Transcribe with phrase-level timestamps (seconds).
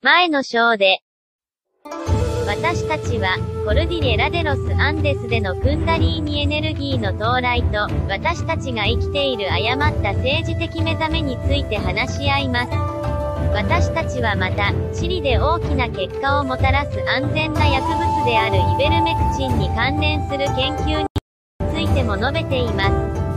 [0.00, 1.00] 前の章で、
[2.46, 12.70] 私たちは、コルディレラデロス・アンデスでのクンダリーニエネルギーの到来と、私たちが生きている誤った政治的目覚めについて話し合います。
[13.52, 21.06] 私たちはまた、チリで大きな結果をもたらす安全な薬物であるイベルメクチンに関連する研究に
[21.74, 23.27] ついても述べています。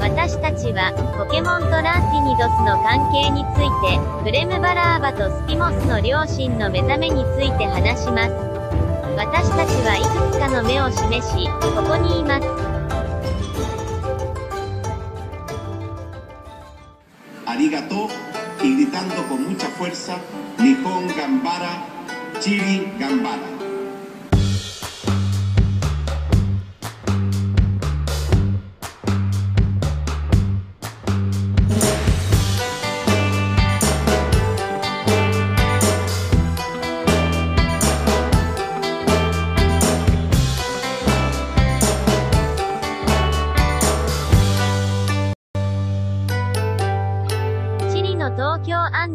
[0.00, 8.32] 私たちは、ポケモンとランティニドスの関係について、クレムバラーバとスピモスの両親の目覚めについて話します。
[9.18, 12.46] 私たちはいくつかの目を示し、ここにいます。
[17.44, 18.06] arigato
[18.62, 20.16] y gritando con mucha fuerza,
[20.58, 21.82] Nihon Gambara,
[22.38, 23.57] Chiri Gambara.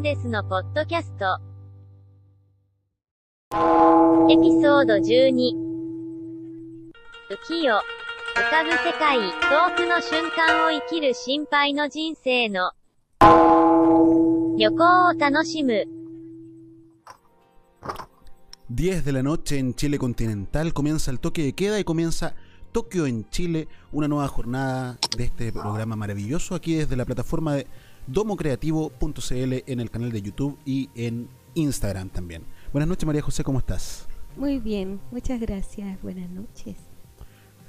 [0.04, 1.40] デスのポッドキャスト。
[4.30, 5.54] エピソード12。
[7.30, 7.72] 浮世。
[7.72, 12.74] 浮かぶ世界、遠くの瞬間を生きる心配の人生の。
[14.58, 15.86] 旅行を楽しむ。
[18.76, 22.36] 10 de la noche en Chile continental comienza el toque de queda y comienza
[22.74, 27.68] Tokio en Chile, una nueva jornada de este programa maravilloso aquí desde la plataforma de
[28.08, 32.44] domocreativo.cl en el canal de YouTube y en Instagram también.
[32.72, 34.08] Buenas noches María José, ¿cómo estás?
[34.36, 36.02] Muy bien, muchas gracias.
[36.02, 36.76] Buenas noches.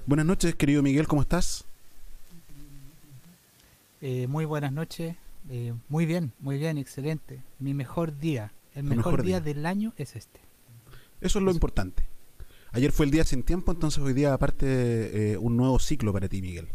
[0.06, 1.64] Buenas noches querido Miguel, ¿cómo estás?
[4.00, 5.16] Eh, muy buenas noches.
[5.50, 7.42] Eh, muy bien, muy bien, excelente.
[7.58, 9.54] Mi mejor día, el mejor, mejor día, día.
[9.54, 10.40] del año es este.
[11.20, 12.04] Eso es lo importante.
[12.72, 16.28] Ayer fue el día sin tiempo, entonces hoy día aparte eh, un nuevo ciclo para
[16.28, 16.68] ti Miguel.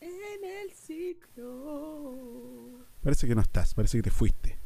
[0.00, 0.93] En el ciclo.
[3.02, 4.58] Parece que no estás, parece que te fuiste.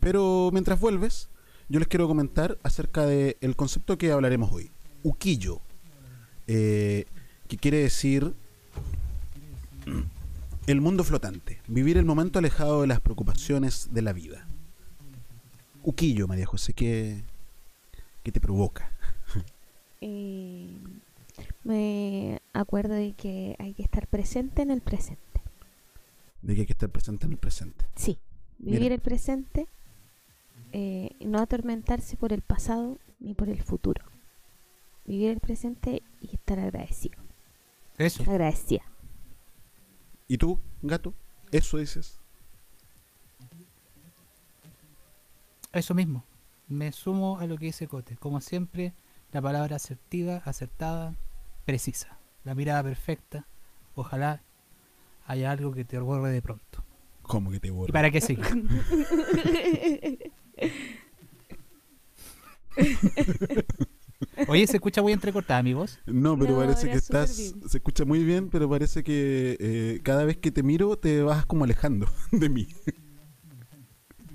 [0.00, 1.28] Pero mientras vuelves,
[1.68, 4.70] yo les quiero comentar acerca del concepto que hablaremos hoy.
[5.02, 5.60] Uquillo.
[6.46, 7.04] eh,
[7.48, 8.34] que quiere decir
[10.66, 11.60] el mundo flotante.
[11.68, 14.46] Vivir el momento alejado de las preocupaciones de la vida.
[15.82, 17.22] Uquillo, María José, ¿qué,
[18.22, 18.90] qué te provoca?
[20.00, 20.76] Eh,
[21.64, 25.23] me acuerdo de que hay que estar presente en el presente.
[26.44, 27.86] De que hay que estar presente en el presente.
[27.96, 28.18] Sí,
[28.58, 28.94] vivir Mira.
[28.94, 29.66] el presente,
[30.72, 34.04] eh, y no atormentarse por el pasado ni por el futuro.
[35.06, 37.16] Vivir el presente y estar agradecido.
[37.96, 38.22] Eso.
[38.24, 38.82] Agradecida.
[40.28, 41.14] ¿Y tú, gato?
[41.50, 42.18] ¿Eso dices?
[45.72, 46.24] Eso mismo.
[46.68, 48.16] Me sumo a lo que dice Cote.
[48.16, 48.94] Como siempre,
[49.32, 51.14] la palabra asertiva, acertada,
[51.64, 52.18] precisa.
[52.44, 53.46] La mirada perfecta.
[53.94, 54.42] Ojalá
[55.24, 56.84] haya algo que te borre de pronto.
[57.22, 57.92] ¿Cómo que te ¿Y borra?
[57.92, 58.44] para qué seguir?
[64.48, 66.00] Oye, se escucha muy entrecortada mi voz.
[66.06, 67.36] No, pero No, parece que estás.
[67.36, 67.68] bien.
[67.68, 71.46] Se escucha muy bien, pero parece que eh, cada vez que te miro te vas
[71.46, 72.68] como alejando de mí.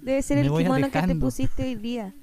[0.02, 2.14] Debe ser Me el kimono que te pusiste hoy día.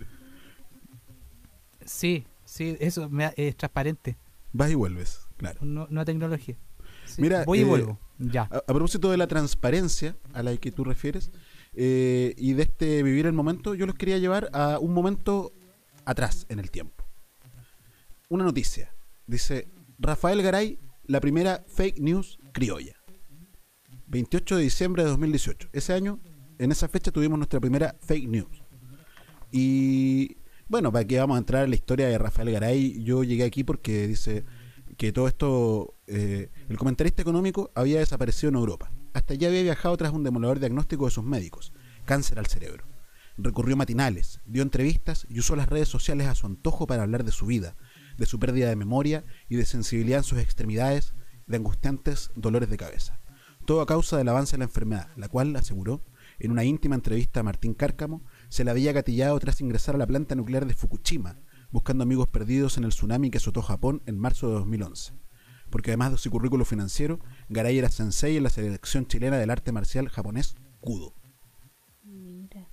[1.85, 4.17] Sí, sí, eso me ha- es transparente.
[4.53, 5.61] Vas y vuelves, claro.
[5.63, 6.57] No, no tecnología.
[7.17, 7.99] Sí, Mira, voy y eh, vuelvo.
[8.19, 8.43] Ya.
[8.43, 11.31] A, a propósito de la transparencia a la que tú refieres
[11.79, 15.53] eh, y de este vivir el momento, yo los quería llevar a un momento
[16.07, 17.05] atrás en el tiempo.
[18.29, 18.95] Una noticia.
[19.27, 19.69] Dice
[19.99, 22.97] Rafael Garay, la primera fake news criolla.
[24.07, 25.69] 28 de diciembre de 2018.
[25.73, 26.21] Ese año,
[26.59, 28.63] en esa fecha, tuvimos nuestra primera fake news.
[29.53, 30.39] Y
[30.69, 33.65] bueno, para que vamos a entrar en la historia de Rafael Garay, yo llegué aquí
[33.65, 34.45] porque dice
[34.97, 38.91] que todo esto, eh, el comentarista económico había desaparecido en Europa.
[39.13, 41.73] Hasta allá había viajado tras un demoledor diagnóstico de sus médicos,
[42.05, 42.85] cáncer al cerebro.
[43.39, 47.33] Recorrió matinales, dio entrevistas y usó las redes sociales a su antojo para hablar de
[47.33, 47.77] su vida,
[48.17, 51.15] de su pérdida de memoria y de sensibilidad en sus extremidades,
[51.47, 53.21] de angustiantes dolores de cabeza.
[53.67, 56.03] Todo a causa del avance de la enfermedad, la cual, aseguró,
[56.39, 60.07] en una íntima entrevista a Martín Cárcamo, se la había gatillado tras ingresar a la
[60.07, 61.39] planta nuclear de Fukushima,
[61.71, 65.13] buscando amigos perdidos en el tsunami que azotó Japón en marzo de 2011.
[65.71, 67.19] Porque además de su currículo financiero,
[67.49, 71.15] Garay era sensei en la selección chilena del arte marcial japonés Kudo.
[72.05, 72.69] Mira.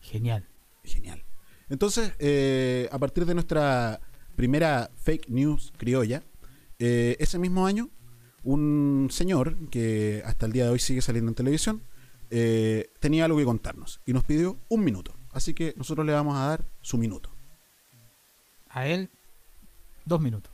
[0.00, 0.48] Genial.
[0.84, 1.24] Genial.
[1.68, 4.00] Entonces, eh, a partir de nuestra
[4.36, 6.22] primera fake news criolla,
[6.78, 7.90] eh, ese mismo año,
[8.44, 11.82] un señor que hasta el día de hoy sigue saliendo en televisión,
[12.30, 15.15] eh, tenía algo que contarnos y nos pidió un minuto.
[15.36, 17.28] Así que nosotros le vamos a dar su minuto.
[18.70, 19.10] A él,
[20.06, 20.50] dos minutos.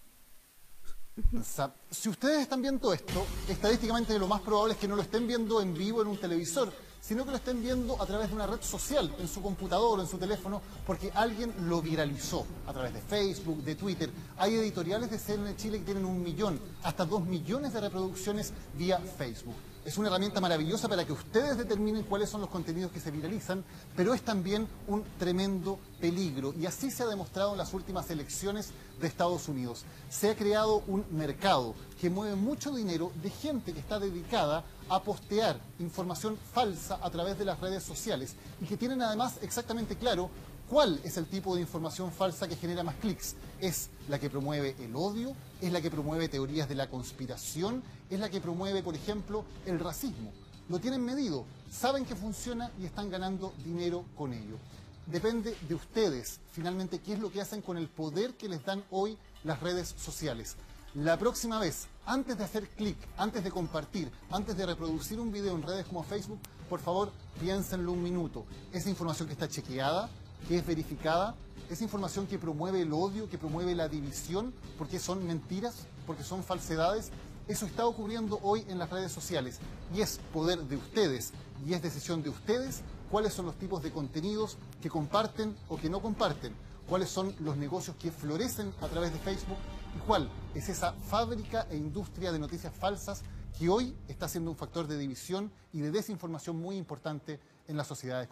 [1.88, 5.62] Si ustedes están viendo esto, estadísticamente lo más probable es que no lo estén viendo
[5.62, 8.60] en vivo en un televisor, sino que lo estén viendo a través de una red
[8.60, 13.02] social, en su computador o en su teléfono, porque alguien lo viralizó a través de
[13.02, 14.10] Facebook, de Twitter.
[14.36, 18.98] Hay editoriales de CNN Chile que tienen un millón, hasta dos millones de reproducciones vía
[18.98, 19.54] Facebook.
[19.84, 23.64] Es una herramienta maravillosa para que ustedes determinen cuáles son los contenidos que se viralizan,
[23.96, 26.54] pero es también un tremendo peligro.
[26.56, 28.70] Y así se ha demostrado en las últimas elecciones
[29.00, 29.84] de Estados Unidos.
[30.08, 35.02] Se ha creado un mercado que mueve mucho dinero de gente que está dedicada a
[35.02, 40.30] postear información falsa a través de las redes sociales y que tienen además exactamente claro
[40.72, 43.34] ¿Cuál es el tipo de información falsa que genera más clics?
[43.60, 45.36] ¿Es la que promueve el odio?
[45.60, 47.82] ¿Es la que promueve teorías de la conspiración?
[48.08, 50.32] ¿Es la que promueve, por ejemplo, el racismo?
[50.70, 54.56] Lo tienen medido, saben que funciona y están ganando dinero con ello.
[55.04, 58.82] Depende de ustedes, finalmente, qué es lo que hacen con el poder que les dan
[58.90, 60.56] hoy las redes sociales.
[60.94, 65.54] La próxima vez, antes de hacer clic, antes de compartir, antes de reproducir un video
[65.54, 66.38] en redes como Facebook,
[66.70, 68.46] por favor, piénsenlo un minuto.
[68.72, 70.08] Esa información que está chequeada,
[70.48, 71.34] que es verificada,
[71.70, 76.42] esa información que promueve el odio, que promueve la división, porque son mentiras, porque son
[76.42, 77.10] falsedades,
[77.48, 79.58] eso está ocurriendo hoy en las redes sociales
[79.94, 81.32] y es poder de ustedes
[81.66, 85.90] y es decisión de ustedes cuáles son los tipos de contenidos que comparten o que
[85.90, 86.54] no comparten,
[86.88, 89.58] cuáles son los negocios que florecen a través de Facebook
[89.96, 93.22] y cuál es esa fábrica e industria de noticias falsas
[93.58, 97.86] que hoy está siendo un factor de división y de desinformación muy importante en las
[97.86, 98.28] sociedades.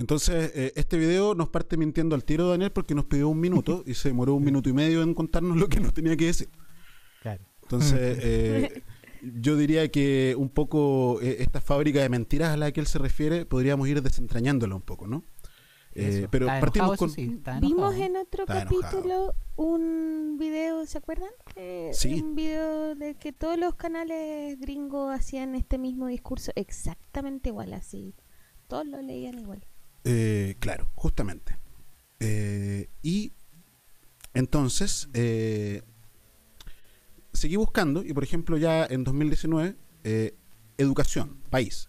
[0.00, 3.84] Entonces, eh, este video nos parte mintiendo al tiro, Daniel, porque nos pidió un minuto
[3.86, 6.48] y se demoró un minuto y medio en contarnos lo que nos tenía que decir.
[7.22, 7.44] Claro.
[7.62, 8.82] Entonces, eh,
[9.22, 12.98] yo diría que un poco eh, esta fábrica de mentiras a la que él se
[12.98, 15.22] refiere, podríamos ir desentrañándola un poco, ¿no?
[15.92, 17.10] Eh, pero Está partimos enojado, con...
[17.10, 18.02] sí, Vimos enojado.
[18.04, 18.80] en otro Está enojado.
[18.80, 21.30] capítulo un video, ¿se acuerdan?
[21.56, 22.22] Eh, Sí.
[22.22, 28.14] Un video de que todos los canales gringos hacían este mismo discurso exactamente igual, así.
[28.68, 29.66] Todos lo leían igual.
[30.04, 31.60] Eh, claro, justamente.
[32.20, 33.32] Eh, y
[34.34, 35.82] entonces, eh,
[37.32, 40.36] seguí buscando y, por ejemplo, ya en 2019, eh,
[40.76, 41.88] educación, país,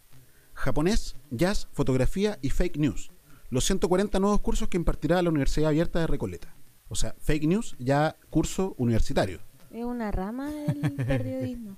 [0.53, 3.11] japonés, jazz, fotografía y fake news.
[3.49, 6.55] Los 140 nuevos cursos que impartirá la Universidad Abierta de Recoleta.
[6.87, 9.41] O sea, fake news ya curso universitario.
[9.71, 11.77] Es una rama del periodismo.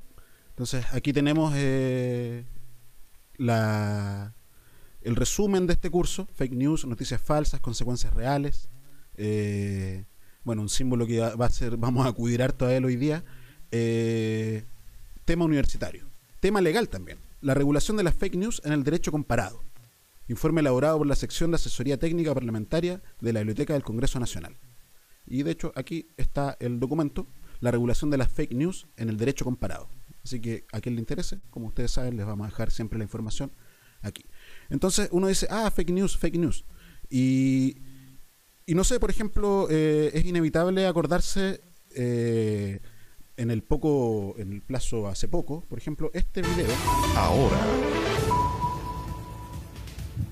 [0.49, 1.53] Entonces, aquí tenemos
[3.37, 4.35] la,
[5.03, 8.69] el resumen de este curso, fake news, noticias falsas, consecuencias reales.
[9.15, 10.05] eh,
[10.43, 13.23] bueno, un símbolo que va a ser, vamos a acudir harto a él hoy día.
[13.71, 14.65] eh,
[15.25, 16.05] tema universitario.
[16.39, 17.19] Tema legal también.
[17.41, 19.63] La regulación de las fake news en el derecho comparado.
[20.27, 24.57] Informe elaborado por la sección de asesoría técnica parlamentaria de la Biblioteca del Congreso Nacional.
[25.25, 27.27] Y de hecho aquí está el documento,
[27.61, 29.89] la regulación de las fake news en el derecho comparado.
[30.23, 33.05] Así que a quien le interese, como ustedes saben, les vamos a dejar siempre la
[33.05, 33.51] información
[34.01, 34.25] aquí.
[34.69, 36.65] Entonces uno dice, ah, fake news, fake news.
[37.09, 37.77] Y,
[38.65, 41.61] y no sé, por ejemplo, eh, es inevitable acordarse
[41.95, 42.79] eh,
[43.37, 46.73] en el poco, en el plazo hace poco, por ejemplo, este video.
[47.15, 47.57] Ahora,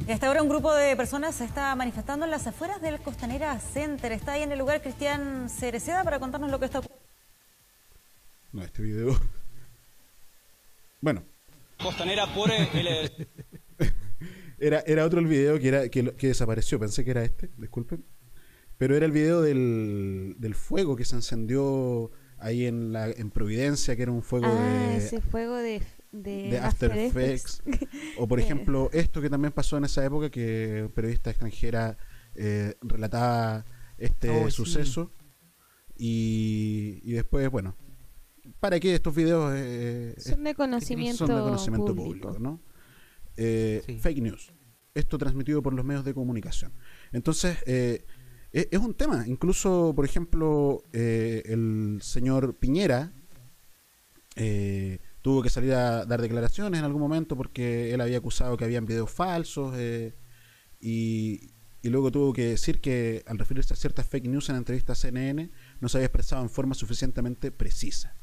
[0.08, 3.60] Y hasta ahora un grupo de personas se está manifestando en las afueras del Costanera
[3.60, 4.12] Center.
[4.12, 7.06] Está ahí en el lugar Cristian Cereceda para contarnos lo que está ocurriendo.
[8.52, 9.20] No, este video.
[11.04, 11.24] Bueno,
[11.82, 13.28] Costanera por el,
[14.62, 18.06] Era, era otro el video que, era, que, que desapareció, pensé que era este, disculpen.
[18.78, 23.96] Pero era el video del, del fuego que se encendió ahí en, la, en Providencia,
[23.96, 27.62] que era un fuego ah, de, ese fuego de, de, de After Effects.
[28.18, 28.44] O por Eh.
[28.44, 31.98] ejemplo, esto que también pasó en esa época, que periodista extranjera
[32.36, 33.66] eh, relataba
[33.98, 34.52] este Oh, sí.
[34.52, 35.12] suceso.
[35.98, 37.76] Y, y después, bueno,
[38.60, 39.54] ¿para qué estos videos?
[39.56, 42.30] eh, Son de conocimiento, son de conocimiento público.
[42.30, 42.60] público, ¿no?
[43.44, 43.98] Eh, Sí.
[44.00, 44.52] Fake news.
[44.94, 46.72] Esto transmitido por los medios de comunicación.
[47.12, 48.06] Entonces, eh,
[48.52, 49.26] e- es un tema.
[49.28, 53.12] Incluso, por ejemplo, eh, el señor Piñera
[55.22, 58.86] tuvo que salir a dar declaraciones en algún momento porque él había acusado que habían
[58.86, 59.76] videos falsos
[60.80, 64.98] y, y luego tuvo que decir que al referirse a ciertas fake news en entrevistas
[65.00, 68.16] a CNN no se había expresado en forma suficientemente precisa.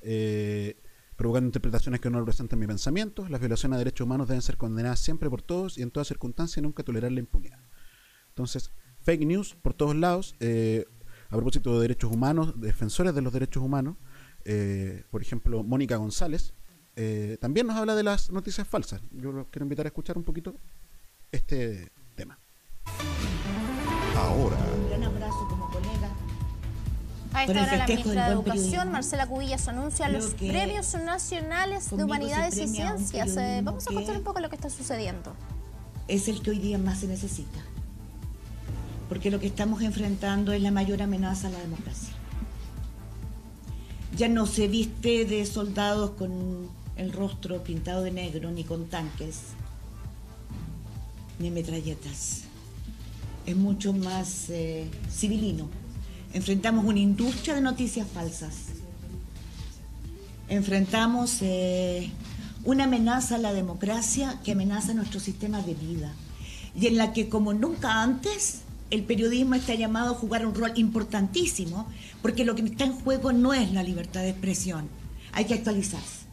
[0.00, 0.76] Eh,
[1.16, 5.00] provocando interpretaciones que no representan mi pensamiento, las violaciones a derechos humanos deben ser condenadas
[5.00, 7.60] siempre por todos y en todas circunstancias y nunca tolerar la impunidad.
[8.28, 10.86] Entonces, fake news por todos lados, eh,
[11.28, 13.96] a propósito de derechos humanos, defensores de los derechos humanos,
[14.44, 16.52] eh, por ejemplo, Mónica González,
[16.96, 19.02] eh, también nos habla de las noticias falsas.
[19.12, 20.56] Yo los quiero invitar a escuchar un poquito
[21.32, 22.38] este tema.
[24.16, 24.56] Ahora,
[27.34, 28.92] A esta hora la ministra de Educación.
[28.92, 33.36] Marcela Cubillas, anuncia Creo los premios nacionales de humanidades y ciencias.
[33.36, 35.34] Eh, vamos a escuchar un poco lo que está sucediendo.
[36.06, 37.58] Es el que hoy día más se necesita.
[39.08, 42.14] Porque lo que estamos enfrentando es la mayor amenaza a la democracia.
[44.16, 49.40] Ya no se viste de soldados con el rostro pintado de negro, ni con tanques,
[51.40, 52.42] ni metralletas.
[53.44, 55.68] Es mucho más eh, civilino.
[56.34, 58.54] Enfrentamos una industria de noticias falsas.
[60.48, 62.10] Enfrentamos eh,
[62.64, 66.12] una amenaza a la democracia que amenaza nuestro sistema de vida
[66.74, 70.72] y en la que como nunca antes el periodismo está llamado a jugar un rol
[70.74, 71.86] importantísimo
[72.20, 74.88] porque lo que está en juego no es la libertad de expresión,
[75.32, 76.26] hay que actualizarse.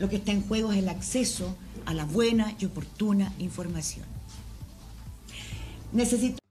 [0.00, 1.56] Lo que está en juego es el acceso
[1.86, 4.04] a la buena y oportuna información.
[5.92, 6.43] Necesito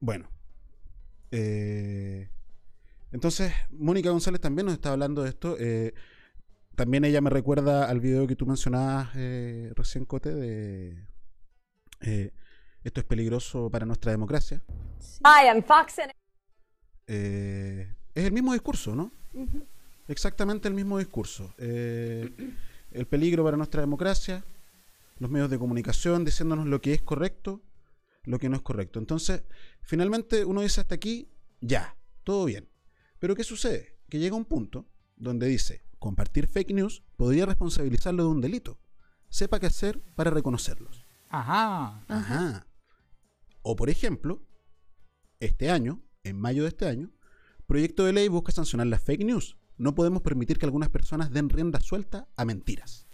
[0.00, 0.28] Bueno.
[1.30, 2.28] eh,
[3.12, 5.56] entonces, Mónica González también nos está hablando de esto.
[5.58, 5.92] eh,
[6.74, 11.06] también ella me recuerda al video que tú mencionabas eh, recién, Cote, de
[12.00, 12.32] eh,
[12.82, 14.62] esto es peligroso para nuestra democracia.
[15.62, 16.12] Fox and
[17.06, 19.12] Eh, es el mismo discurso, ¿no?
[20.08, 21.52] Exactamente el mismo discurso.
[21.58, 22.30] Eh,
[22.92, 24.44] el peligro para nuestra democracia,
[25.18, 27.60] los medios de comunicación diciéndonos lo que es correcto,
[28.24, 28.98] lo que no es correcto.
[28.98, 29.44] Entonces,
[29.82, 32.68] finalmente uno dice hasta aquí, ya, todo bien.
[33.18, 33.98] Pero ¿qué sucede?
[34.08, 34.86] Que llega un punto
[35.16, 38.80] donde dice, compartir fake news podría responsabilizarlo de un delito.
[39.28, 41.06] Sepa qué hacer para reconocerlos.
[41.28, 42.04] Ajá.
[42.08, 42.66] Ajá.
[43.62, 44.42] O por ejemplo,
[45.38, 47.10] este año, en mayo de este año,
[47.66, 49.56] proyecto de ley busca sancionar las fake news.
[49.76, 53.06] No podemos permitir que algunas personas den rienda suelta a mentiras.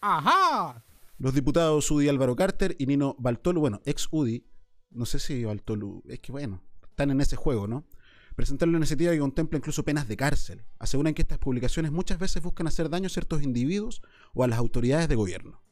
[0.00, 0.84] Ajá.
[1.22, 4.44] Los diputados UDI Álvaro Carter y Nino Baltolu, bueno, ex UDI,
[4.90, 7.86] no sé si Baltolu, es que bueno, están en ese juego, ¿no?
[8.34, 10.64] Presentaron una iniciativa que contempla incluso penas de cárcel.
[10.80, 14.02] Aseguran que estas publicaciones muchas veces buscan hacer daño a ciertos individuos
[14.34, 15.62] o a las autoridades de gobierno.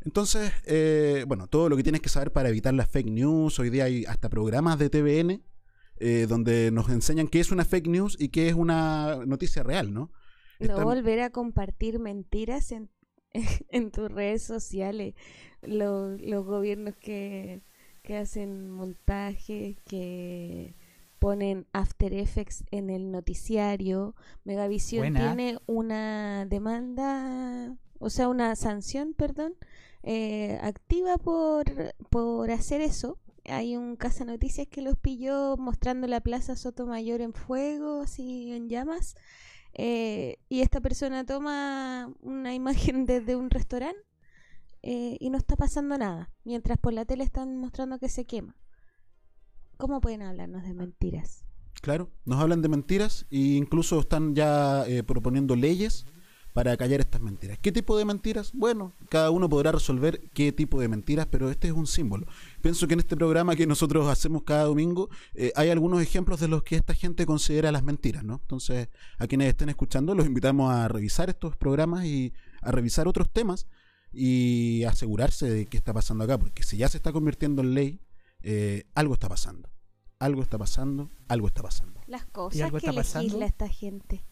[0.00, 3.68] Entonces, eh, bueno, todo lo que tienes que saber para evitar las fake news, hoy
[3.68, 5.42] día hay hasta programas de TVN
[5.98, 9.92] eh, donde nos enseñan qué es una fake news y qué es una noticia real,
[9.92, 10.10] ¿no?
[10.58, 12.88] No Están- volver a compartir mentiras en,
[13.70, 15.14] en tus redes sociales.
[15.62, 17.62] Lo- los gobiernos que,
[18.02, 20.74] que hacen montajes, que
[21.18, 24.14] ponen After Effects en el noticiario.
[24.44, 25.34] Megavisión Buena.
[25.34, 29.54] tiene una demanda, o sea, una sanción, perdón,
[30.02, 31.64] eh, activa por,
[32.10, 33.18] por hacer eso.
[33.48, 38.68] Hay un casa noticias que los pilló mostrando la Plaza Sotomayor en fuego, así en
[38.68, 39.14] llamas.
[39.78, 44.00] Eh, y esta persona toma una imagen desde un restaurante
[44.82, 48.56] eh, y no está pasando nada, mientras por la tele están mostrando que se quema.
[49.76, 51.44] ¿Cómo pueden hablarnos de mentiras?
[51.82, 56.06] Claro, nos hablan de mentiras e incluso están ya eh, proponiendo leyes
[56.56, 57.58] para callar estas mentiras.
[57.60, 58.50] ¿Qué tipo de mentiras?
[58.54, 62.26] Bueno, cada uno podrá resolver qué tipo de mentiras, pero este es un símbolo.
[62.62, 66.48] Pienso que en este programa que nosotros hacemos cada domingo eh, hay algunos ejemplos de
[66.48, 68.36] los que esta gente considera las mentiras, ¿no?
[68.40, 72.32] Entonces, a quienes estén escuchando, los invitamos a revisar estos programas y
[72.62, 73.66] a revisar otros temas
[74.10, 78.00] y asegurarse de qué está pasando acá, porque si ya se está convirtiendo en ley,
[78.40, 79.68] eh, algo está pasando.
[80.18, 82.00] Algo está pasando, algo está pasando.
[82.06, 83.24] Las ¿Y cosas algo que está pasando?
[83.24, 84.24] legisla esta gente.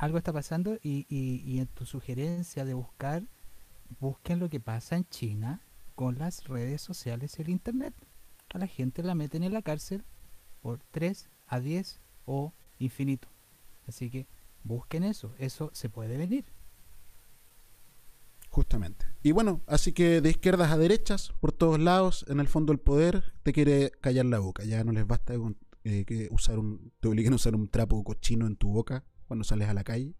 [0.00, 3.22] Algo está pasando y, y, y en tu sugerencia de buscar,
[3.98, 5.60] busquen lo que pasa en China
[5.94, 7.92] con las redes sociales y el internet.
[8.54, 10.02] A la gente la meten en la cárcel
[10.62, 13.28] por 3 a 10 o infinito.
[13.86, 14.26] Así que
[14.64, 16.46] busquen eso, eso se puede venir.
[18.48, 19.04] Justamente.
[19.22, 22.80] Y bueno, así que de izquierdas a derechas, por todos lados, en el fondo el
[22.80, 24.64] poder te quiere callar la boca.
[24.64, 28.02] Ya no les basta con, eh, que usar un, te obliguen a usar un trapo
[28.02, 30.16] cochino en tu boca cuando sales a la calle.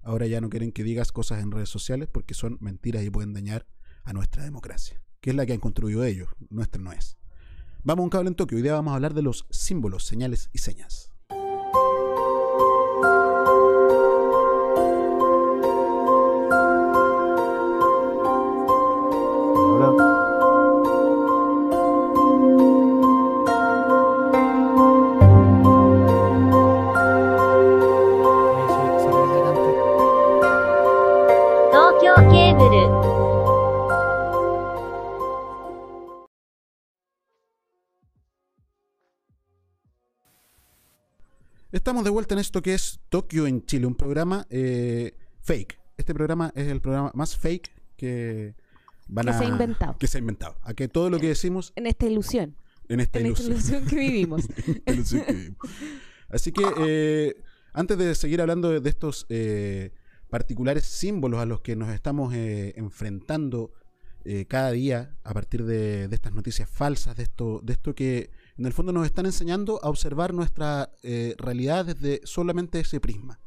[0.00, 3.34] Ahora ya no quieren que digas cosas en redes sociales porque son mentiras y pueden
[3.34, 3.66] dañar
[4.04, 7.18] a nuestra democracia, que es la que han construido ellos, nuestra no es.
[7.84, 8.56] Vamos a un cable en Tokio.
[8.56, 11.09] Hoy día vamos a hablar de los símbolos, señales y señas.
[41.90, 45.76] Estamos de vuelta en esto que es Tokio en Chile, un programa eh, fake.
[45.96, 48.54] Este programa es el programa más fake que
[49.08, 49.98] van Que a se ha inventado.
[49.98, 50.56] Que se ha inventado.
[50.62, 52.54] A que todo lo que decimos En esta ilusión.
[52.88, 53.82] en esta en esta ilusión.
[53.82, 54.42] ilusión que vivimos.
[54.66, 55.58] Esta ilusión que vivimos.
[56.28, 57.42] Así que eh,
[57.72, 59.90] antes de seguir hablando de, de estos eh,
[60.28, 63.72] particulares símbolos a los que nos estamos eh, enfrentando
[64.24, 68.30] eh, cada día a partir de, de estas noticias falsas, de esto, de esto que
[68.60, 73.40] en el fondo nos están enseñando a observar nuestra eh, realidad desde solamente ese prisma.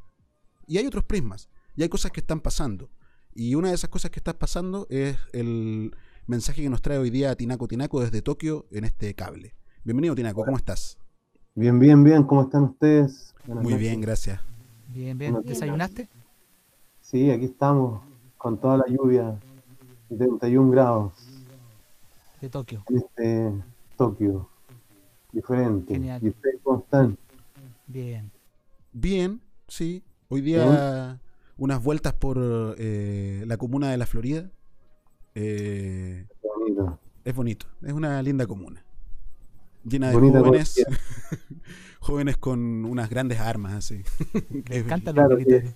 [0.66, 2.90] Y hay otros prismas, y hay cosas que están pasando.
[3.32, 5.94] Y una de esas cosas que está pasando es el
[6.26, 9.54] mensaje que nos trae hoy día Tinaco Tinaco desde Tokio en este cable.
[9.84, 10.98] Bienvenido Tinaco, ¿cómo estás?
[11.54, 12.24] Bien, bien, bien.
[12.24, 13.36] ¿Cómo están ustedes?
[13.46, 13.88] Buenas Muy noches.
[13.88, 14.40] bien, gracias.
[14.88, 15.40] Bien, bien.
[15.44, 16.08] ¿Desayunaste?
[17.00, 18.02] Sí, aquí estamos
[18.36, 19.38] con toda la lluvia
[20.10, 21.12] y 31 grados
[22.40, 22.82] De Tokio.
[22.88, 23.52] este
[23.96, 24.50] Tokio.
[25.34, 25.94] Diferente.
[25.94, 26.20] Genial.
[26.22, 27.18] ¿Y ustedes cómo están?
[27.86, 28.30] Bien.
[28.92, 30.02] Bien, sí.
[30.28, 31.20] Hoy día
[31.56, 32.38] unas vueltas por
[32.78, 34.50] eh, la comuna de la Florida.
[35.34, 36.98] Eh, Bonito.
[37.24, 38.84] es bonito, es una linda comuna.
[39.84, 40.86] Llena de Bonita jóvenes,
[42.00, 44.02] jóvenes con unas grandes armas, así.
[44.50, 45.74] Me Es- encantan Claro los que-.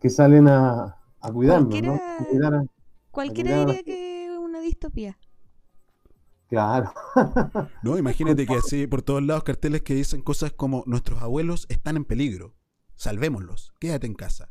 [0.00, 1.70] Que salen a, a cuidarnos, ¿no?
[1.70, 2.64] Cualquiera- A cuidar a-
[3.10, 3.66] Cualquiera Cuidado.
[3.68, 5.16] diría que es una distopía.
[6.48, 6.90] Claro.
[7.82, 11.96] No, imagínate que así por todos lados carteles que dicen cosas como nuestros abuelos están
[11.96, 12.54] en peligro,
[12.94, 14.48] salvémoslos, quédate en casa.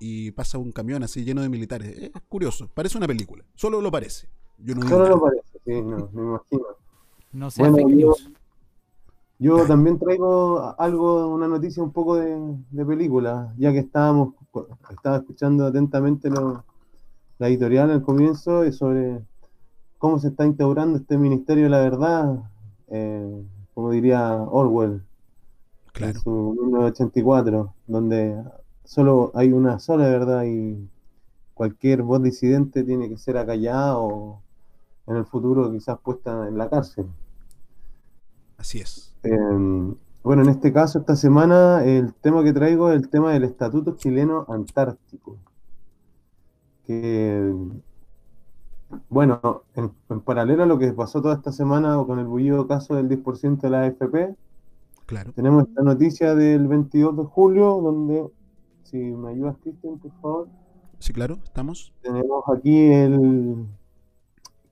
[0.00, 1.96] Y pasa un camión así lleno de militares.
[1.98, 4.28] Es curioso, parece una película, solo lo parece.
[4.58, 5.16] Yo no digo Solo nada.
[5.16, 6.66] lo parece, sí, no, me imagino.
[7.32, 8.00] No sea Bueno, fake
[9.40, 14.34] yo- también traigo algo, una noticia un poco de, de película, ya que estábamos,
[14.90, 16.64] estaba escuchando atentamente lo-
[17.38, 19.20] la editorial al comienzo y sobre
[19.98, 22.42] cómo se está instaurando este Ministerio de la Verdad,
[22.88, 25.02] eh, como diría Orwell
[26.00, 28.42] en su 1984, donde
[28.84, 30.88] solo hay una sola verdad y
[31.54, 34.40] cualquier voz disidente tiene que ser acallada o
[35.08, 37.06] en el futuro quizás puesta en la cárcel.
[38.56, 39.14] Así es.
[39.24, 39.36] Eh,
[40.22, 43.96] bueno, en este caso, esta semana, el tema que traigo es el tema del Estatuto
[43.96, 45.38] Chileno Antártico.
[46.86, 47.52] Que,
[49.08, 52.94] bueno, en, en paralelo a lo que pasó toda esta semana con el bullido caso
[52.94, 54.34] del 10% de la AFP,
[55.06, 55.32] Claro.
[55.32, 58.28] tenemos esta noticia del 22 de julio, donde,
[58.82, 60.48] si me ayudas, Cristian, por favor,
[60.98, 61.92] Sí, claro, estamos.
[62.02, 63.64] tenemos aquí el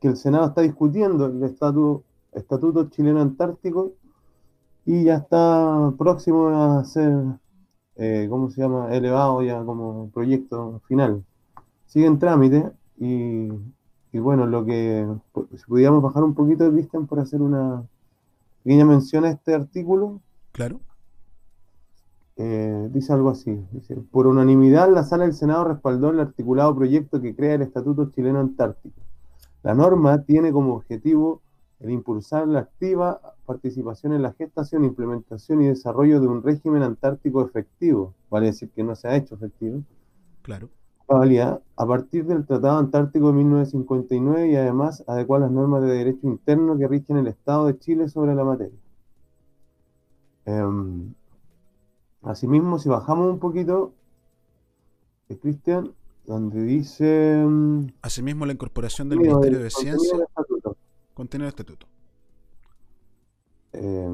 [0.01, 2.03] que el Senado está discutiendo el estatu-
[2.33, 3.93] Estatuto Chileno Antártico
[4.85, 7.15] y ya está próximo a ser,
[7.95, 11.25] eh, ¿cómo se llama?, elevado ya como proyecto final.
[11.87, 13.49] Sigue en trámite y,
[14.17, 15.07] y bueno, lo que,
[15.57, 17.83] si pudiéramos bajar un poquito de vista por hacer una
[18.65, 20.21] pequeña mención a este artículo,
[20.53, 20.81] Claro.
[22.37, 23.63] eh, dice algo así.
[23.73, 28.11] Dice, por unanimidad, la Sala del Senado respaldó el articulado proyecto que crea el Estatuto
[28.11, 29.01] Chileno Antártico.
[29.63, 31.43] La norma tiene como objetivo
[31.81, 37.45] el impulsar la activa participación en la gestación, implementación y desarrollo de un régimen antártico
[37.45, 39.83] efectivo, vale decir que no se ha hecho efectivo,
[40.41, 40.71] Claro.
[41.09, 46.77] A partir del Tratado Antártico de 1959 y además adecuar las normas de derecho interno
[46.77, 48.79] que rigen el Estado de Chile sobre la materia.
[50.47, 51.15] Em,
[52.23, 53.93] asimismo, si bajamos un poquito,
[55.29, 55.93] eh, Cristian,
[56.27, 57.41] donde dice...
[57.41, 60.19] em, Asimismo, la incorporación del Ministerio de Ciencia,
[61.15, 61.87] contenido del estatuto.
[63.73, 64.11] Eh,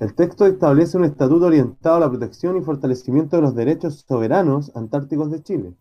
[0.00, 4.74] el texto establece un estatuto orientado a la protección y fortalecimiento de los derechos soberanos
[4.74, 5.74] antárticos de Chile,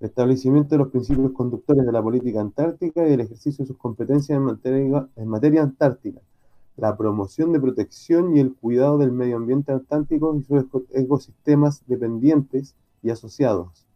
[0.00, 4.38] establecimiento de los principios conductores de la política antártica y del ejercicio de sus competencias
[4.38, 6.20] en materia, antártica,
[6.76, 11.82] la promoción de protección y el cuidado del medio ambiente antártico y sus eco- ecosistemas
[11.86, 13.86] dependientes y asociados,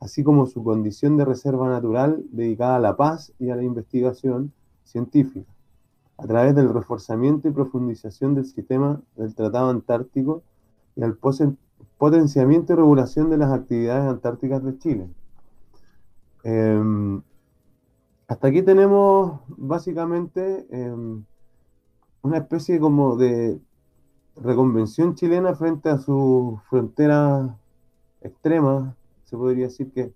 [0.00, 4.52] así como su condición de reserva natural dedicada a la paz y a la investigación
[4.84, 5.52] científica
[6.18, 10.42] a través del reforzamiento y profundización del sistema del Tratado Antártico
[10.94, 11.18] y al
[11.98, 15.08] potenciamiento y regulación de las actividades antárticas de Chile.
[16.44, 17.22] Em,
[18.28, 21.24] hasta aquí tenemos básicamente em,
[22.22, 23.60] una especie como de
[24.36, 27.50] reconvención chilena frente a sus fronteras
[28.20, 30.12] extremas, se podría decir que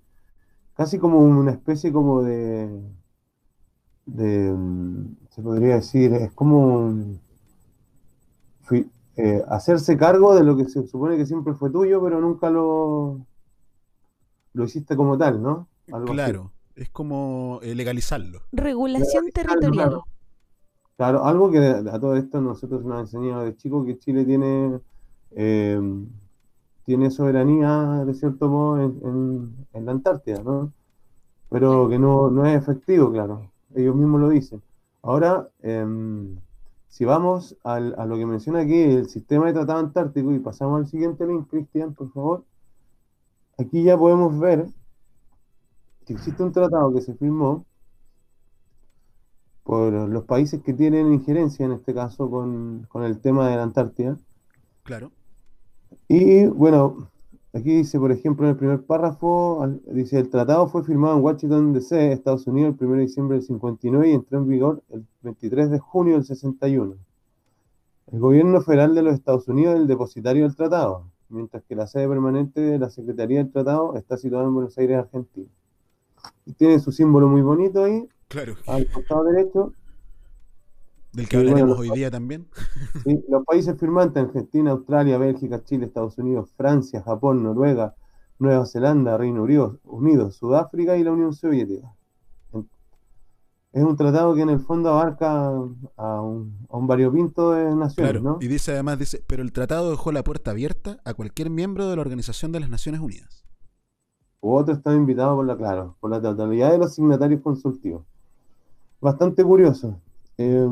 [0.75, 2.81] casi como una especie como de
[4.07, 6.95] mm, se podría decir, es como
[9.17, 13.27] eh, hacerse cargo de lo que se supone que siempre fue tuyo, pero nunca lo,
[14.53, 15.69] lo hiciste como tal, ¿no?
[15.93, 16.13] Algo así.
[16.15, 18.43] Claro, es como eh, legalizarlo.
[18.53, 20.01] Regulación territorial.
[20.97, 24.81] Claro, algo que a todo esto nosotros nos han enseñado de chico que Chile tiene
[25.33, 25.81] eh,
[26.85, 30.73] tiene soberanía, de cierto modo, en, en- en la Antártida, ¿no?
[31.51, 33.51] Pero que no, no es efectivo, claro.
[33.75, 34.63] Ellos mismos lo dicen.
[35.03, 36.37] Ahora, em,
[36.89, 40.79] si vamos al- a lo que menciona aquí, el sistema de tratado antártico, y pasamos
[40.81, 42.45] al siguiente link, Cristian, por favor.
[43.59, 44.67] Aquí ya podemos ver
[46.15, 47.65] existe un tratado que se firmó
[49.63, 53.65] por los países que tienen injerencia, en este caso, con, con el tema de la
[53.65, 54.17] Antártida.
[54.85, 55.11] Claro.
[56.09, 57.09] Y bueno,
[57.53, 61.73] aquí dice, por ejemplo, en el primer párrafo, dice, el tratado fue firmado en Washington,
[61.73, 65.71] D.C., Estados Unidos, el 1 de diciembre del 59 y entró en vigor el 23
[65.71, 66.95] de junio del 61.
[68.13, 71.89] El gobierno federal de los Estados Unidos es el depositario del tratado, mientras que la
[71.89, 75.49] sede permanente de la Secretaría del Tratado está situada en Buenos Aires, Argentina.
[76.45, 78.55] Y tiene su símbolo muy bonito ahí, Claro.
[78.67, 79.73] al costado derecho.
[81.13, 82.47] Del que bueno, hablaremos hoy día también.
[83.05, 87.95] Sí, los países firmantes, Argentina, Australia, Bélgica, Chile, Estados Unidos, Francia, Japón, Noruega,
[88.39, 91.91] Nueva Zelanda, Reino Unido, Unido, Sudáfrica y la Unión Soviética.
[93.73, 95.51] Es un tratado que en el fondo abarca a
[96.23, 98.21] un, a un variopinto de naciones, Claro.
[98.23, 98.39] ¿no?
[98.41, 101.97] Y dice además, dice, pero el tratado dejó la puerta abierta a cualquier miembro de
[101.97, 103.45] la Organización de las Naciones Unidas.
[104.41, 108.05] U otros están invitados por la, claro, por la totalidad de los signatarios consultivos.
[109.01, 110.01] Bastante curioso.
[110.39, 110.69] Eh,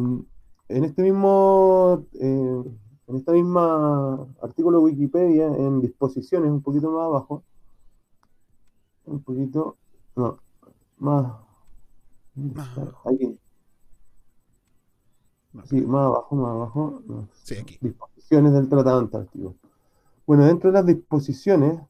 [0.69, 2.65] en este mismo, eh,
[3.07, 7.43] en esta misma artículo de Wikipedia, en disposiciones, un poquito más abajo,
[9.07, 9.77] un poquito,
[10.17, 10.39] no,
[10.99, 11.33] más,
[13.05, 13.39] aquí.
[15.65, 17.03] Sí, más abajo, más abajo.
[17.45, 17.79] Sí, aquí.
[17.81, 19.55] Disposiciones del Tratado Antártico.
[20.27, 21.81] Bueno, dentro de las disposiciones,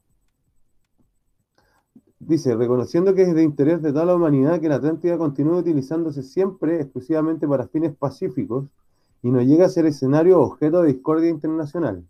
[2.18, 6.22] dice, reconociendo que es de interés de toda la humanidad que la Atlántida continúe utilizándose
[6.22, 8.66] siempre exclusivamente para fines pacíficos
[9.22, 12.04] y no llegue a ser escenario o objeto de discordia internacional.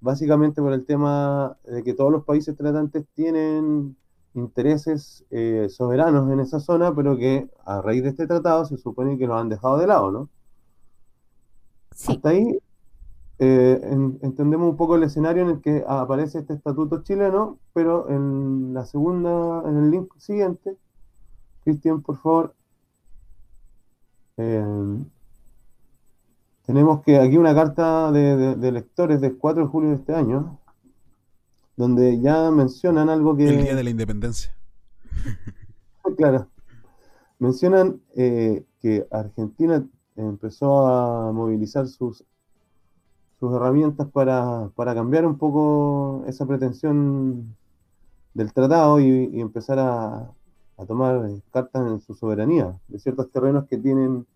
[0.00, 3.96] Básicamente por el tema de que todos los países tratantes tienen
[4.34, 9.18] intereses eh, soberanos en esa zona, pero que a raíz de este tratado se supone
[9.18, 10.28] que los han dejado de lado, ¿no?
[11.90, 12.58] Hasta ahí
[13.38, 18.08] eh, en- entendemos un poco el escenario en el que aparece este estatuto chileno, pero
[18.08, 20.76] en la segunda, en el link siguiente,
[21.64, 22.54] Cristian, por favor,
[24.38, 24.64] eh,
[26.64, 30.14] tenemos que aquí una carta de, de- de lectores del 4 de julio de este
[30.14, 30.58] año,
[31.76, 33.48] donde ya mencionan algo que...
[33.48, 34.52] El Día de la Independencia.
[36.16, 36.46] Claro.
[37.40, 42.24] Mencionan eh, que Argentina empezó a movilizar sus,
[43.38, 47.54] sus herramientas para, para cambiar un poco esa pretensión
[48.34, 50.30] del tratado y, empezar a,
[50.76, 54.26] a tomar cartas en su soberanía de ciertos terrenos que tienen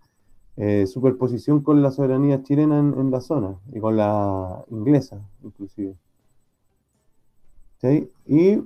[0.57, 5.95] eh, superposición con la soberanía chilena en, en la zona y con la inglesa, inclusive.
[7.81, 8.11] ¿Sí?
[8.27, 8.63] Y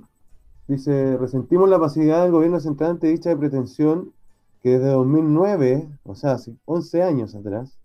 [0.67, 4.11] dice, resentimos la pasividad del gobierno central ante dicha pretensión
[4.61, 7.77] que desde 2009, o sea, hace 11 años atrás,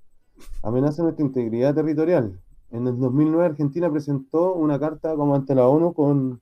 [0.63, 2.39] amenaza nuestra integridad territorial.
[2.71, 6.41] En el 2009 Argentina presentó una carta como ante la ONU con,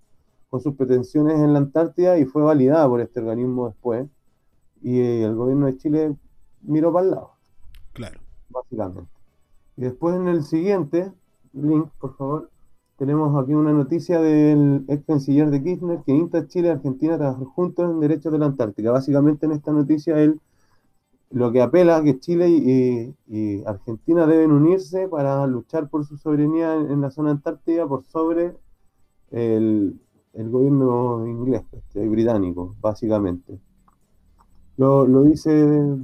[0.51, 4.07] con sus pretensiones en la Antártida y fue validada por este organismo después.
[4.83, 6.17] Y eh, el gobierno de Chile
[6.63, 7.31] miró para el lado,
[7.95, 8.21] Claro.
[8.51, 9.11] básicamente.
[9.77, 11.13] Y después en el siguiente
[11.53, 12.51] link, por favor,
[12.97, 17.15] tenemos aquí una noticia del ex canciller de Kirchner que insta a Chile y Argentina
[17.15, 18.91] a trabajar juntos en derechos de la Antártica.
[18.91, 20.41] Básicamente en esta noticia él
[21.31, 26.17] lo que apela a que Chile y, y Argentina deben unirse para luchar por su
[26.17, 28.57] soberanía en, la zona antártica por sobre
[29.31, 30.01] el,
[30.33, 33.59] gobierno inglés, este, británico, básicamente.
[34.77, 35.97] Lo, lo dice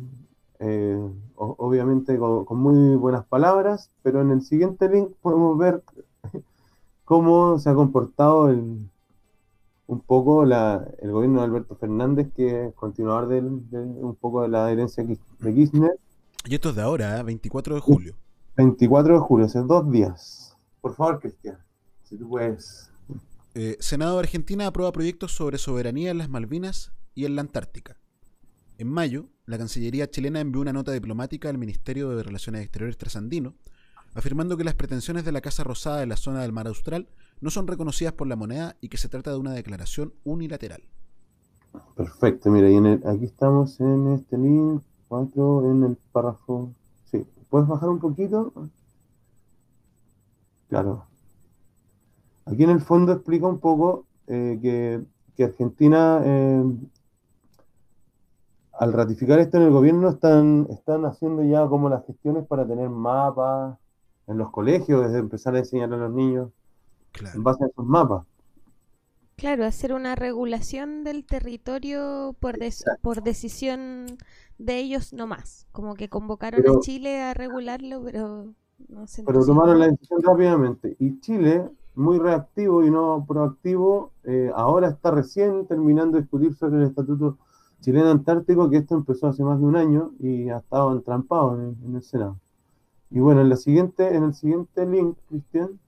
[0.59, 5.83] eh, obviamente con, con muy buenas palabras, pero en el siguiente link podemos ver
[7.05, 8.89] cómo se ha comportado el,
[9.87, 14.43] un poco la, el gobierno de Alberto Fernández, que es continuador del- de, un poco
[14.43, 15.19] de la herencia de
[15.55, 15.99] Kirchner.
[16.47, 17.23] Y esto es de ahora, ¿eh?
[17.23, 18.17] 24 de julio.
[18.57, 20.57] 24 de julio, hace dos días.
[20.81, 21.59] Por favor, Cristian,
[22.03, 22.91] si tú puedes.
[23.55, 27.97] Eh, Senado de Argentina aprueba proyectos sobre soberanía en las Malvinas y en la Antártica.
[28.79, 33.55] En mayo, la Cancillería chilena envió una nota diplomática al Ministerio de Relaciones Exteriores trasandino,
[34.15, 37.09] afirmando que las pretensiones de la Casa Rosada en la zona del Mar Austral
[37.45, 40.83] no son reconocidas por la moneda y que se trata de una declaración unilateral.
[41.95, 46.73] Perfecto, mira, y en el- aquí estamos en este link 4, en el párrafo.
[47.11, 48.51] Sí, ¿puedes bajar un poquito?
[50.71, 51.05] Claro.
[52.47, 55.03] Aquí en el fondo explica un poco eh, que,
[55.37, 56.65] que Argentina, eh,
[58.73, 62.89] al ratificar esto en el gobierno, están, están haciendo ya como las gestiones para tener
[62.89, 63.77] mapas
[64.29, 66.49] en los colegios, desde empezar a enseñar a los niños
[67.15, 67.37] Claro.
[67.37, 68.27] en base a esos mapas.
[69.37, 74.07] Claro, hacer una regulación del territorio por, des- por decisión
[74.59, 75.67] de ellos nomás.
[75.73, 78.47] Como que convocaron Pero- a Chile a regularlo, pero
[78.89, 80.97] no se pero tomaron la decisión rápidamente.
[81.01, 86.77] Y Chile, muy reactivo y no proactivo, eh, ahora está recién terminando de discutir sobre
[86.79, 87.39] el Estatuto
[87.81, 91.77] Chileno Antártico, que esto empezó hace más de un año y ha estado entrampado en,
[91.85, 92.39] en el Senado.
[93.11, 95.79] Y bueno, en, la siguiente, en el siguiente link, Cristian,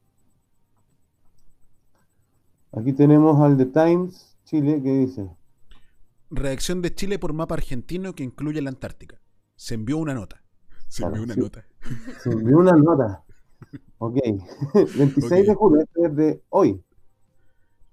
[2.76, 5.28] aquí tenemos al The Times Chile que dice,
[6.30, 9.20] Reacción de Chile por mapa argentino que incluye la Antártica.
[9.54, 10.42] Se envió una nota.
[10.88, 11.40] Se Claro, envió una sí.
[11.40, 11.66] nota.
[12.22, 13.24] se envió una nota.
[13.98, 14.16] Ok,
[14.98, 16.82] 26 de julio, esto es de hoy.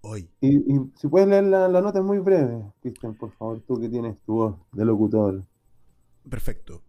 [0.01, 0.29] Hoy.
[0.41, 3.79] Y, y si puedes leer la, la nota es muy breve, Cristian, por favor, tú
[3.79, 5.43] que tienes tu voz de locutor.
[6.29, 6.81] Perfecto.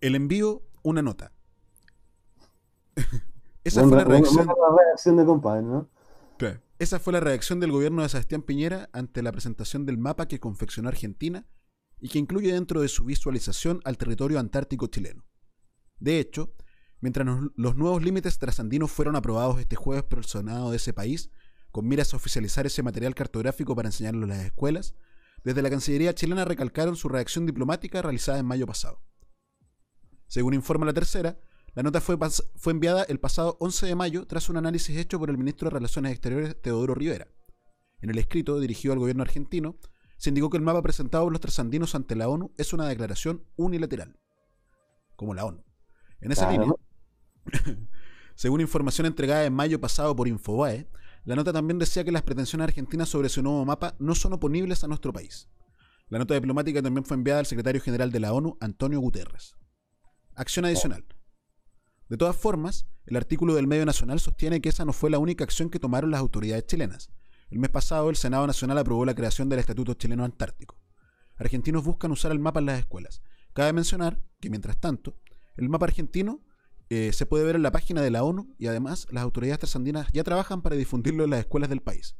[0.00, 1.32] El envío, una nota.
[3.64, 4.46] Esa Buena- fue la reacción.
[4.46, 5.88] buena reacción de compadre, ¿no?
[6.38, 6.60] Claro.
[6.80, 10.40] Esa fue la reacción del gobierno de Sebastián Piñera ante la presentación del mapa que
[10.40, 11.46] confeccionó Argentina
[12.00, 15.26] y que incluye dentro de su visualización al territorio antártico chileno.
[15.98, 16.54] De hecho,
[17.02, 21.30] mientras los nuevos límites trasandinos fueron aprobados este jueves por el Senado de ese país,
[21.70, 24.94] con miras a oficializar ese material cartográfico para enseñarlo en las escuelas,
[25.44, 29.02] desde la Cancillería chilena recalcaron su reacción diplomática realizada en mayo pasado.
[30.28, 31.38] Según informa la tercera,
[31.74, 32.16] la nota fue,
[32.66, 36.12] enviada el pasado 11 de mayo tras un análisis hecho por el ministro de Relaciones
[36.12, 37.28] Exteriores Teodoro Rivera.
[38.00, 39.76] En el escrito dirigido al gobierno argentino,
[40.16, 43.44] se indicó que el mapa presentado por los trasandinos ante la ONU es una declaración
[43.56, 44.18] unilateral,
[45.16, 45.64] como la ONU.
[46.20, 46.76] En esa Claro.
[47.44, 47.88] línea,
[48.34, 50.88] según información entregada en mayo pasado por Infobae,
[51.24, 54.82] la nota también decía que las pretensiones argentinas sobre su nuevo mapa no son oponibles
[54.82, 55.48] a nuestro país.
[56.08, 59.54] La nota diplomática también fue enviada al secretario general de la ONU, Antonio Guterres.
[60.34, 61.04] Acción adicional.
[62.10, 65.44] De todas formas, el artículo del medio nacional sostiene que esa no fue la única
[65.44, 67.08] acción que tomaron las autoridades chilenas.
[67.50, 70.76] El mes pasado, el Senado Nacional aprobó la creación del Estatuto Chileno Antártico.
[71.36, 73.22] Argentinos buscan usar el mapa en las escuelas.
[73.52, 75.20] Cabe mencionar que, mientras tanto,
[75.56, 76.40] el mapa argentino
[76.88, 80.08] eh, se puede ver en la página de la ONU y además las autoridades trasandinas
[80.12, 82.16] ya trabajan para difundirlo en las escuelas del país.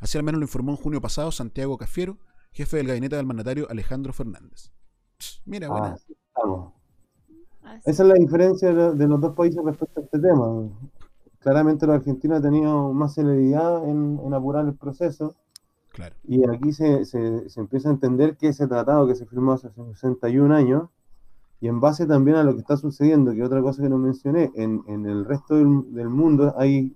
[0.00, 2.18] Así al menos lo informó en junio pasado Santiago Cafiero,
[2.50, 4.72] jefe del gabinete del mandatario Alejandro Fernández.
[5.44, 5.68] Mira.
[5.70, 6.77] Ah, sí, estamos.
[7.70, 7.90] Así.
[7.90, 10.46] Esa es la diferencia de, lo- de los dos países respecto a este tema.
[11.40, 15.34] Claramente los argentinos han tenido más celeridad en, en apurar el proceso
[15.92, 16.14] Claro.
[16.24, 19.68] y aquí se, se- se empieza a entender que ese tratado que se firmó hace
[19.94, 20.88] 61 años
[21.60, 24.52] y en base también a lo que está sucediendo, que otra cosa que no mencioné,
[24.54, 26.94] en, en el resto del, del mundo hay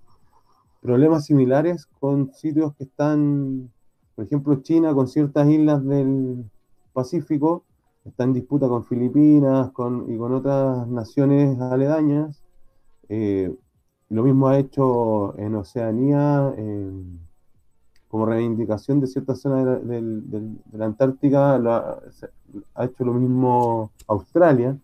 [0.81, 3.69] problemas similares con sitios que están,
[4.15, 6.45] por ejemplo, China con ciertas islas del
[6.93, 7.63] Pacífico,
[8.05, 12.41] está en disputa con Filipinas con, y con otras naciones aledañas.
[13.09, 13.53] Eh,
[14.09, 16.53] lo mismo ha hecho en Oceanía,
[18.07, 20.39] como reivindicación de ciertas zonas de la,
[20.77, 24.77] de Antártica, ha, hecho lo mismo Australia.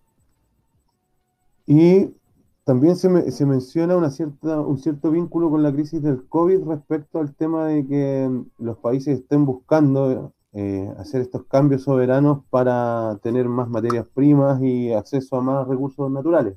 [1.67, 2.11] Y
[2.63, 7.19] también se, se menciona una cierta, un cierto vínculo con la crisis del COVID respecto
[7.19, 13.47] al tema de que los países estén buscando eh, hacer estos cambios soberanos para tener
[13.47, 16.55] más materias primas y acceso a más recursos naturales.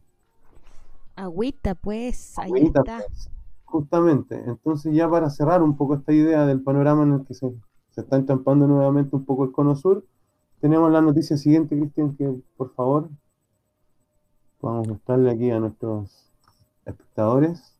[1.17, 2.99] Agüita, pues, ahí Agüita, está.
[3.07, 3.31] pues,
[3.65, 4.43] justamente.
[4.47, 7.51] Entonces, ya para cerrar un poco esta idea del panorama en el que se,
[7.91, 10.05] se está entrampando nuevamente un poco el cono sur,
[10.61, 13.11] tenemos la noticia siguiente, Cristian, que por favor
[14.61, 16.31] vamos a mostrarle aquí a nuestros
[16.87, 17.77] espectadores.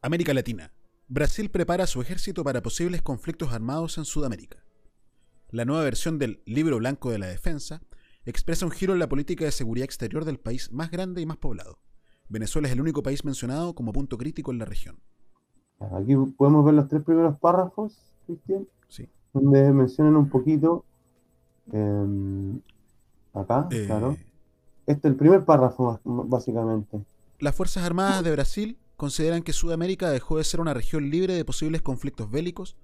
[0.00, 0.72] América Latina.
[1.06, 4.63] Brasil prepara su ejército para posibles conflictos armados en Sudamérica.
[5.50, 7.80] La nueva versión del Libro Blanco de la Defensa
[8.24, 11.36] expresa un giro en la política de seguridad exterior del país más grande y más
[11.36, 11.78] poblado.
[12.28, 14.98] Venezuela es el único país mencionado como punto crítico en la región.
[15.78, 19.08] Aquí podemos ver los tres primeros párrafos, Cristian, Sí.
[19.32, 20.84] donde mencionan un poquito
[21.72, 22.60] em,
[23.34, 24.16] acá, Eh, claro.
[24.86, 27.02] Este es el primer párrafo, básicamente.
[27.38, 31.44] Las Fuerzas Armadas de Brasil consideran que Sudamérica dejó de ser una región libre de
[31.44, 32.76] posibles conflictos bélicos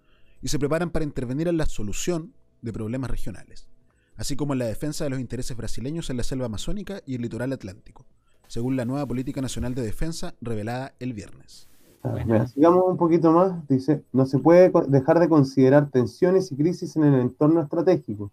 [0.42, 3.68] y se preparan para intervenir en la solución de problemas regionales,
[4.16, 7.23] así como en la defensa de los intereses brasileños en la selva amazónica y el
[7.23, 8.07] litoral atlántico,
[8.49, 11.68] según la nueva Política Nacional de Defensa revelada el viernes.
[12.03, 13.68] Ah, mira, sigamos un poquito más.
[13.68, 18.31] Dice, no se puede dejar de considerar tensiones y crisis en el entorno estratégico,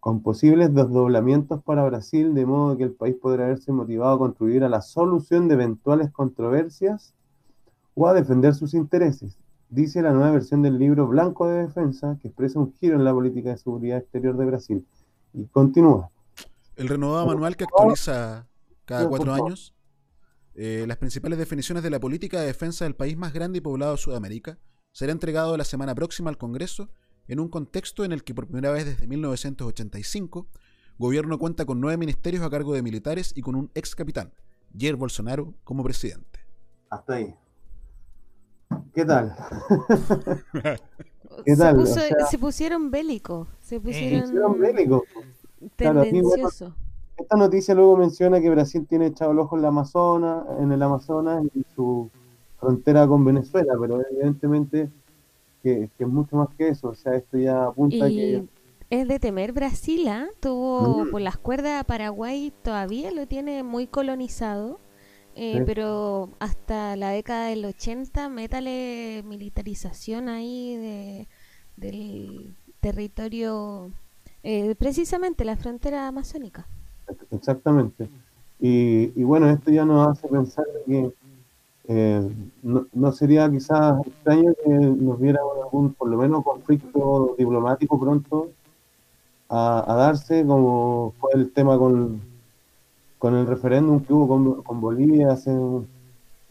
[0.00, 4.64] con posibles desdoblamientos para Brasil, de modo que el país podrá verse motivado a contribuir
[4.64, 7.14] a la solución de eventuales controversias
[7.94, 12.28] o a defender sus intereses, dice la nueva versión del libro Blanco de Defensa, que
[12.28, 14.86] expresa un giro en la política de seguridad exterior de Brasil.
[15.32, 16.10] Y continúa.
[16.76, 18.46] El renovado manual que actualiza
[18.84, 19.74] cada cuatro años
[20.56, 23.92] Eh, las principales definiciones de la política de defensa del país más grande y poblado
[23.92, 24.56] de Sudamérica
[24.92, 26.90] será entregado la semana próxima al Congreso
[27.26, 30.46] en un contexto en el que por primera vez desde 1985
[30.96, 34.32] gobierno cuenta con nueve ministerios a cargo de militares y con un ex capitán,
[34.78, 36.40] Jair Bolsonaro, como presidente.
[36.88, 37.34] Hasta ahí.
[38.94, 39.34] ¿Qué tal?
[41.44, 41.76] Se, tal?
[41.76, 45.02] puso- O sea- se pusieron bélicos, se pusieron Hicieron bélicos.
[45.76, 46.72] Claro, tendenciosos.
[47.16, 50.82] Esta noticia luego menciona que Brasil tiene echado el ojo en, la Amazonas, en el
[50.82, 52.10] Amazonas y su
[52.58, 54.90] frontera con Venezuela, pero evidentemente
[55.62, 56.88] que, que es mucho más que eso.
[56.88, 58.44] O sea, esto ya apunta Y que
[58.90, 60.26] es de temer Brasil, ¿ah?
[60.40, 61.10] Tuvo Mm.
[61.10, 64.78] por las cuerdas a Paraguay, todavía lo tiene muy colonizado,
[65.34, 65.62] eh, Sí.
[65.66, 71.28] pero hasta la década del 80, métale militarización ahí de,
[71.76, 73.90] del territorio,
[74.42, 76.66] eh, precisamente la frontera amazónica.
[77.30, 78.08] Exactamente.
[78.60, 81.12] Y, y bueno, esto ya nos hace pensar que
[81.88, 82.30] eh,
[82.62, 88.50] no, no sería quizás extraño que nos viera algún, por lo menos, conflicto diplomático pronto
[89.48, 92.20] a, a darse, como fue el tema con,
[93.24, 95.50] con el referéndum que hubo con, con Bolivia hace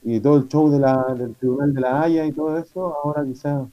[0.01, 2.95] y todo el show de la, del Tribunal de la Haya y todo eso.
[3.03, 3.67] Ahora quizás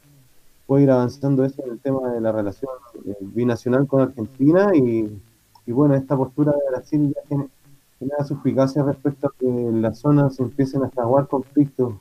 [0.66, 2.70] puede ir avanzando eso en el tema de la relación
[3.06, 5.18] eh, binacional con Argentina y,
[5.64, 7.46] y bueno, esta postura de Brasil ya
[7.98, 11.94] genera suspicacia respecto a que en la zona se empiecen a fraguar conflictos,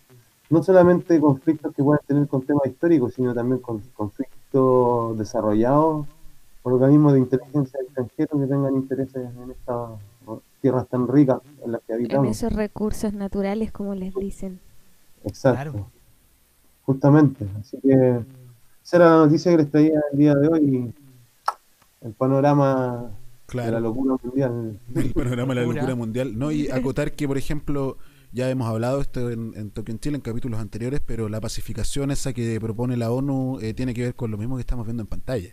[0.49, 6.07] no solamente conflictos que pueden tener con temas históricos, sino también con conflictos desarrollados
[6.63, 9.91] organismos de inteligencia extranjeros que tengan intereses en estas
[10.59, 12.27] tierras tan ricas en las que En habitamos.
[12.29, 14.59] esos recursos naturales, como les dicen.
[15.25, 15.89] Exacto.
[16.83, 17.45] Justamente.
[17.59, 18.21] Así que
[18.83, 20.93] esa era la noticia que les traía el día de hoy.
[22.01, 23.11] El panorama
[23.51, 24.79] de la locura mundial.
[24.95, 25.81] El panorama de la Locura.
[25.81, 26.37] locura mundial.
[26.37, 27.97] No, y acotar que, por ejemplo,
[28.31, 32.11] ya hemos hablado esto en, en Tokio en Chile en capítulos anteriores, pero la pacificación
[32.11, 35.01] esa que propone la ONU eh, tiene que ver con lo mismo que estamos viendo
[35.03, 35.49] en pantalla.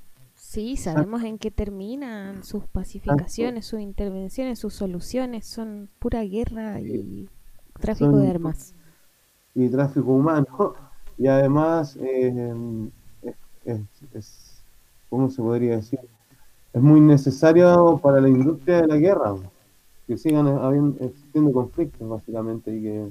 [0.48, 5.44] Sí, sabemos en qué terminan sus pacificaciones, sus intervenciones, sus soluciones.
[5.44, 7.28] Son pura guerra y
[7.80, 8.72] tráfico Son- de armas.
[9.56, 10.46] y tráfico humano.
[11.18, 12.88] Y además, eh,
[13.22, 13.80] es, es-
[14.14, 14.62] es-
[15.11, 15.98] ¿cómo se podría decir?
[16.72, 19.35] Es muy necesario para la industria de la guerra,
[20.06, 23.09] que sigan habiendo, existiendo conflictos, básicamente, y que,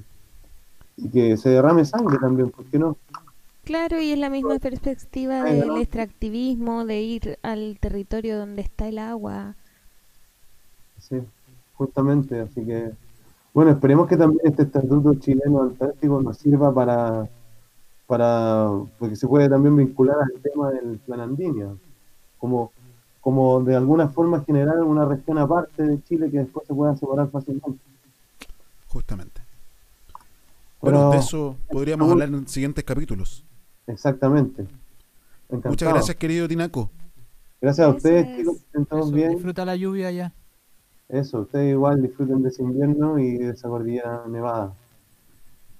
[0.98, 2.96] y que se derrame sangre también, ¿por qué no?
[3.66, 5.78] Claro, y es la misma perspectiva Ay, del no.
[5.80, 9.56] extractivismo, de ir al territorio donde está el agua.
[11.00, 11.18] Sí,
[11.74, 12.92] justamente, así que,
[13.56, 17.28] bueno, esperemos que también este estatuto chileno antártico nos sirva para,
[18.06, 21.80] para, porque se puede también vincular al tema del plan andino,
[22.38, 22.72] como,
[23.20, 27.32] como de alguna forma generar una región aparte de Chile que después se pueda separar
[27.32, 27.80] fácilmente.
[28.90, 29.42] Justamente.
[30.82, 33.44] Bueno, de eso podríamos hablar en siguientes capítulos.
[33.88, 34.66] Exactamente.
[35.50, 35.72] Encantado.
[35.72, 36.92] Muchas gracias, querido Tinaco.
[37.62, 39.32] Gracias a ustedes, chicos, que estén todos bien.
[39.32, 40.34] Disfruta la lluvia ya.
[41.08, 44.74] Eso, ustedes igual disfruten de ese invierno y de esa cordillera nevada.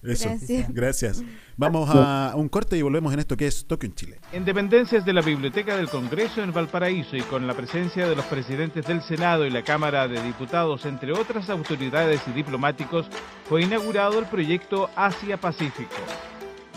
[0.04, 0.30] Eso.
[0.30, 0.74] Gracias.
[0.74, 1.24] Gracias.
[1.58, 4.20] Vamos a un corte y volvemos en esto que es Tokio en Chile.
[4.32, 8.26] En dependencias de la Biblioteca del Congreso en Valparaíso y con la presencia de los
[8.26, 13.08] presidentes del Senado y la Cámara de Diputados, entre otras autoridades y diplomáticos,
[13.50, 15.96] fue inaugurado el proyecto Asia Pacífico.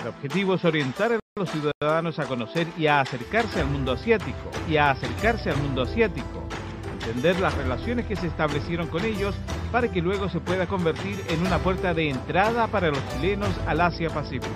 [0.00, 4.50] El objetivo es orientar a los ciudadanos a conocer y a acercarse al mundo asiático,
[4.68, 6.44] y a acercarse al mundo asiático,
[6.92, 9.34] entender las relaciones que se establecieron con ellos
[9.72, 13.80] para que luego se pueda convertir en una puerta de entrada para los chilenos al
[13.80, 14.54] Asia Pacífico.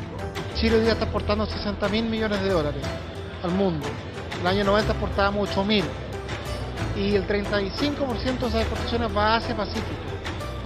[0.54, 2.82] Chile día está exportando 60 mil millones de dólares
[3.42, 3.86] al mundo.
[4.40, 5.84] El año 90 exportábamos 8 mil.
[6.96, 10.12] Y el 35% de esas exportaciones va a Asia Pacífico.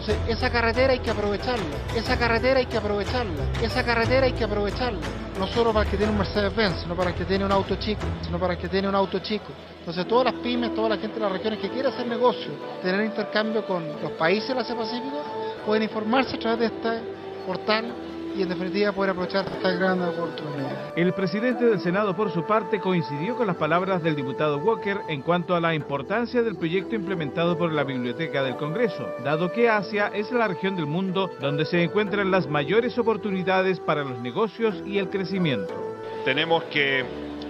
[0.09, 1.65] Entonces, esa carretera hay que aprovecharla.
[1.97, 3.45] Esa carretera hay que aprovecharla.
[3.61, 5.01] Esa carretera hay que aprovecharla.
[5.37, 7.75] No solo para el que tiene un Mercedes-Benz, sino para el que tiene un auto
[7.75, 9.47] chico, sino para el que tiene un auto chico.
[9.81, 13.05] Entonces, todas las pymes, toda la gente de las regiones que quiere hacer negocio, tener
[13.05, 15.25] intercambio con los países del Asia Pacífico,
[15.65, 17.01] pueden informarse a través de este
[17.45, 17.93] portal
[18.37, 20.93] y, en definitiva, poder aprovechar esta gran oportunidad.
[20.97, 25.23] El presidente del Senado, por su parte, coincidió con las palabras del diputado Walker en
[25.23, 30.09] cuanto a la importancia del proyecto implementado por la Biblioteca del Congreso, dado que Asia
[30.09, 34.99] es la región del mundo donde se encuentran las mayores oportunidades para los negocios y
[34.99, 35.75] el crecimiento.
[36.25, 37.05] Tenemos que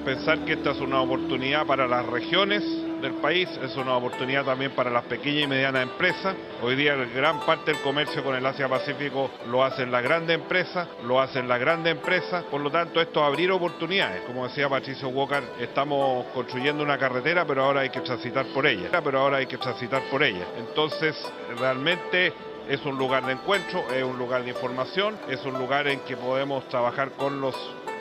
[0.05, 2.63] pensar que esta es una oportunidad para las regiones
[3.07, 6.35] del país, es una oportunidad también para las pequeñas y medianas empresas.
[6.61, 10.89] Hoy día gran parte del comercio con el Asia Pacífico lo hacen las grandes empresas,
[11.05, 14.23] lo hacen las grandes empresas, por lo tanto esto es abrir oportunidades.
[14.23, 19.01] Como decía Patricio Walker, estamos construyendo una carretera, pero ahora hay que transitar por ella,
[19.05, 20.45] pero ahora hay que transitar por ella.
[20.59, 21.17] Entonces,
[21.61, 22.33] realmente
[22.69, 26.17] es un lugar de encuentro, es un lugar de información, es un lugar en que
[26.17, 27.55] podemos trabajar con los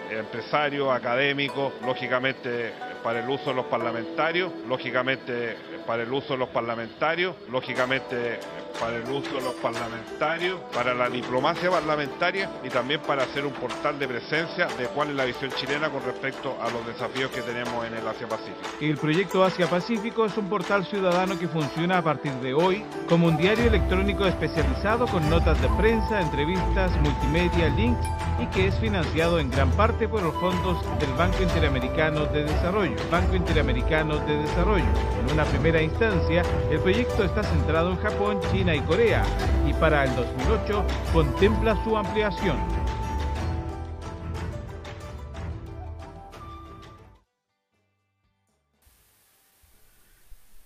[0.10, 2.74] empresarios, académicos, lógicamente
[3.06, 8.39] para el uso de los parlamentarios, lógicamente para el uso de los parlamentarios, lógicamente
[8.79, 13.53] para el uso de los parlamentarios, para la diplomacia parlamentaria y también para hacer un
[13.53, 17.41] portal de presencia de cuál es la visión chilena con respecto a los desafíos que
[17.41, 18.59] tenemos en el Asia-Pacífico.
[18.81, 23.27] El proyecto Asia Pacífico es un portal ciudadano que funciona a partir de hoy como
[23.27, 28.05] un diario electrónico especializado con notas de prensa, entrevistas, multimedia, links
[28.39, 32.95] y que es financiado en gran parte por los fondos del Banco Interamericano de Desarrollo.
[33.09, 34.86] Banco Interamericano de Desarrollo.
[35.23, 39.23] En una primera instancia, el proyecto está centrado en Japón, China y Corea
[39.67, 42.57] y para el 2008 contempla su ampliación.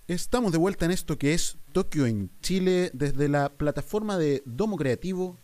[0.07, 4.75] Estamos de vuelta en esto que es Tokio en Chile desde la plataforma de Domo
[4.75, 5.37] Creativo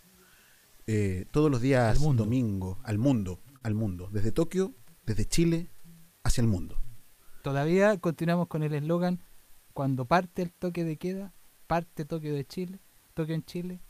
[0.87, 4.73] eh, todos los días domingo al mundo, al mundo, desde Tokio,
[5.05, 5.69] desde Chile
[6.23, 6.81] hacia el mundo.
[7.43, 9.19] Todavía continuamos con el eslogan
[9.75, 11.33] cuando parte el toque de queda,
[11.67, 12.79] parte Tokio de Chile,
[13.13, 13.81] Tokio en Chile.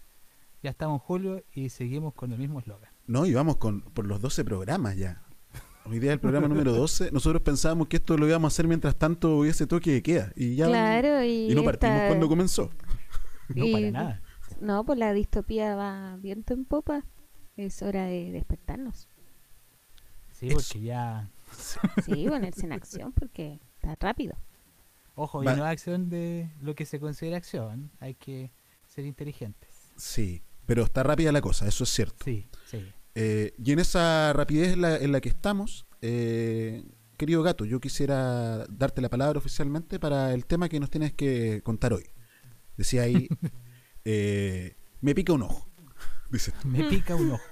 [0.63, 2.89] Ya estamos en julio y seguimos con el mismo eslogan.
[3.05, 5.21] No, y vamos con, por los 12 programas ya.
[5.85, 7.11] Hoy día es el programa número 12.
[7.11, 10.33] Nosotros pensábamos que esto lo íbamos a hacer mientras tanto hubiese toque de queda.
[10.35, 12.71] Y ya Claro, y no partimos esta- cuando comenzó.
[13.49, 14.21] No, Y- para nada.
[14.59, 17.05] No, pues la distopía va viento en popa.
[17.57, 19.07] Es hora de despertarnos.
[20.31, 21.29] Sí, porque ya.
[22.03, 24.35] Sí, ponerse en acción porque está rápido.
[25.15, 27.91] Ojo, y no acción de lo que se considera acción.
[27.99, 28.51] Hay que
[28.85, 29.69] ser inteligentes.
[29.95, 32.25] Sí, pero está rápida la cosa, eso es cierto.
[32.25, 32.85] Sí, sí.
[33.15, 36.83] Eh, y en esa rapidez en la, en la que estamos, eh,
[37.17, 41.61] querido gato, yo quisiera darte la palabra oficialmente para el tema que nos tienes que
[41.63, 42.05] contar hoy.
[42.77, 43.29] Decía ahí,
[44.05, 45.69] eh, me pica un ojo.
[46.65, 47.43] Me pica un ojo.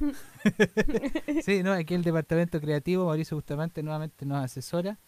[1.42, 4.98] sí, no, aquí el departamento creativo, Mauricio Bustamante nuevamente nos asesora.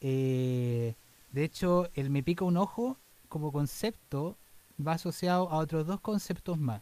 [0.00, 0.94] Eh,
[1.36, 2.96] de hecho, el me pica un ojo
[3.28, 4.38] como concepto
[4.80, 6.80] va asociado a otros dos conceptos más,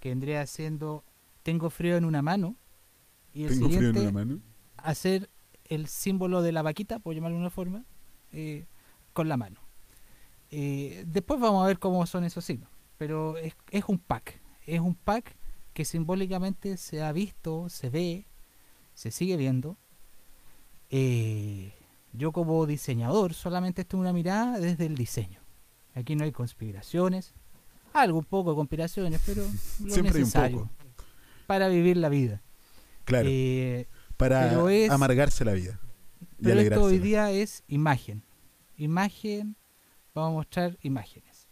[0.00, 1.04] que vendría siendo
[1.44, 2.56] tengo frío en una mano
[3.32, 4.40] y el Tengo frío en siguiente una mano.
[4.78, 5.30] hacer
[5.66, 7.84] el símbolo de la vaquita, por llamarlo de una forma,
[8.32, 8.66] eh,
[9.12, 9.60] con la mano.
[10.50, 14.80] Eh, después vamos a ver cómo son esos signos, pero es, es un pack, es
[14.80, 15.36] un pack
[15.72, 18.26] que simbólicamente se ha visto, se ve,
[18.94, 19.76] se sigue viendo.
[20.90, 21.77] Eh,
[22.12, 25.40] yo como diseñador solamente tengo una mirada desde el diseño.
[25.94, 27.34] Aquí no hay conspiraciones,
[27.92, 29.50] algo un poco de conspiraciones, pero lo
[29.92, 30.70] Siempre hay un necesario poco.
[31.46, 32.42] para vivir la vida.
[33.04, 33.28] Claro.
[33.30, 33.86] Eh,
[34.16, 35.80] para es- amargarse la vida.
[36.38, 38.22] Y pero esto hoy día es imagen.
[38.76, 39.56] Imagen,
[40.14, 41.48] vamos a mostrar imágenes.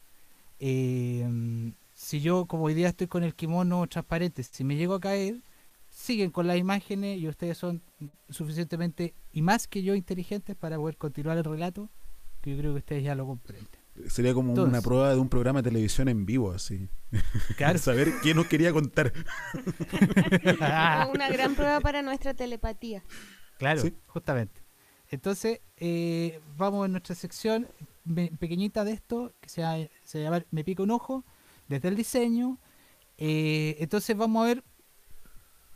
[0.60, 5.00] Eh, si yo, como hoy día estoy con el kimono transparente, si me llego a
[5.00, 5.40] caer,
[5.98, 7.82] siguen con las imágenes y ustedes son
[8.28, 11.88] suficientemente y más que yo inteligentes para poder continuar el relato,
[12.42, 13.66] que yo creo que ustedes ya lo comprenden.
[14.08, 16.86] Sería como una prueba de un programa de televisión en vivo, así.
[17.56, 17.78] Claro.
[17.78, 19.10] Saber qué nos quería contar.
[21.14, 23.02] Una gran prueba para nuestra telepatía.
[23.58, 23.94] Claro, Sí.
[24.06, 24.60] justamente.
[25.08, 27.68] Entonces, eh, vamos a nuestra sección
[28.04, 31.24] me- pequeñita de esto, que se llama Me pica un ojo,
[31.68, 32.58] desde el diseño.
[33.16, 34.64] Eh, entonces vamos a ver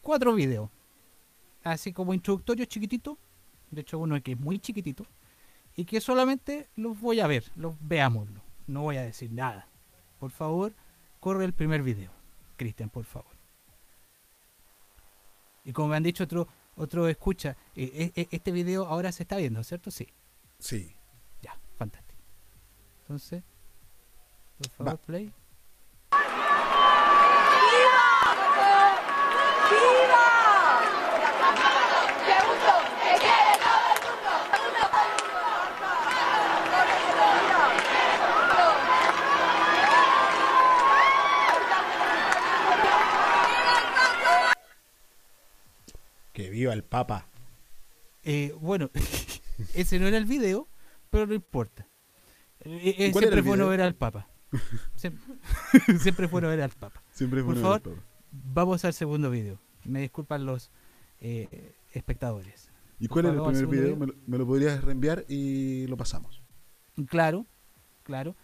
[0.00, 0.70] cuatro videos.
[1.62, 3.18] Así como introductorios chiquititos.
[3.70, 5.06] De hecho, uno que es muy chiquitito.
[5.76, 8.42] Y que solamente los voy a ver, los veámoslo.
[8.66, 9.68] No voy a decir nada.
[10.18, 10.74] Por favor,
[11.20, 12.10] corre el primer video.
[12.56, 13.32] Cristian, por favor.
[15.64, 19.36] Y como me han dicho otro, otro escucha, eh, eh, este video ahora se está
[19.36, 19.90] viendo, ¿cierto?
[19.90, 20.08] Sí.
[20.58, 20.94] Sí.
[21.42, 22.20] Ya, fantástico.
[23.02, 23.42] Entonces,
[24.58, 25.32] por favor, play.
[46.32, 47.26] Que viva el Papa.
[48.22, 48.90] Eh, bueno,
[49.74, 50.68] ese no era el video,
[51.10, 51.86] pero no importa.
[52.60, 54.28] Eh, eh, ¿Cuál era siempre el fue bueno ver al Papa.
[54.96, 55.22] Siempre,
[56.00, 57.02] siempre fue bueno ver al Papa.
[57.12, 58.09] Siempre fue Por bueno ver al Papa.
[58.30, 59.58] Vamos al segundo video.
[59.84, 60.70] Me disculpan los
[61.20, 62.70] eh, espectadores.
[62.98, 63.96] ¿Y cuál era el primer video?
[63.96, 66.42] ¿Me lo, me lo podrías reenviar y lo pasamos?
[67.06, 67.46] Claro,
[68.02, 68.36] claro.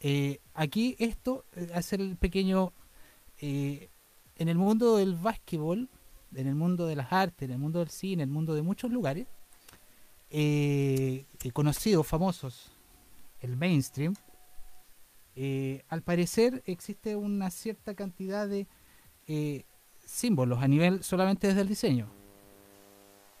[0.00, 2.72] Eh, aquí esto, eh, hacer el pequeño...
[3.38, 3.90] eh,
[4.36, 5.90] en el mundo del básquetbol,
[6.34, 8.62] en el mundo de las artes, en el mundo del cine, en el mundo de
[8.62, 9.26] muchos lugares,
[11.52, 12.72] conocidos, famosos,
[13.40, 14.14] el mainstream,
[15.88, 18.66] al parecer existe una cierta cantidad de
[19.32, 19.64] eh,
[20.04, 22.10] símbolos a nivel solamente desde el diseño.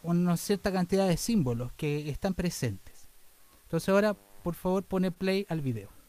[0.04, 3.08] Una cierta cantidad de símbolos que están presentes.
[3.64, 5.99] Entonces ahora, por favor, pone play al video.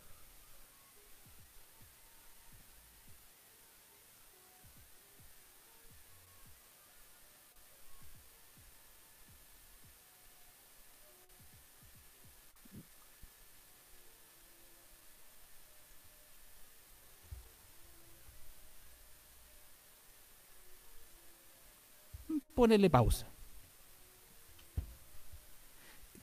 [22.61, 23.25] Ponele pausa.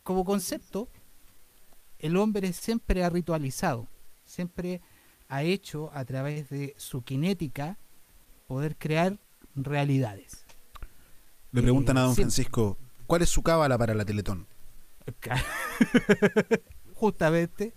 [0.05, 0.89] Como concepto,
[1.99, 3.89] el hombre siempre ha ritualizado,
[4.24, 4.80] siempre
[5.26, 7.76] ha hecho a través de su kinética
[8.47, 9.18] poder crear
[9.57, 10.45] realidades.
[11.51, 12.22] Le preguntan a don sí.
[12.22, 12.78] Francisco,
[13.09, 14.47] ¿cuál es su cábala para la Teletón?
[16.95, 17.74] Justamente,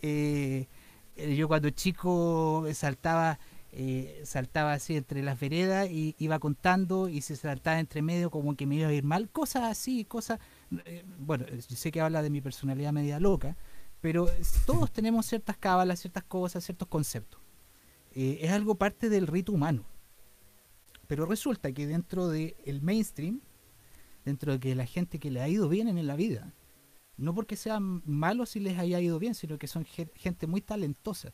[0.00, 0.68] eh,
[1.16, 3.38] eh, yo cuando chico saltaba,
[3.76, 8.54] eh, saltaba así entre las veredas y iba contando y se saltaba entre medio como
[8.56, 10.38] que me iba a ir mal, cosas así, cosas,
[10.84, 13.56] eh, bueno, yo sé que habla de mi personalidad media loca,
[14.00, 14.28] pero
[14.66, 17.40] todos tenemos ciertas cábalas, ciertas cosas, ciertos conceptos.
[18.14, 19.84] Eh, es algo parte del rito humano.
[21.06, 23.40] Pero resulta que dentro del mainstream,
[24.24, 26.52] dentro de que la gente que le ha ido bien en la vida,
[27.16, 30.60] no porque sean malos si les haya ido bien, sino que son ge- gente muy
[30.60, 31.32] talentosa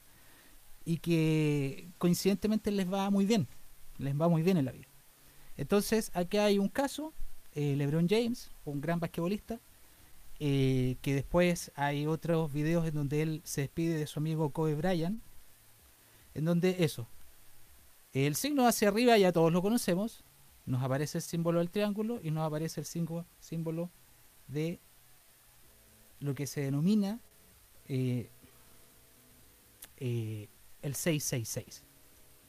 [0.85, 3.47] y que coincidentemente les va muy bien,
[3.99, 4.89] les va muy bien en la vida.
[5.57, 7.12] Entonces, aquí hay un caso,
[7.55, 9.61] eh, LeBron James, un gran basquetbolista,
[10.39, 14.74] eh, que después hay otros videos en donde él se despide de su amigo Kobe
[14.74, 15.20] Bryant,
[16.33, 17.07] en donde eso,
[18.12, 20.24] el signo hacia arriba ya todos lo conocemos,
[20.64, 23.91] nos aparece el símbolo del triángulo y nos aparece el símbolo,
[24.49, 24.81] de
[26.20, 27.20] lo que se denomina
[27.87, 28.31] eh,
[30.83, 31.85] el 666,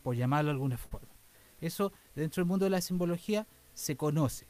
[0.04, 1.08] por llamarlo de alguna forma.
[1.60, 4.48] Eso dentro del mundo de la simbología se conoce.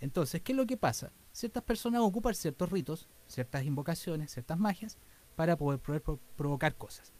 [0.00, 1.12] Entonces, ¿qué es lo que pasa?
[1.32, 4.96] Ciertas personas ocupan ciertos ritos, ciertas invocaciones, ciertas magias
[5.36, 7.12] para poder poder pro- provocar cosas.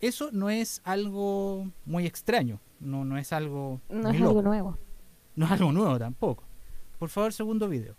[0.00, 4.78] Eso no es algo muy extraño, no, no es algo No es algo nuevo.
[5.36, 6.44] No es algo nuevo tampoco.
[6.98, 7.96] Por favor, segundo video.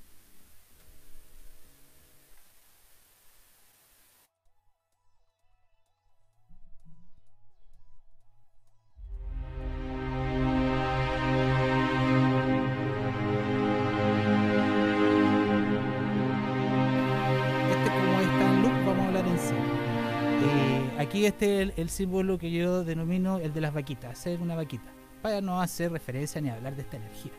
[21.82, 25.92] El, símbolo que yo denomino el de las vaquitas, hacer una vaquita, para no hacer
[25.92, 27.32] referencia ni hablar de esta energía.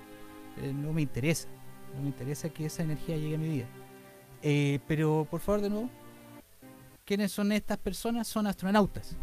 [0.61, 1.49] Eh, no me interesa,
[1.97, 3.67] no me interesa que esa energía llegue a mi vida.
[4.43, 5.91] Eh, pero por favor de nuevo,
[7.05, 8.29] ¿quiénes son estas personas?
[8.29, 9.17] Son astronautas.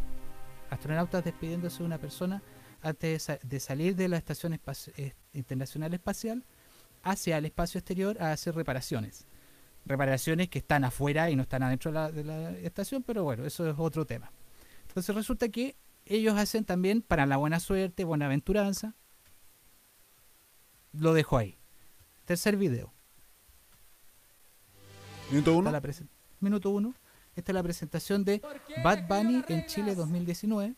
[0.69, 2.41] Astronautas despidiéndose de una persona
[2.81, 6.43] antes de, sa- de salir de la Estación Espaci- eh, Internacional Espacial
[7.03, 9.25] hacia el espacio exterior a hacer reparaciones
[9.85, 13.75] reparaciones que están afuera y no están adentro de la estación, pero bueno, eso es
[13.79, 14.29] otro tema.
[14.89, 15.75] Entonces resulta que
[16.05, 18.95] ellos hacen también para la buena suerte, buena aventuranza.
[20.91, 21.57] Lo dejo ahí.
[22.25, 22.91] Tercer video.
[25.29, 25.71] Minuto uno.
[26.39, 26.95] Minuto uno.
[27.35, 28.41] Esta es la presentación de
[28.83, 30.75] Bad Bunny en Chile 2019.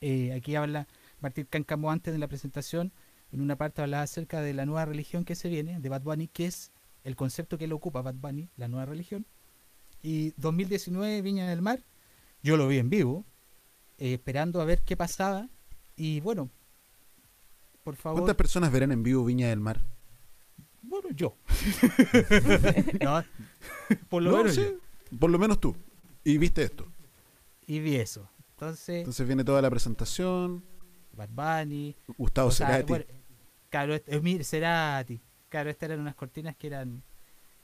[0.00, 0.86] Eh, aquí habla
[1.20, 2.92] Martín Cancamo antes de la presentación.
[3.32, 6.28] En una parte hablaba acerca de la nueva religión que se viene, de Bad Bunny,
[6.28, 6.70] que es
[7.02, 9.26] el concepto que él ocupa, Bad Bunny, la nueva religión.
[10.02, 11.82] Y 2019, Viña del Mar,
[12.46, 13.24] yo lo vi en vivo,
[13.98, 15.48] eh, esperando a ver qué pasaba.
[15.96, 16.48] Y bueno,
[17.82, 18.20] por favor.
[18.20, 19.80] ¿Cuántas personas verán en vivo Viña del Mar?
[20.82, 21.36] Bueno, yo.
[23.02, 23.24] No,
[24.08, 25.18] por lo No, menos sí, yo.
[25.18, 25.74] Por lo menos tú.
[26.24, 26.86] Y viste esto.
[27.66, 28.28] Y vi eso.
[28.50, 30.64] Entonces, Entonces viene toda la presentación.
[31.12, 31.96] Bad Bunny.
[32.16, 32.88] Gustavo o sea, Cerati.
[32.88, 33.04] bueno,
[33.70, 35.20] claro, este- eh, Cerati.
[35.48, 37.02] Claro, estas eran unas cortinas que eran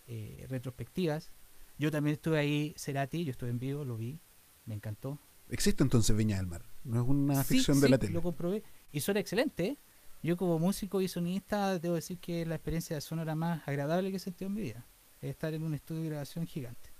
[0.09, 1.31] eh, retrospectivas.
[1.79, 4.19] Yo también estuve ahí, Cerati, yo estuve en vivo, lo vi,
[4.65, 5.19] me encantó.
[5.49, 6.63] Existe entonces Viña del Mar.
[6.85, 8.13] No es una Sí, ficción de la tele.
[8.13, 8.63] Lo comprobé.
[8.93, 9.67] Y suena excelente.
[9.67, 9.79] ¿eh?
[10.23, 14.21] Yo como músico y sonista debo decir que la experiencia sonora más agradable que he
[14.21, 14.87] sentido en mi vida
[15.21, 16.91] es estar en un estudio de grabación gigante.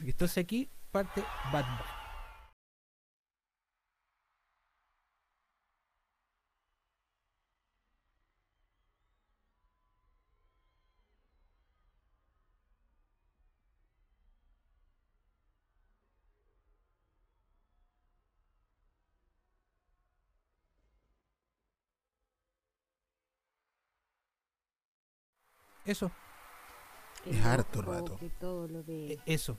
[0.00, 1.22] Entonces aquí parte
[1.52, 1.97] Bad Bunny.
[25.90, 26.10] Eso.
[27.24, 28.16] Es harto rato.
[28.18, 29.14] Que todo lo de...
[29.14, 29.56] E- Eso.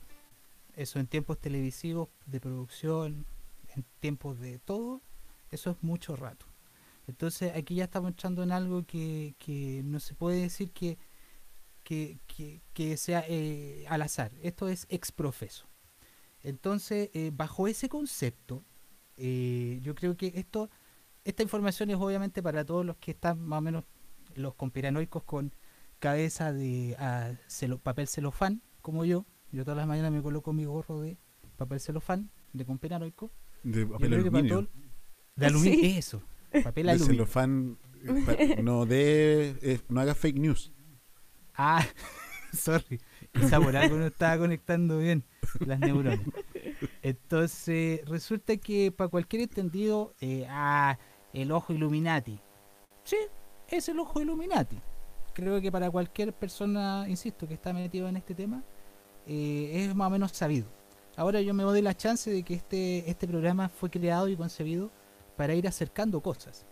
[0.76, 3.26] Eso en tiempos televisivos, de producción,
[3.76, 5.02] en tiempos de todo,
[5.52, 6.46] eso es mucho rato.
[7.08, 10.98] Entonces aquí ya estamos entrando en algo que, que no se puede decir que,
[11.84, 14.32] que, que- que sea eh, al azar.
[14.44, 15.66] Esto es ex profeso.
[16.44, 18.64] Entonces, eh, bajo ese concepto,
[19.18, 20.70] eh, yo creo que esto,
[21.26, 23.84] esta información es obviamente para todos los que están más o menos
[24.36, 25.52] los conspiranoicos con
[26.00, 26.96] cabeza de
[27.48, 29.26] celo- papel celofán, como yo.
[29.52, 31.18] Yo todas las mañanas me coloco mi gorro de
[31.58, 33.32] papel celofán, de conspiranoico.
[33.64, 34.68] De papel aluminio.
[35.36, 35.98] de aluminio, Sí.
[35.98, 36.22] eso.
[36.64, 37.14] Papel De aluminio.
[37.26, 40.72] celofán, eh, pa- no de eh, no haga fake news.
[41.56, 41.86] Ah,
[42.54, 43.00] sorry.
[43.34, 45.24] Quizá por algo no estaba conectando bien
[45.66, 46.20] las neuronas.
[47.02, 50.98] Entonces, resulta que para cualquier entendido, eh, ah,
[51.34, 52.40] el ojo Illuminati.
[53.04, 53.18] Sí,
[53.68, 54.80] es el ojo Illuminati.
[55.34, 58.64] Creo que para cualquier persona, insisto, que está metido en este tema,
[59.28, 60.68] eh, es más o menos sabido.
[61.16, 64.90] Ahora yo me doy la chance de que este, este programa fue creado y concebido
[65.38, 66.66] para ir acercando cosas.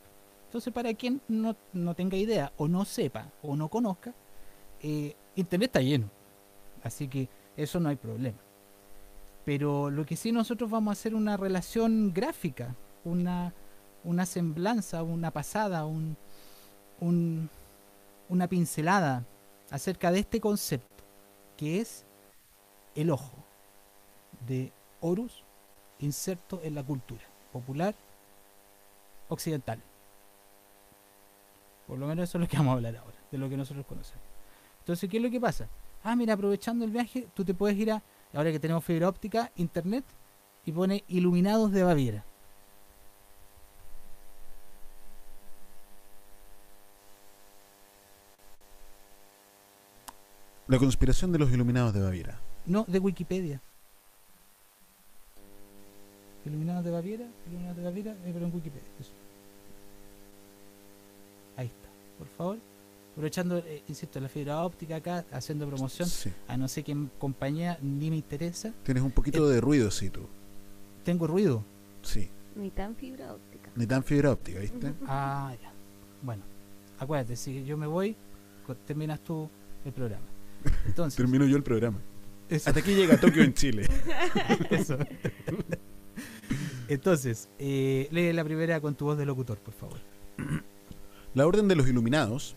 [0.46, 4.14] Entonces, para quien no, no tenga idea, o no sepa, o no conozca,
[4.82, 6.10] eh, Internet está lleno.
[6.84, 7.28] Así que
[7.58, 8.38] eso no hay problema.
[9.46, 13.54] Pero lo que sí nosotros vamos a hacer una relación gráfica, una,
[14.04, 16.18] una semblanza, una pasada, un,
[17.00, 17.50] un-
[18.30, 19.26] una pincelada
[19.72, 21.04] acerca de este concepto,
[21.56, 22.06] que es
[22.96, 23.44] el ojo
[24.48, 24.72] de
[25.02, 25.44] Horus
[26.00, 27.96] inserto en la cultura popular
[29.30, 29.82] occidental.
[31.88, 33.86] Por lo menos eso es lo que vamos a hablar ahora, de lo que nosotros
[33.86, 34.24] conocemos.
[34.80, 35.68] Entonces, ¿qué es lo que pasa?
[36.04, 38.04] Ah, mira, aprovechando el viaje, tú te puedes ir a,
[38.34, 40.06] ahora que tenemos fibra óptica, internet,
[40.66, 42.26] y pone Iluminados de Baviera.
[50.68, 52.40] La conspiración de los iluminados de Baviera.
[52.66, 53.62] No, de Wikipedia.
[56.46, 58.88] Iluminados de Baviera, Iluminados de Baviera, eh, pero en Wikipedia.
[59.00, 59.12] eso.
[61.56, 62.58] Ahí está, por favor.
[63.14, 66.32] Aprovechando, eh, insisto, la fibra óptica acá, haciendo promoción Sí.
[66.48, 68.74] a no sé qué compañía, ni me interesa.
[68.84, 70.28] Tienes un poquito de ruido, sí, tú.
[71.04, 71.64] Tengo ruido.
[72.04, 72.30] Sí.
[72.56, 73.72] Ni tan fibra óptica.
[73.76, 74.94] Ni tan fibra óptica, ¿viste?
[75.08, 75.72] Ah, ya.
[76.22, 76.44] Bueno,
[77.00, 78.16] acuérdate, si yo me voy,
[78.86, 79.50] terminas tú
[79.84, 80.26] el programa.
[80.86, 82.00] Entonces, Termino yo el programa.
[82.50, 82.70] Eso.
[82.70, 83.88] Hasta aquí llega Tokio en Chile.
[84.70, 84.98] Eso.
[86.88, 89.98] Entonces, eh, lee la primera con tu voz de locutor, por favor.
[91.34, 92.56] La Orden de los Iluminados,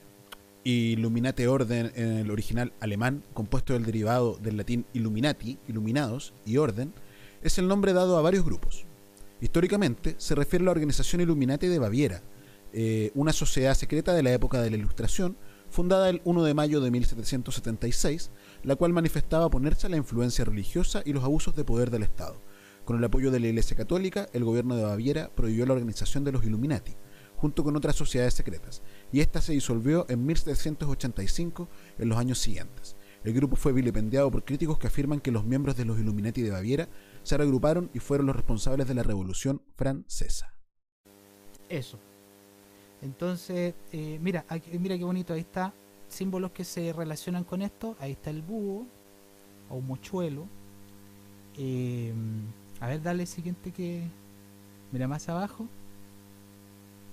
[0.65, 6.93] Illuminate Orden en el original alemán, compuesto del derivado del latín Illuminati, Iluminados y Orden,
[7.43, 8.85] es el nombre dado a varios grupos.
[9.41, 12.23] Históricamente se refiere a la organización Illuminati de Baviera,
[12.73, 15.37] eh, una sociedad secreta de la época de la Ilustración,
[15.71, 18.31] fundada el 1 de mayo de 1776,
[18.63, 22.43] la cual manifestaba oponerse a la influencia religiosa y los abusos de poder del Estado.
[22.85, 26.33] Con el apoyo de la Iglesia Católica, el gobierno de Baviera prohibió la organización de
[26.33, 26.97] los Illuminati,
[27.37, 31.69] junto con otras sociedades secretas, y esta se disolvió en 1785
[31.99, 32.97] en los años siguientes.
[33.23, 36.51] El grupo fue vilipendiado por críticos que afirman que los miembros de los Illuminati de
[36.51, 36.89] Baviera
[37.23, 40.55] se reagruparon y fueron los responsables de la Revolución Francesa.
[41.69, 42.01] Eso.
[43.03, 45.73] Entonces, eh, mira, aquí- mira qué bonito, ahí está.
[46.09, 47.97] Símbolos que se relacionan con esto.
[48.01, 48.87] Ahí está el búho
[49.71, 50.47] o mochuelo.
[51.57, 52.13] Eh,
[52.81, 54.05] a ver, dale el siguiente que.
[54.93, 55.67] Mira más abajo.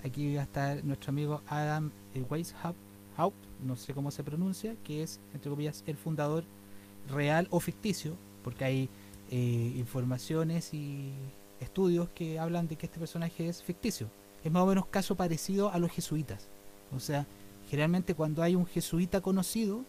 [0.04, 2.78] Aquí va a estar nuestro amigo Adam eh, Weishaupt,
[3.18, 6.44] Haupt, no sé cómo se pronuncia, que es, entre comillas, el fundador
[7.10, 8.90] real o ficticio, porque hay
[9.32, 11.12] informaciones y
[11.60, 14.10] estudios que hablan de que este personaje es ficticio.
[14.44, 16.48] Es más o menos caso parecido a los jesuitas.
[16.96, 17.26] O sea,
[17.70, 19.84] generalmente cuando hay un jesuita conocido,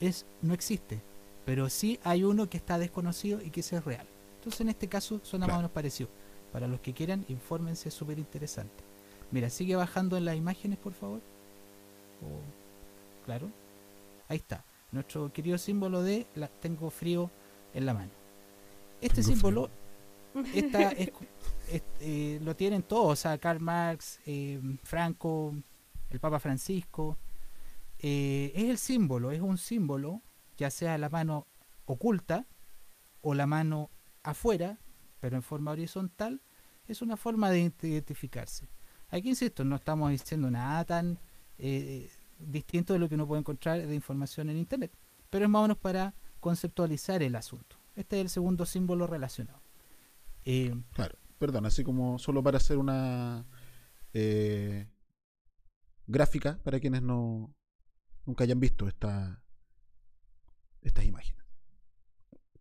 [0.00, 1.00] es no existe.
[1.46, 4.06] Pero sí hay uno que está desconocido y que ese es real.
[4.38, 6.08] Entonces en este caso suena más o menos parecido.
[6.52, 8.82] Para los que quieran, infórmense, es súper interesante.
[9.30, 11.20] Mira, sigue bajando en las imágenes, por favor.
[12.22, 13.48] O- claro.
[14.28, 14.64] Ahí está.
[14.92, 17.30] Nuestro querido símbolo de la, tengo frío
[17.74, 18.10] en la mano.
[19.00, 19.70] Este Tengo símbolo
[20.54, 21.10] esta es-
[22.00, 25.54] eh, lo tienen todos, o sea, Karl Marx, eh, Franco,
[26.10, 27.16] el Papa Francisco.
[27.98, 30.22] Eh, es el símbolo, es un símbolo,
[30.56, 31.46] ya sea la mano
[31.84, 32.46] oculta
[33.20, 33.90] o la mano
[34.22, 34.78] afuera,
[35.20, 36.40] pero en forma horizontal,
[36.88, 38.68] es una forma de ident- identificarse.
[39.10, 41.18] Aquí, insisto, no estamos diciendo nada tan
[41.58, 44.90] eh, distinto de lo que uno puede encontrar de información en Internet,
[45.28, 47.76] pero es más o menos para conceptualizar el asunto.
[47.96, 49.59] Este es el segundo símbolo relacionado.
[50.44, 53.46] Eh, Claro, perdón, así como solo para hacer una
[54.12, 54.86] eh,
[56.06, 57.54] gráfica para quienes no
[58.26, 59.42] nunca hayan visto esta
[60.82, 61.44] estas imágenes.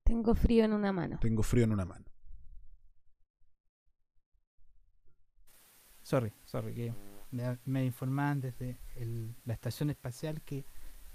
[0.04, 1.18] Tengo frío en una mano.
[1.22, 2.06] Tengo frío en una mano.
[6.04, 6.94] Sorry, sorry, que
[7.32, 10.66] me, me informaban desde el- la estación espacial que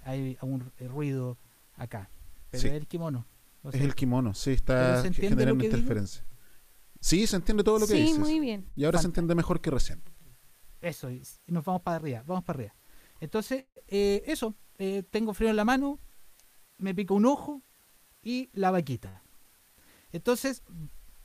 [0.03, 1.37] hay un ruido
[1.77, 2.11] acá.
[2.51, 2.69] Pero Sí.
[2.69, 3.27] es el kimono.
[3.65, 6.23] o Es el kimono, sí, ¿pero está generando interferencia.
[7.05, 8.19] Sí, se entiende todo lo que Sí, dices.
[8.19, 8.65] muy bien.
[8.75, 10.03] Y ahora se entiende mejor que recién.
[10.81, 12.75] Eso, y nos vamos para arriba, vamos para arriba.
[13.21, 16.01] Entonces, eh, eso, eh, tengo frío en la mano,
[16.79, 17.61] me pica un ojo
[18.23, 19.23] y la vaquita.
[20.13, 20.63] Entonces,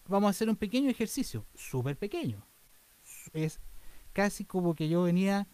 [0.05, 2.45] vamos a hacer un pequeño ejercicio, súper pequeño.
[3.31, 3.61] Es
[4.11, 5.47] casi como que yo venía,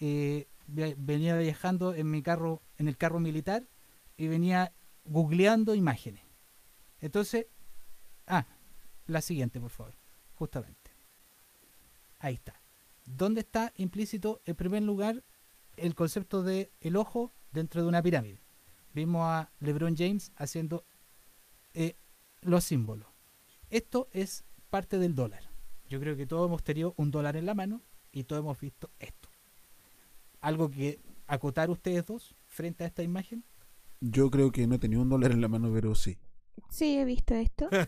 [0.00, 3.68] eh, venía viajando en mi carro, en el carro militar,
[4.16, 4.72] y venía
[5.04, 6.24] googleando imágenes.
[7.00, 7.46] Entonces,
[8.26, 8.44] ah,
[9.08, 9.94] la siguiente, por favor,
[10.34, 10.92] justamente.
[12.20, 12.60] Ahí está.
[13.04, 15.24] ¿Dónde está implícito, en primer lugar,
[15.76, 18.40] el concepto de el ojo dentro de una pirámide?
[18.94, 20.84] Vimos a LeBron James haciendo
[21.74, 21.96] eh,
[22.42, 23.08] los símbolos.
[23.70, 25.42] Esto es parte del dólar.
[25.88, 27.82] Yo creo que todos hemos tenido un dólar en la mano
[28.12, 29.30] y todos hemos visto esto.
[30.40, 33.44] Algo que acotar ustedes dos frente a esta imagen.
[34.00, 36.18] Yo creo que no tenido un dólar en la mano, pero sí.
[36.70, 37.68] Sí, he visto esto.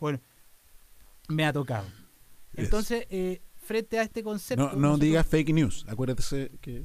[0.00, 0.20] bueno,
[1.28, 1.86] me ha tocado.
[2.54, 4.64] Entonces, eh, frente a este concepto.
[4.64, 5.84] No, no nosotros- digas fake news.
[5.88, 6.84] Acuérdate que.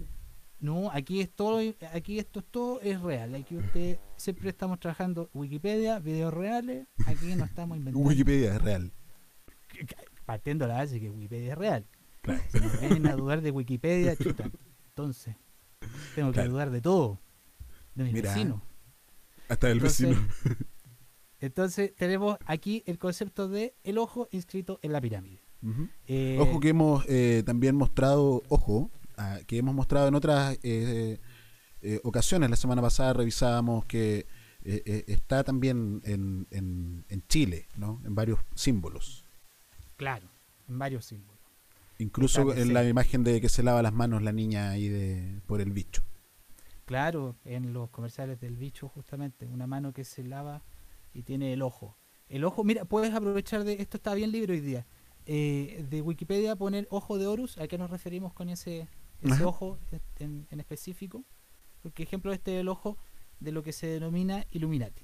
[0.59, 1.59] No, aquí es todo,
[1.93, 3.35] aquí esto es todo es real.
[3.35, 6.87] Aquí usted siempre estamos trabajando Wikipedia, videos reales.
[7.05, 8.07] Aquí no estamos inventando.
[8.09, 8.91] Wikipedia es real.
[10.25, 11.85] Partiendo la base que Wikipedia es real.
[12.23, 12.41] Claro.
[12.51, 14.49] Si vienen a dudar de Wikipedia, chuta.
[14.89, 15.35] Entonces,
[16.15, 16.51] tengo que Claro.
[16.51, 17.19] dudar de todo.
[17.97, 18.61] De mis Mira, vecinos.
[19.49, 20.27] Hasta Entonces, vecino.
[21.39, 25.41] Entonces, tenemos aquí el concepto de el ojo inscrito en la pirámide.
[26.05, 31.17] Eh, Ojo que hemos eh, también mostrado, ojo, ah, que hemos mostrado en otras eh,
[31.81, 32.51] eh, ocasiones.
[32.51, 34.27] La semana pasada revisábamos que
[34.63, 38.01] está también en, en, en Chile, ¿no?
[38.05, 39.23] En varios símbolos.
[39.95, 40.27] Claro,
[40.67, 41.39] en varios símbolos.
[41.97, 45.61] Incluso en la imagen de que se lava las manos la niña ahí de, por
[45.61, 46.03] el bicho.
[46.87, 50.63] Claro, en los comerciales del bicho, justamente, una mano que se lava
[51.13, 51.97] y tiene el ojo.
[52.29, 53.73] El ojo, mira, puedes aprovechar de.
[53.73, 54.87] Esto está bien libre hoy día.
[55.25, 58.87] eh, de Wikipedia poner ojo de Horus, ¿a qué nos referimos con ese,
[59.21, 59.77] ese ojo
[60.19, 61.25] en, en específico?
[61.81, 62.97] Porque ejemplo este es el ojo
[63.41, 65.03] de lo que se denomina Illuminati.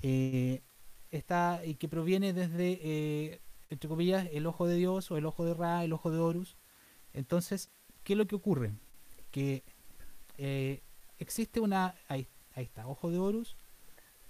[0.00, 0.62] Eh,
[1.10, 5.44] está y que proviene desde, eh, entre comillas, el ojo de Dios o el ojo
[5.44, 6.56] de Ra, el ojo de Horus.
[7.12, 7.70] Entonces,
[8.04, 8.72] ¿qué es lo que ocurre?
[9.30, 9.62] Que
[10.38, 10.82] eh,
[11.18, 13.56] existe una, ahí, está, ojo de Horus,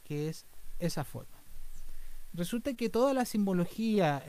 [0.04, 0.46] que es
[0.78, 1.42] esa forma.
[2.32, 4.24] Resulta que toda la simbología,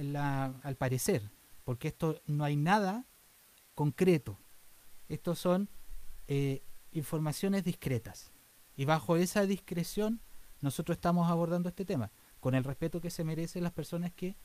[0.63, 1.31] al parecer,
[1.63, 3.05] porque esto no hay nada
[3.75, 4.37] concreto,
[5.07, 5.69] estos son
[6.27, 8.31] eh, informaciones discretas.
[8.75, 10.21] Y bajo esa discreción
[10.63, 14.37] nosotros estamos abordando este tema, con el respeto que se merecen las personas que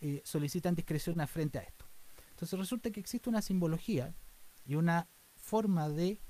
[0.00, 1.86] eh, solicitan discreción frente a esto.
[2.30, 4.12] Entonces resulta que existe una simbología
[4.66, 6.20] y una forma de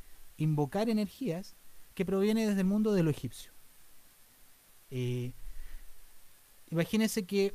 [0.41, 1.55] invocar energías
[1.95, 3.53] que proviene desde el mundo de lo egipcio.
[4.91, 5.33] Eh,
[6.71, 7.55] imagínense que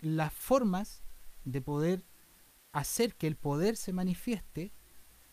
[0.00, 1.02] las formas
[1.44, 2.04] de poder
[2.72, 4.72] hacer que el poder se manifieste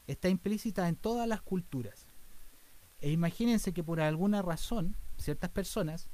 [0.07, 2.07] está implícita en todas las culturas.
[2.99, 6.09] E imagínense que por alguna razón ciertas personas,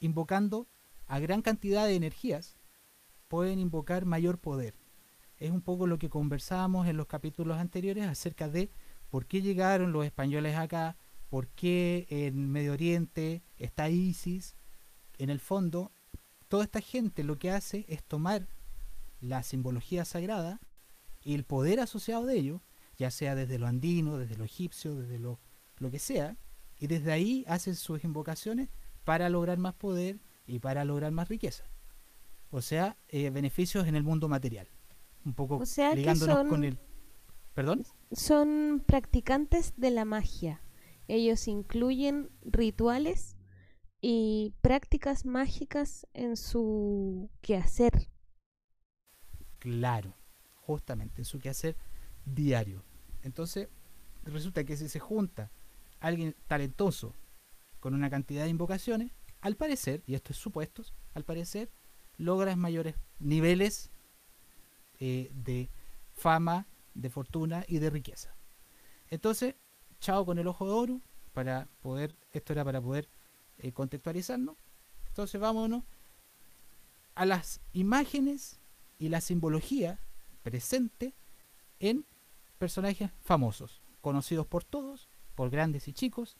[0.00, 0.66] invocando
[1.06, 2.56] a gran cantidad de energías,
[3.28, 4.74] pueden invocar mayor poder.
[5.44, 8.70] Es un poco lo que conversábamos en los capítulos anteriores acerca de
[9.10, 10.96] por qué llegaron los españoles acá,
[11.28, 14.56] por qué en Medio Oriente está ISIS.
[15.18, 15.92] En el fondo,
[16.48, 18.48] toda esta gente lo que hace es tomar
[19.20, 20.62] la simbología sagrada
[21.22, 22.62] y el poder asociado de ello,
[22.96, 25.40] ya sea desde lo andino, desde lo egipcio, desde lo,
[25.76, 26.38] lo que sea,
[26.78, 28.70] y desde ahí hacen sus invocaciones
[29.04, 31.64] para lograr más poder y para lograr más riqueza.
[32.50, 34.68] O sea, eh, beneficios en el mundo material.
[35.24, 36.78] Un poco O sea ligándonos son- con el...
[37.54, 37.84] ¿Perdón?
[38.12, 40.60] Son practicantes de la magia.
[41.06, 43.36] Ellos incluyen rituales
[44.00, 48.08] y prácticas mágicas en su quehacer.
[49.58, 50.14] Claro,
[50.54, 51.76] justamente en su quehacer
[52.24, 52.84] diario.
[53.22, 53.68] Entonces,
[54.24, 55.50] resulta que si se junta
[56.00, 57.14] alguien talentoso
[57.80, 61.70] con una cantidad de invocaciones, al parecer, y esto es supuestos, al parecer
[62.16, 63.90] logras mayores niveles
[65.00, 65.70] eh, de
[66.14, 68.34] fama, de fortuna y de riqueza.
[69.08, 69.54] Entonces,
[70.00, 71.00] chao con el ojo de oro,
[71.32, 73.08] para poder, esto era para poder
[73.58, 74.56] eh, contextualizarnos.
[75.08, 75.84] Entonces vámonos
[77.14, 78.60] a las imágenes
[78.98, 80.00] y la simbología
[80.42, 81.14] presente
[81.80, 82.06] en
[82.58, 86.36] personajes famosos, conocidos por todos por grandes y chicos,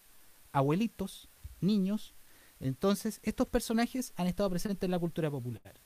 [0.53, 1.29] abuelitos,
[1.61, 2.15] niños.
[2.61, 5.81] Entonces, estos personajes han estado presentes en la cultura popular.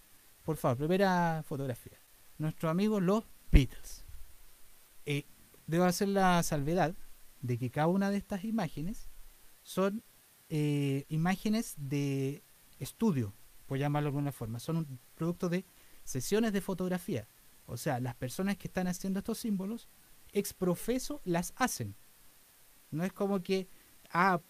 [0.44, 1.97] Por favor, primera fotografía.
[2.38, 4.04] Nuestros amigos los Beatles.
[5.06, 5.24] Eh,
[5.66, 6.94] debo hacer la salvedad
[7.40, 9.08] de que cada una de estas imágenes
[9.62, 10.02] son
[10.48, 12.42] eh, imágenes de
[12.78, 13.34] estudio,
[13.66, 14.60] por llamarlo de alguna forma.
[14.60, 15.64] Son un producto de
[16.04, 17.28] sesiones de fotografía.
[17.66, 19.88] O sea, las personas que están haciendo estos símbolos,
[20.32, 21.94] ex profeso las hacen.
[22.90, 23.68] No es como que,
[24.10, 24.40] ah,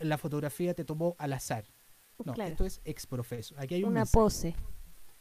[0.00, 1.64] la fotografía te tomó al azar.
[2.24, 2.50] No, Claro.
[2.50, 3.54] esto es ex profeso.
[3.58, 4.12] Aquí hay un Una mensaje.
[4.14, 4.56] pose.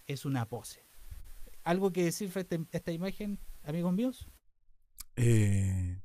[0.07, 0.83] Es una pose.
[1.63, 4.29] ¿Algo que decir frente a esta imagen, amigos míos?
[5.15, 6.01] Eh,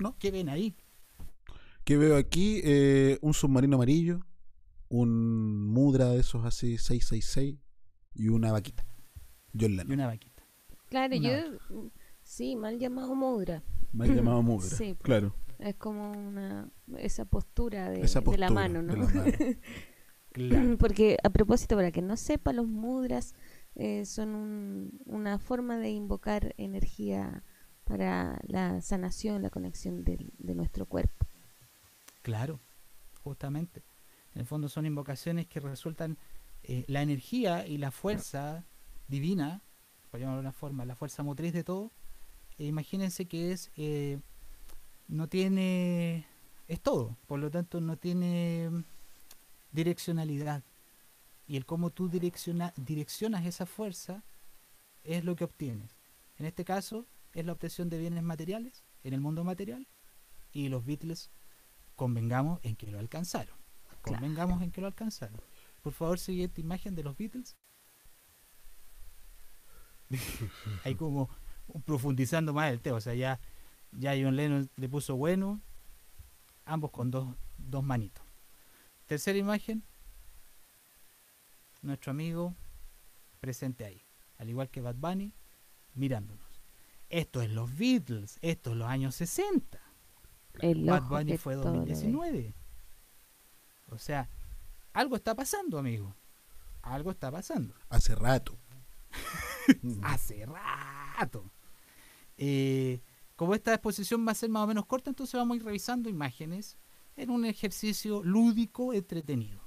[0.00, 0.16] ¿No?
[0.18, 0.76] ¿Qué ven ahí?
[1.84, 2.60] ¿Qué veo aquí?
[2.64, 4.20] Eh, un submarino amarillo,
[4.88, 7.56] un mudra de esos así 666
[8.14, 8.86] y una vaquita.
[9.58, 9.92] John Y Lennon.
[9.92, 10.42] una vaquita.
[10.88, 11.58] Claro, Una yo.
[12.22, 13.62] Sí, mal llamado mudra.
[13.92, 15.34] Mal llamado mudra, Sí, claro.
[15.58, 16.70] Es como una.
[16.98, 18.96] Esa postura de, Esa de la mano, de ¿no?
[18.96, 19.32] la mano.
[20.32, 20.76] Claro.
[20.78, 23.34] Porque, a propósito, para que no sepa, los mudras
[23.76, 27.42] eh, son un- una forma de invocar energía
[27.84, 31.26] para la sanación, la conexión de nuestro cuerpo.
[32.22, 32.60] Claro,
[33.22, 33.82] justamente.
[34.34, 36.16] En el fondo son invocaciones que resultan
[36.62, 38.64] eh, la energía y la fuerza
[39.08, 39.60] divina,
[40.10, 41.90] por llamarlo de una forma, la fuerza motriz de todo.
[42.58, 44.18] eh, imagínense que es eh,
[45.08, 46.24] no tiene
[46.68, 48.84] es todo, por lo tanto no tiene mm,
[49.72, 50.62] direccionalidad.
[51.46, 54.24] Y el cómo tú direcciona, direccionas esa fuerza
[55.02, 55.96] es lo que obtienes.
[56.38, 59.86] En este caso es la obtención de bienes materiales en el mundo material
[60.52, 61.30] y los Beatles
[61.96, 63.56] convengamos en que lo alcanzaron.
[64.02, 65.40] Convengamos en que lo alcanzaron.
[65.82, 67.56] Por favor, siguiente imagen de los Beatles.
[70.84, 71.28] Ahí como
[71.84, 72.96] profundizando más el tema.
[72.96, 73.40] O sea, ya,
[73.92, 75.60] ya John Lennon le puso bueno.
[76.64, 78.24] Ambos con dos, dos manitos.
[79.06, 79.82] Tercera imagen.
[81.84, 82.56] Nuestro amigo
[83.40, 84.02] presente ahí.
[84.38, 85.34] Al igual que Bad Bunny,
[85.92, 86.62] mirándonos.
[87.10, 88.38] Esto es los Beatles.
[88.40, 89.78] Esto es los años 60.
[90.60, 91.90] El Bad Bunny fue todo lo ve.
[91.90, 92.54] 2019.
[93.90, 94.30] O sea,
[94.94, 96.16] algo está pasando, amigo.
[96.80, 97.74] Algo está pasando.
[97.90, 98.58] Hace rato.
[100.02, 101.50] Hace rato.
[102.38, 103.02] Eh,
[103.36, 106.08] como esta exposición va a ser más o menos corta, entonces vamos a ir revisando
[106.08, 106.78] imágenes
[107.16, 109.63] en un ejercicio lúdico, entretenido.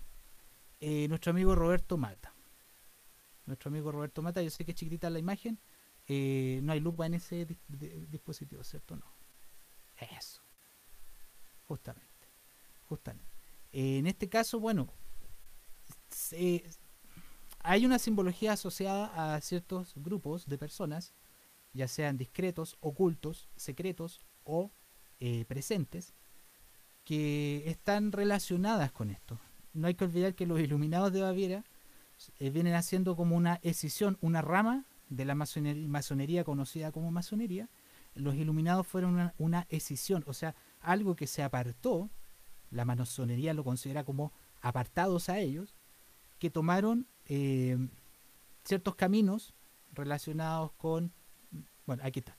[0.79, 2.33] Eh, nuestro amigo Roberto Mata.
[3.45, 5.59] Nuestro amigo Roberto Mata, yo sé que es chiquitita la imagen.
[6.09, 7.45] eh, no hay lupa en ese
[8.09, 8.95] dispositivo, ¿cierto?
[8.95, 9.05] No.
[10.17, 10.41] Eso.
[11.67, 12.07] Justamente.
[12.87, 13.29] Justamente.
[13.73, 14.87] Eh, en este caso, bueno,
[16.09, 16.63] se-
[17.59, 21.13] hay una simbología asociada a ciertos grupos de personas,
[21.73, 24.71] ya sean discretos, ocultos, secretos o
[25.19, 26.13] eh, presentes,
[27.03, 29.39] que están relacionadas con esto.
[29.77, 31.63] No hay que olvidar que los iluminados de Baviera
[32.39, 37.69] eh, vienen haciendo como una escisión, una rama de la masonería, conocida como masonería.
[38.15, 42.09] Los iluminados fueron una, escisión, o sea, algo que se apartó,
[42.71, 45.75] la masonería lo considera como apartados a ellos,
[46.39, 47.77] que tomaron eh,
[48.63, 49.53] ciertos caminos
[49.93, 51.11] relacionados con,
[51.85, 52.35] bueno, aquí está,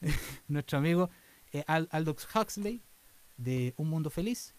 [0.48, 1.10] nuestro amigo
[1.52, 2.82] eh, Al- Aldous Huxley
[3.36, 4.54] de Un Mundo Feliz.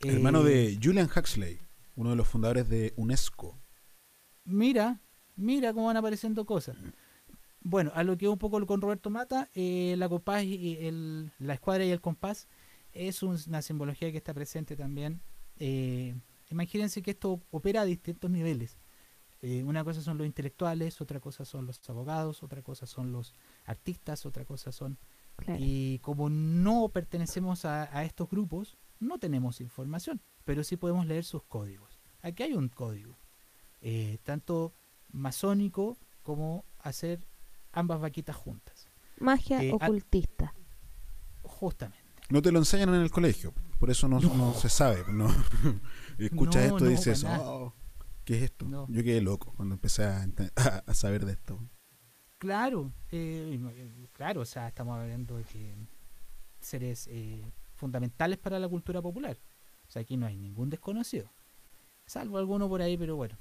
[0.00, 1.60] Hermano Eh, de Julian Huxley,
[1.96, 3.58] uno de los fundadores de UNESCO.
[4.44, 5.00] Mira,
[5.36, 6.76] mira cómo van apareciendo cosas.
[7.62, 11.54] Bueno, a lo que un poco con Roberto Mata, eh, la compás y el, la
[11.54, 12.48] escuadra y el compás
[12.92, 15.20] es un- una simbología que está presente también.
[15.58, 16.14] Eh,
[16.50, 18.78] imagínense que esto opera a distintos niveles.
[19.42, 23.34] Eh, una cosa son los intelectuales, otra cosa son los abogados, otra cosa son los
[23.64, 24.98] artistas, otra cosa son...
[25.36, 25.58] Claro.
[25.62, 31.24] Y como no pertenecemos a, a estos grupos, no tenemos información, pero sí podemos leer
[31.24, 31.98] sus códigos.
[32.22, 33.18] Aquí hay un código,
[33.80, 34.72] eh, tanto
[35.10, 37.26] masónico como hacer
[37.72, 38.88] ambas vaquitas juntas.
[39.18, 40.54] Magia Eh, ocultista.
[41.42, 42.04] Justamente.
[42.30, 45.02] No te lo enseñan en el colegio, por eso no, no se sabe.
[45.12, 45.28] No.
[46.18, 47.24] Escuchas No, esto y no, dices.
[47.26, 47.74] "Oh,
[48.24, 48.66] ¿qué es esto?
[48.66, 48.86] No.
[48.88, 50.26] Yo quedé loco cuando empecé a, a-
[50.86, 51.58] a saber de esto.
[52.38, 55.74] Claro, eh, claro, o sea, estamos hablando de que
[56.60, 59.36] seres eh, fundamentales para la cultura popular.
[59.88, 61.28] O sea, aquí no hay ningún desconocido.
[62.06, 63.36] Salvo alguno por ahí, pero bueno.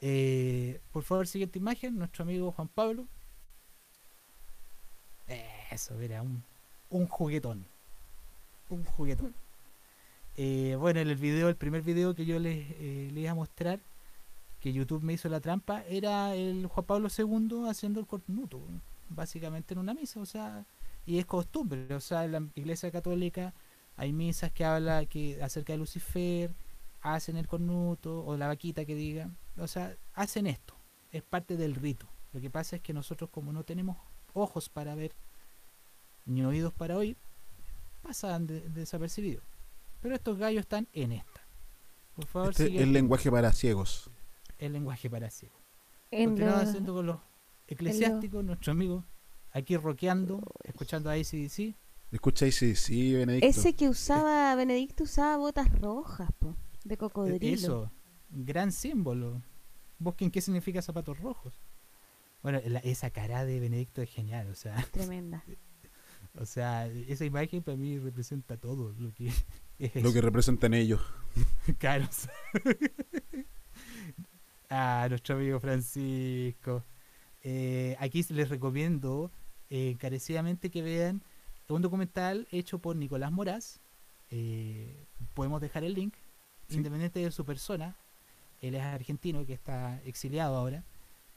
[0.00, 3.06] Eh, por favor, siguiente imagen, nuestro amigo Juan Pablo.
[5.70, 6.42] Eso, mira, un,
[6.90, 7.66] un juguetón.
[8.70, 9.34] Un juguetón.
[10.36, 13.34] Eh, bueno, en el video, el primer video que yo les, eh, les iba a
[13.34, 13.80] mostrar,
[14.60, 18.60] que YouTube me hizo la trampa, era el Juan Pablo II haciendo el cornuto,
[19.08, 20.64] básicamente en una misa, o sea,
[21.06, 23.54] y es costumbre, o sea, en la Iglesia Católica
[23.96, 26.52] hay misas que habla que acerca de Lucifer,
[27.00, 30.74] hacen el cornuto o la vaquita que diga, o sea, hacen esto,
[31.12, 32.06] es parte del rito.
[32.32, 33.96] Lo que pasa es que nosotros como no tenemos
[34.34, 35.12] ojos para ver
[36.26, 37.16] ni oídos para oír,
[38.02, 39.44] pasan de- desapercibidos.
[40.02, 41.40] Pero estos gallos están en esta.
[42.14, 44.10] Por favor, Este sigue es el lenguaje para ciegos.
[44.58, 45.58] el lenguaje para ciegos.
[46.10, 47.18] Continuamos haciendo con los
[47.68, 49.04] eclesiásticos, nuestro amigo
[49.56, 51.74] aquí rockeando, escuchando a ACDC.
[52.12, 53.46] Escucha sí, Benedicto.
[53.48, 56.54] Ese que usaba, Benedicto usaba botas rojas, po,
[56.84, 57.54] de cocodrilo.
[57.54, 57.92] Eso,
[58.30, 59.42] gran símbolo.
[59.98, 61.54] Busquen qué significa zapatos rojos.
[62.42, 65.42] Bueno, la- esa cara de Benedicto es genial, o sea, Tremenda.
[66.38, 69.32] o sea, esa imagen para mí representa todo lo que
[69.78, 71.00] es Lo que representan ellos.
[71.78, 72.08] Claro.
[74.70, 76.84] ah, nuestro amigo Francisco.
[77.42, 79.30] Eh, aquí les recomiendo
[79.70, 81.22] eh, encarecidamente que vean
[81.68, 83.80] un documental hecho por Nicolás Moraz.
[84.30, 85.04] Eh,
[85.34, 86.14] podemos dejar el link,
[86.68, 86.76] Sí.
[86.76, 87.96] independiente de su persona.
[88.60, 90.84] Él es argentino que está exiliado ahora.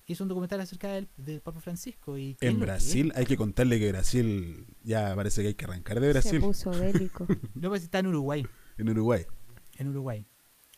[0.08, 2.18] Hizo un documental acerca del, del Papa Francisco.
[2.18, 6.00] y En que Brasil hay que contarle que Brasil ya parece que hay que arrancar
[6.00, 6.40] de Se Brasil.
[6.42, 7.28] puso bélico.
[7.56, 8.46] No, pues está en Uruguay.
[8.80, 9.26] En Uruguay.
[9.78, 10.26] En Uruguay.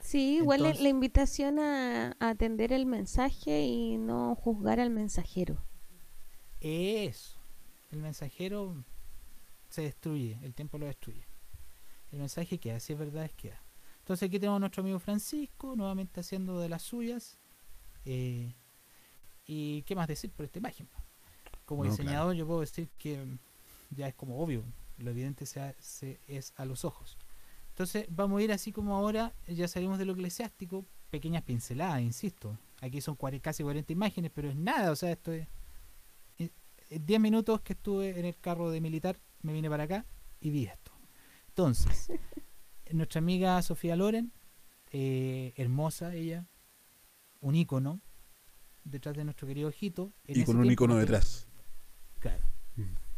[0.02, 5.64] Sí, igual Entonces- la invitación a, a atender el mensaje y no juzgar al mensajero.
[6.60, 7.40] Eso.
[7.92, 8.76] El mensajero
[9.70, 11.26] se destruye, el tiempo lo destruye.
[12.12, 13.62] El mensaje queda, si es verdad es queda.
[14.00, 17.38] Entonces aquí tenemos a nuestro amigo Francisco, nuevamente haciendo de las suyas.
[18.06, 18.54] Eh,
[19.46, 20.88] y qué más decir por esta imagen.
[21.66, 23.26] Como No, diseñador yo puedo decir que
[23.92, 24.64] ya es como obvio,
[24.98, 27.18] lo evidente se- es a los ojos.
[27.70, 32.58] Entonces vamos a ir así como ahora, ya salimos de lo eclesiástico, pequeñas pinceladas, insisto.
[32.82, 35.48] Aquí son casi 40 imágenes, pero es nada, o sea, esto es...
[36.92, 40.06] eh, eh, 10 minutos que estuve en el carro de militar, me vine para acá
[40.40, 40.92] y vi esto.
[41.48, 42.10] Entonces,
[42.92, 44.32] nuestra amiga Sofía Loren,
[44.92, 46.46] eh, hermosa ella,
[47.40, 48.02] un ícono
[48.84, 50.12] detrás de nuestro querido ojito.
[50.28, 51.48] En Y ese con un tiempo icono detrás.
[52.20, 52.46] Claro.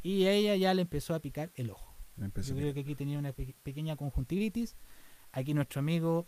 [0.01, 1.95] Y a ella ya le empezó a picar el ojo.
[2.19, 4.76] Empezó Yo creo que aquí tenía una pe- pequeña conjuntivitis.
[5.32, 6.28] Aquí nuestro amigo,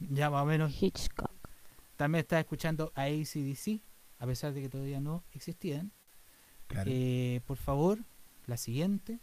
[0.00, 1.30] ya más o menos, Hitchcock.
[1.96, 3.80] también está escuchando a ACDC,
[4.18, 5.92] a pesar de que todavía no existían.
[6.68, 6.90] Claro.
[6.92, 7.98] Eh, por favor,
[8.46, 9.18] la siguiente.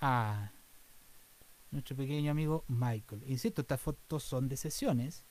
[0.00, 0.52] A
[1.72, 3.22] nuestro pequeño amigo Michael.
[3.26, 5.24] Insisto, estas fotos son de sesiones.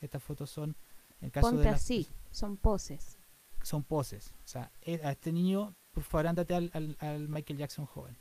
[0.00, 0.74] Estas fotos son,
[1.20, 3.18] en el caso Ponte de las- así, son poses.
[3.62, 4.32] son poses.
[4.44, 8.16] O sea, eh, a este niño, por favor, ándate al, al- al Michael Jackson joven.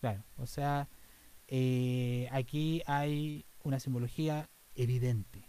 [0.00, 0.88] Claro, o sea,
[1.48, 5.44] eh, aquí hay una simbología evidente.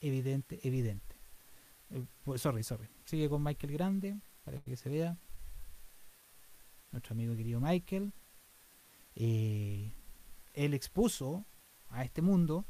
[0.00, 1.16] Evidente, evidente.
[1.90, 2.88] Eh, pues, sorry, sorry.
[3.04, 5.16] Sigue con Michael Grande, para que se vea.
[6.92, 8.12] Nuestro amigo querido Michael.
[9.16, 9.92] Eh,
[10.52, 11.44] él expuso
[11.88, 12.64] a este mundo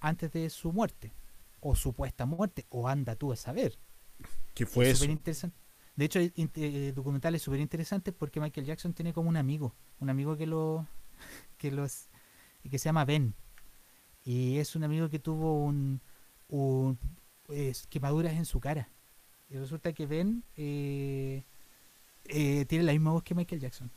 [0.00, 1.12] antes de su muerte.
[1.60, 2.66] O supuesta muerte.
[2.68, 3.78] O anda tú a saber.
[4.54, 4.98] ¿Qué fue Es eso?
[5.00, 5.56] superinteresante.
[5.96, 10.36] De hecho, hay documentales súper interesantes porque Michael Jackson tiene como un amigo, un amigo
[10.36, 10.86] que lo
[11.58, 12.08] que los
[12.70, 13.34] que se llama Ben
[14.24, 16.00] y es un amigo que tuvo un,
[16.48, 16.98] un
[17.48, 18.90] es, quemaduras en su cara
[19.50, 21.44] y resulta que Ben eh,
[22.26, 23.90] eh, tiene la misma voz que Michael Jackson.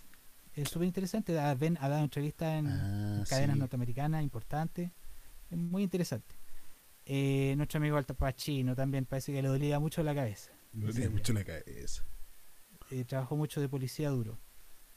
[0.56, 1.34] Es súper interesante.
[1.34, 3.60] da- Ben ha dado entrevistas en Ah, cadenas sí.
[3.60, 4.92] norteamericanas importantes.
[5.50, 6.36] Es muy interesante.
[7.06, 10.52] Eh, nuestro amigo Alta Pacino también parece que le dolía mucho la cabeza.
[10.74, 12.04] Me dolía mucho la cabeza.
[13.08, 14.38] Trabajó mucho de policía duro.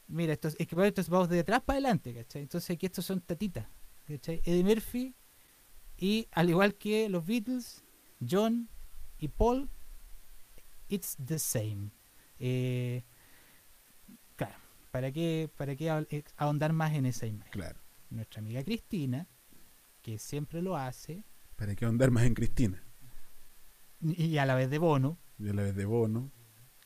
[0.09, 2.43] Mira, esto es, es que para estos vamos de atrás para adelante, ¿cachai?
[2.43, 3.67] Entonces aquí estos son tatitas,
[4.07, 4.43] ¿cachai?
[4.45, 5.15] Eddie Murphy
[5.97, 7.83] y al igual que los Beatles,
[8.29, 8.69] John
[9.19, 9.71] y Paul,
[10.89, 11.91] it's the same.
[12.39, 13.03] Eh,
[14.37, 14.57] claro,
[14.91, 17.53] ¿para qué, para qué eh, ahondar más en esa imagen?
[17.53, 17.79] Claro.
[18.11, 19.27] Nuestra amiga Cristina,
[20.03, 21.25] que siempre lo hace,
[21.57, 22.83] ¿Para qué andar más en Cristina?
[24.01, 26.31] y a la vez de Bono, Y a la vez de Bono,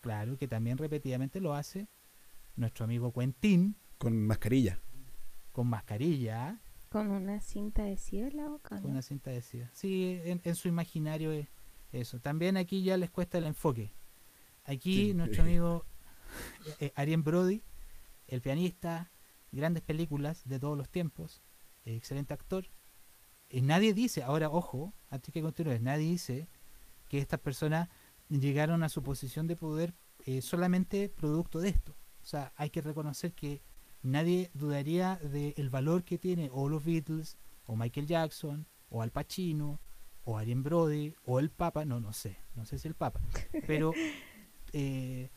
[0.01, 1.89] claro, que también repetidamente lo hace,
[2.57, 4.81] nuestro amigo Quentin, con mascarilla.
[5.53, 8.77] con mascarilla, Con una cinta adhesiva en la boca.
[8.77, 8.83] ¿no?
[8.83, 9.69] con una cinta adhesiva.
[9.73, 11.49] Sí, en, en su imaginario es
[11.93, 12.21] eso.
[12.21, 13.93] También aquí ya les cuesta el enfoque.
[14.65, 15.15] Aquí Sí.
[15.15, 15.87] nuestro amigo
[16.67, 17.63] eh, eh, Arjen Brody,
[18.27, 19.11] el pianista,
[19.53, 21.43] grandes películas de todos los tiempos,
[21.85, 22.67] eh, excelente actor.
[23.49, 26.49] Y nadie dice, ahora ojo, antes que continúe, nadie dice
[27.09, 27.89] que estas personas
[28.29, 29.95] llegaron a su posición de poder
[30.27, 31.97] eh, solamente producto de esto.
[32.23, 33.63] O sea, hay que reconocer que
[34.03, 39.81] nadie dudaría del valor que tiene o los Beatles, o Michael Jackson, o Al Pacino,
[40.29, 43.19] o Arjen Brody, o el Papa, no, no sé, no sé si el Papa,
[43.67, 43.95] pero
[44.75, 45.31] eh,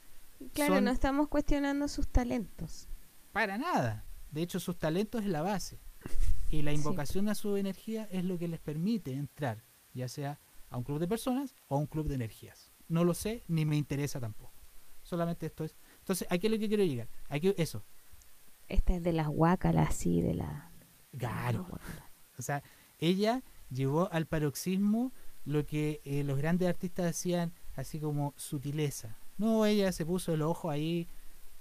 [0.54, 2.89] Claro, son no estamos cuestionando sus talentos.
[3.32, 5.80] para nada, De hecho, sus talentos es la base.
[6.52, 9.64] Y la invocación a su energía es lo que les permite entrar,
[9.94, 10.38] ya sea
[10.70, 12.74] a un club de personas o a un club de energías.
[12.89, 14.52] No lo sé, ni me interesa tampoco.
[15.02, 15.78] Solamente esto es.
[16.00, 17.08] Entonces, aquí es lo que quiero llegar.
[17.30, 17.86] Aquí, eso.
[18.68, 20.74] Esta es de las guácalas, así, de la.
[21.18, 21.66] Claro.
[22.38, 22.62] O sea,
[23.00, 25.11] ella llevó al paroxismo
[25.45, 29.17] lo que eh, los grandes artistas hacían así como sutileza.
[29.38, 31.07] No, ella se puso el ojo ahí.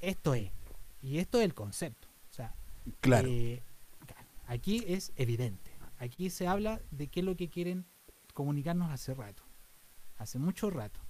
[0.00, 0.50] Esto es.
[1.02, 2.08] Y esto es el concepto.
[2.30, 2.54] O sea,
[3.00, 3.28] Claro.
[3.30, 3.62] eh,
[4.46, 5.70] aquí es evidente.
[5.98, 7.84] Aquí se habla de qué es lo que quieren
[8.34, 9.42] comunicarnos hace rato.
[10.18, 11.00] Hace mucho rato.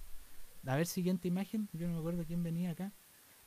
[0.65, 1.67] A ver, siguiente imagen.
[1.73, 2.93] Yo no me acuerdo quién venía acá.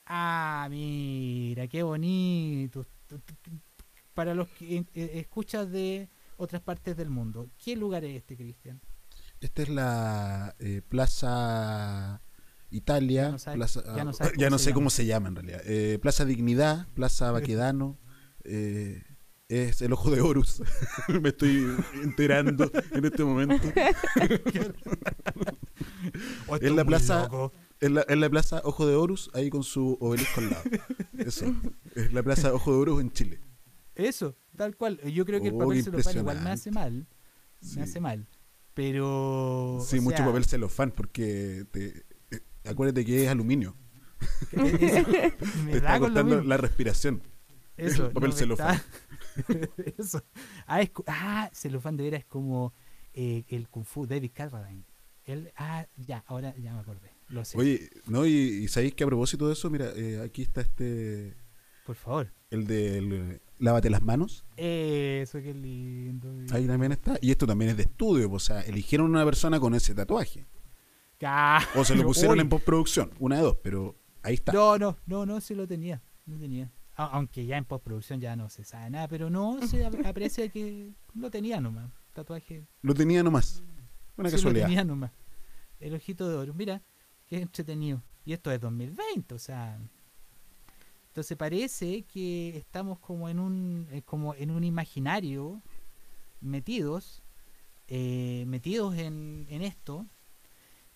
[0.07, 2.87] Ah, mira, qué bonito.
[4.15, 8.81] Para los que eh, escuchas de otras partes del mundo, ¿qué lugar es este, Cristian?
[9.41, 12.23] Esta es la eh, Plaza
[12.71, 13.25] Italia.
[13.25, 14.75] Ya no sabe- plaza, ya no sabe cómo ya no se sé llama.
[14.75, 15.61] cómo se llama en realidad.
[15.67, 17.99] Eh, plaza Dignidad, Plaza Baquedano.
[18.45, 19.03] eh,
[19.49, 20.63] es el ojo de Horus.
[21.23, 21.65] Me estoy
[22.03, 23.69] enterando en este momento.
[26.49, 27.29] Oh, es la plaza.
[27.81, 30.63] Es la, es la plaza Ojo de Horus, ahí con su obelisco al lado.
[31.19, 31.55] Eso.
[31.95, 33.41] Es la plaza Ojo de Horus en Chile.
[33.95, 35.01] Eso, tal cual.
[35.03, 37.07] Yo creo que el Oh, papel qué celofán igual me hace mal.
[37.61, 37.77] Sí.
[37.77, 38.27] Me hace mal.
[38.75, 39.79] Pero.
[39.87, 43.77] Sí, mucho sea, papel celofán, porque te, eh, acuérdate que es aluminio.
[44.53, 45.09] Eso,
[45.65, 46.43] me te da está mismo.
[46.43, 47.23] la respiración.
[47.77, 48.77] Eso, El papel no, celofán.
[49.37, 50.25] está- Eso.
[50.67, 52.73] Ah, es, ah, celofán de veras es como
[53.13, 54.85] eh, el Kung Fu, David Carradine.
[55.25, 57.11] Él, ah, ya, ahora ya me acordé.
[57.29, 57.57] Lo sé.
[57.59, 61.35] Oye, no, y, y sabéis que a propósito de eso, mira, eh, aquí está este.
[61.87, 62.33] Por favor.
[62.51, 64.45] El de Lávate las manos.
[64.57, 66.29] Eso, qué lindo.
[66.53, 67.17] Ahí también está.
[67.21, 70.45] Y esto también es de estudio, o sea, eligieron una persona con ese tatuaje.
[71.77, 72.41] O se lo Claro, pusieron uy.
[72.43, 74.53] en postproducción, una de dos, pero ahí está.
[74.53, 76.03] No, no, no, no, sí lo tenía.
[76.27, 76.71] No tenía.
[76.97, 80.49] A- Aunque ya en postproducción ya no se sabe nada, pero no se ap- aprecia
[80.49, 81.91] que lo tenía nomás.
[82.13, 82.67] Tatuaje.
[82.83, 83.63] Lo tenía nomás.
[84.17, 84.65] Una sí casualidad.
[84.67, 85.13] Lo tenía nomás.
[85.81, 86.55] El ojito de oro.
[86.55, 86.83] Mira,
[87.27, 88.03] qué entretenido.
[88.25, 89.79] Y esto es 2020, o sea.
[91.15, 95.63] Entonces parece que estamos como en un, eh, como en un imaginario
[96.41, 97.23] metidos,
[97.87, 100.09] eh, metidos en, en esto.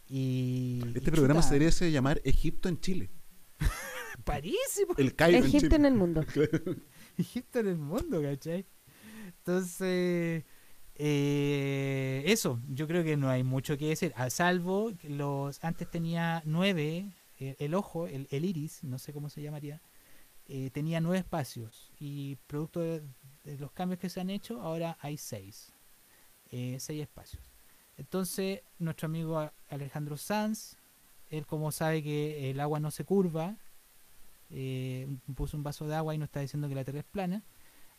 [0.09, 3.11] Y, Este y programa chuta, se debería llamar Egipto en Chile.
[4.25, 4.95] Parece, po.
[4.97, 5.77] El Cairo en Egipto Chile.
[5.77, 6.25] en el mundo.
[7.17, 8.67] Egipto en el mundo, ¿cachai?
[9.37, 10.45] Entonces,
[10.97, 15.89] eh, eso, yo creo que no hay mucho que decir, a salvo que los antes
[15.89, 19.81] tenía nueve, eh, el ojo, el, el iris, no sé cómo se llamaría,
[20.49, 23.03] eh, tenía nueve espacios y producto de,
[23.45, 25.73] de los cambios que se han hecho, ahora hay seis,
[26.51, 27.43] eh, seis espacios.
[27.97, 30.77] Entonces, nuestro amigo Alejandro Sanz,
[31.31, 33.57] él como sabe que el agua no se curva,
[34.51, 37.43] eh, puso un vaso de agua y nos está diciendo que la Tierra es plana,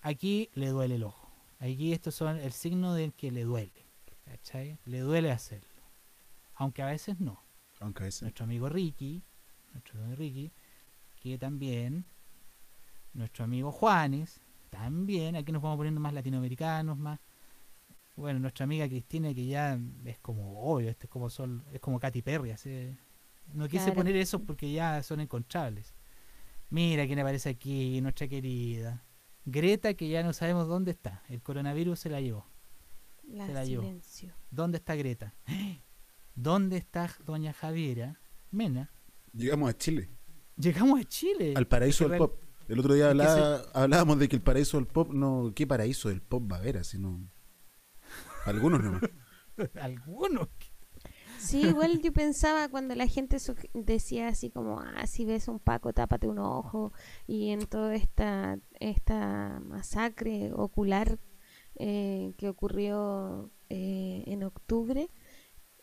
[0.02, 1.30] aquí le duele el ojo.
[1.60, 3.90] Aquí estos son el signo del que le duele.
[4.26, 4.78] ¿cachai?
[4.86, 5.68] Le duele hacerlo.
[6.56, 7.44] Aunque a veces no.
[7.80, 8.24] Aunque a veces.
[8.24, 9.22] Nuestro amigo Ricky,
[9.74, 10.52] nuestro amigo Ricky,
[11.22, 12.06] que también,
[13.14, 17.20] nuestro amigo Juanes, también, aquí nos vamos poniendo más latinoamericanos, más.
[18.16, 22.00] Bueno, nuestra amiga Cristina, que ya es como obvio, este es como sol, es como
[22.00, 22.96] Katy Perry, así.
[23.54, 23.96] No quise Claro.
[23.96, 25.96] poner eso porque ya son encontrables.
[26.70, 29.04] Mira quién aparece aquí, nuestra querida.
[29.46, 31.24] Greta, que ya no sabemos dónde está.
[31.30, 32.46] El coronavirus se la llevó.
[33.28, 33.84] La se la llevó.
[33.84, 34.34] silencio.
[34.52, 35.34] ¿Dónde está Greta?
[36.36, 38.20] ¿Dónde está doña Javiera
[38.52, 38.92] Mena?
[39.34, 40.10] Llegamos a Chile.
[40.58, 41.54] Llegamos a Chile.
[41.56, 42.40] Al paraíso Es que del pop.
[42.70, 46.22] El otro día hablaba- hablábamos de que el paraíso del pop, no, ¿qué paraíso del
[46.22, 46.78] pop va a haber?
[46.78, 47.28] Así no.
[48.46, 49.00] Algunos no.
[49.82, 50.48] Algunos.
[51.40, 53.38] Sí, igual yo pensaba cuando la gente
[53.74, 56.92] decía así como, ah, si ves un Paco, tápate un ojo,
[57.28, 61.18] y en toda esta, esta masacre ocular
[61.76, 65.10] eh, que ocurrió eh, en octubre,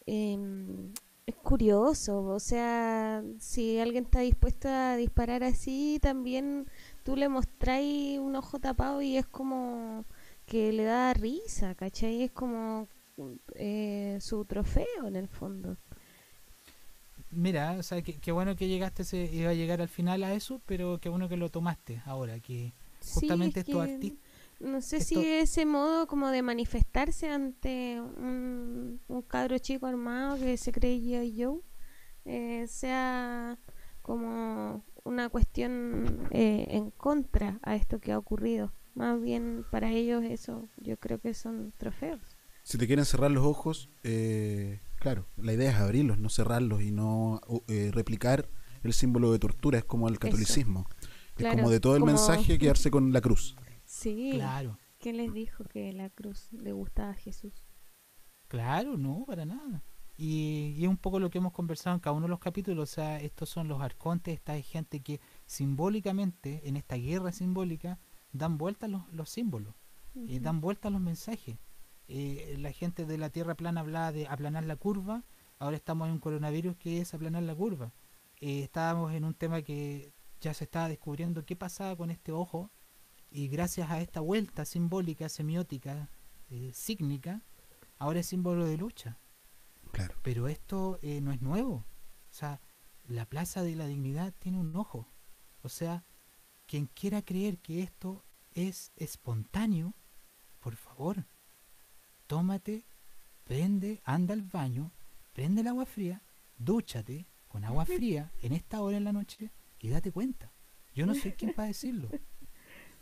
[0.04, 0.92] em,
[1.27, 6.66] es curioso, o sea, si alguien está dispuesto a disparar así, también
[7.03, 10.05] tú le mostráis un ojo tapado y es como
[10.47, 12.23] que le da risa, ¿cachai?
[12.23, 12.86] Es como
[13.57, 15.77] eh, su trofeo en el fondo.
[17.32, 20.61] Mira, o sea, qué, bueno que llegaste, se iba a llegar al final a eso,
[20.65, 24.26] pero qué bueno que lo tomaste ahora, que justamente Sí, es estos que artistas...
[24.60, 30.38] No sé esto- si ese modo como de manifestarse ante un, un cabro chico armado
[30.38, 31.42] que se cree G.I.
[31.44, 31.60] Joe
[32.24, 33.58] eh, sea
[34.02, 38.72] como una cuestión eh, en contra a esto que ha ocurrido.
[38.94, 42.20] Más bien para ellos eso yo creo que son trofeos.
[42.62, 46.90] Si te quieren cerrar los ojos, eh, claro, la idea es abrirlos, no cerrarlos y
[46.90, 48.48] no uh, eh, replicar
[48.82, 50.88] el símbolo de tortura, es como el catolicismo.
[51.36, 53.54] Es como de todo el como- mensaje quedarse con la cruz.
[54.06, 54.30] Sí.
[54.34, 54.78] Claro.
[55.00, 57.66] ¿Quién les dijo que la cruz le gustaba a Jesús?
[58.46, 59.82] Claro, no, para nada.
[60.16, 62.90] Y, y es un poco lo que hemos conversado en cada uno de los capítulos.
[62.90, 67.98] O sea, estos son los arcontes, esta es gente que simbólicamente, en esta guerra simbólica,
[68.30, 69.74] dan vuelta los, los símbolos,
[70.14, 70.40] eh, Ujú.
[70.40, 71.58] dan vuelta los mensajes.
[72.06, 75.24] Eh, la gente de la Tierra plana hablaba de aplanar la curva,
[75.58, 77.92] ahora estamos en un coronavirus que es aplanar la curva.
[78.40, 82.70] Eh, estábamos en un tema que ya se estaba descubriendo qué pasaba con este ojo
[83.31, 86.11] y gracias a esta vuelta simbólica, semiótica,
[86.48, 87.43] eh, sígnica,
[87.98, 89.19] ahora es símbolo de lucha.
[89.93, 90.15] Claro.
[90.23, 91.86] Pero esto eh, no es nuevo.
[92.31, 92.61] O sea,
[93.07, 95.09] la Plaza de la Dignidad tiene un ojo.
[95.62, 96.05] O sea,
[96.66, 99.94] quien quiera creer que esto es espontáneo,
[100.61, 101.27] por favor,
[102.27, 102.86] tómate,
[103.44, 104.93] prende, anda al baño,
[105.32, 106.23] prende el agua fría,
[106.57, 110.53] dúchate con agua fría en esta hora en la noche y date cuenta.
[110.94, 112.09] Yo no soy quien para decirlo,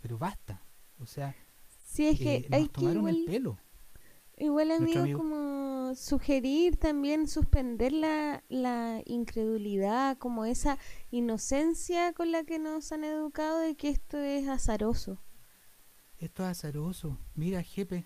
[0.05, 0.63] pero basta.
[0.99, 1.35] O sea,
[1.87, 3.59] Sí, es que eh, hay nos que tomaron el pelo.
[4.37, 5.19] Igual amigo, amigo.
[5.19, 10.77] como sugerir también suspender la, la incredulidad, como esa
[11.11, 15.23] inocencia con la que nos han educado de que esto es azaroso.
[16.19, 17.17] Esto es azaroso.
[17.35, 18.05] Mira, jefe,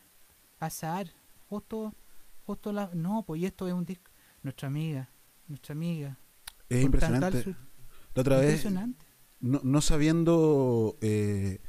[0.61, 1.09] azar.
[1.49, 1.95] Justo,
[2.45, 2.91] justo la...
[2.95, 4.13] No, pues y esto es un disco.
[4.45, 5.11] Nuestra amiga,
[5.49, 6.17] nuestra amiga.
[6.69, 7.43] Es impresionante.
[7.43, 7.57] su-
[8.15, 9.05] La otra vez, Impresionante.
[9.41, 11.61] no, no sabiendo eh,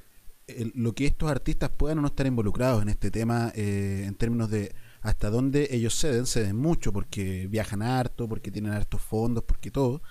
[0.75, 4.49] lo que estos artistas puedan o no estar involucrados en este tema, eh, en términos
[4.49, 9.71] de hasta dónde ellos ceden, ceden mucho porque viajan harto, porque tienen hartos fondos, porque
[9.71, 10.01] todo.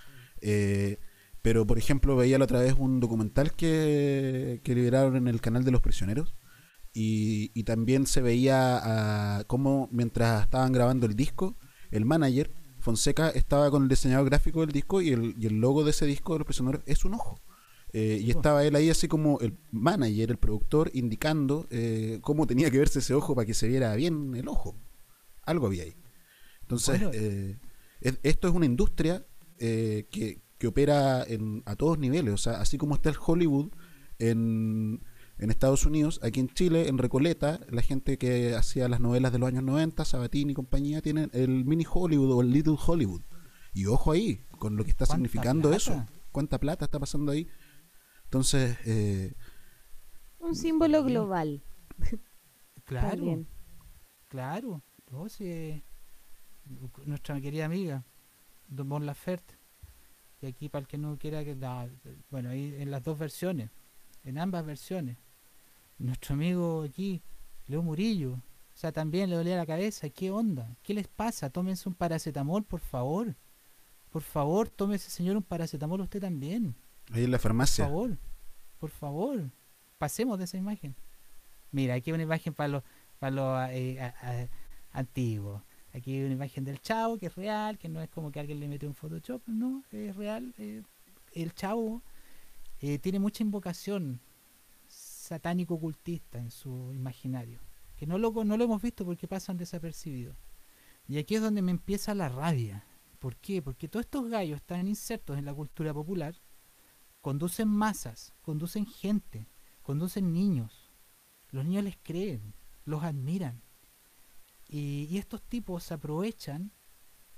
[0.41, 0.99] Eh,
[1.43, 5.65] pero, por ejemplo, veía la otra vez un documental que, que liberaron en el canal
[5.65, 6.35] de los prisioneros.
[6.93, 11.57] Y, también se veía ah, cómo mientras estaban grabando el disco,
[11.91, 15.85] el manager, Fonseca, estaba con el diseñador gráfico del disco y el, y el logo
[15.85, 17.41] de ese disco de los prisioneros es un ojo.
[17.93, 22.71] Eh, y estaba él ahí así como el manager, el productor, indicando eh, cómo tenía
[22.71, 24.77] que verse ese ojo para que se viera bien el ojo.
[25.43, 25.97] Algo había ahí.
[26.63, 27.11] Entonces, Bueno.
[27.15, 27.59] eh,
[28.01, 29.27] es- esto es una industria
[29.59, 32.35] eh, que, que opera en, a todos niveles.
[32.35, 33.71] O sea, así como está el Hollywood
[34.19, 35.03] en,
[35.39, 39.39] en Estados Unidos, aquí en Chile, en Recoleta, la gente que hacía las novelas de
[39.39, 43.23] los años 90, Sabatini y compañía, tienen el mini Hollywood o el Little Hollywood.
[43.73, 45.77] Y ojo ahí, con lo que está ¿Cuánta significando plata?
[45.77, 46.07] eso.
[46.33, 47.49] ¿Cuánta plata está pasando ahí?
[48.29, 49.33] Entonces, eh,
[50.39, 51.63] Un símbolo global.
[52.85, 53.09] Claro.
[53.11, 53.47] También.
[54.29, 54.83] Claro.
[55.11, 55.83] No, eh,
[57.05, 58.03] nuestra querida amiga,
[58.67, 59.59] Don Bon Laferte.
[60.41, 61.55] Y aquí para el que no quiera que...
[61.55, 61.87] no,
[62.31, 63.71] bueno, ahí en las dos versiones.
[64.25, 65.19] En ambas versiones.
[65.99, 67.23] Nuestro amigo aquí,
[67.67, 68.33] Leo Murillo.
[68.33, 70.09] O sea, también le dolía la cabeza.
[70.09, 70.75] ¿Qué onda?
[70.83, 71.51] ¿Qué les pasa?
[71.51, 73.37] Tómense un paracetamol, por favor.
[74.09, 76.75] Por favor, tómese, señor, un paracetamol usted también.
[77.13, 77.85] Ahí en la Por farmacia.
[77.87, 78.19] favor,
[78.81, 79.51] por favor,
[79.99, 80.95] pasemos de esa imagen.
[81.73, 82.83] Mira, aquí hay una imagen para los,
[83.19, 84.49] para los eh,
[84.93, 85.63] antiguos.
[85.95, 88.61] Aquí hay una imagen del chavo que es real, que no es como que alguien
[88.61, 90.55] le metió un Photoshop, no, es real.
[90.59, 90.83] eh,
[91.35, 92.03] el chavo
[92.81, 94.21] eh, tiene mucha invocación
[94.87, 97.61] satánico ocultista en su imaginario,
[97.99, 100.37] que no lo, no lo hemos visto porque pasan desapercibidos.
[101.07, 102.85] Y aquí es donde me empieza la rabia.
[103.19, 103.61] ¿Por qué?
[103.63, 106.35] Porque todos estos gallos están insertos en la cultura popular
[107.21, 109.47] conducen masas, conducen gente,
[109.83, 110.91] conducen niños.
[111.51, 112.55] Los niños les creen,
[112.85, 113.63] los admiran.
[114.69, 116.73] Y, y estos tipos se aprovechan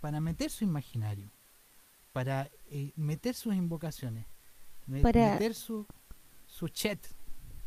[0.01, 1.31] para meter su imaginario,
[2.13, 4.27] para eh, meter sus invocaciones,
[5.03, 5.87] Para- meter su,
[6.47, 6.99] su chat.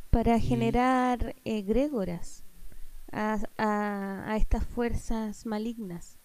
[0.10, 2.44] Para Y- generar egrégoras
[3.12, 6.18] a, a, a estas fuerzas malignas.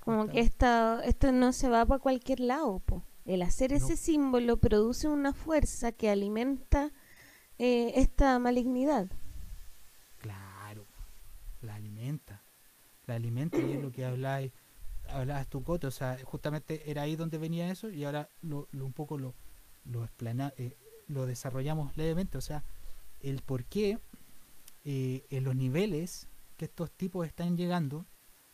[0.00, 2.78] Como que esto, esto no se va para cualquier lado.
[2.80, 3.02] po.
[3.24, 6.92] El hacer ese símbolo produce una fuerza que alimenta
[7.58, 9.10] eh, esta malignidad.
[10.20, 10.86] Claro,
[11.62, 12.42] la alimenta.
[13.06, 14.52] La alimenta y es lo que habláis,
[15.08, 15.86] hablabas tú, Cote.
[15.86, 19.34] O sea, justamente era ahí donde venía eso y ahora lo, lo un poco lo,
[19.84, 20.76] lo, explana- eh,
[21.08, 22.38] lo desarrollamos levemente.
[22.38, 22.64] O sea,
[23.20, 23.98] el por qué
[24.84, 28.04] eh, en los niveles que estos tipos están llegando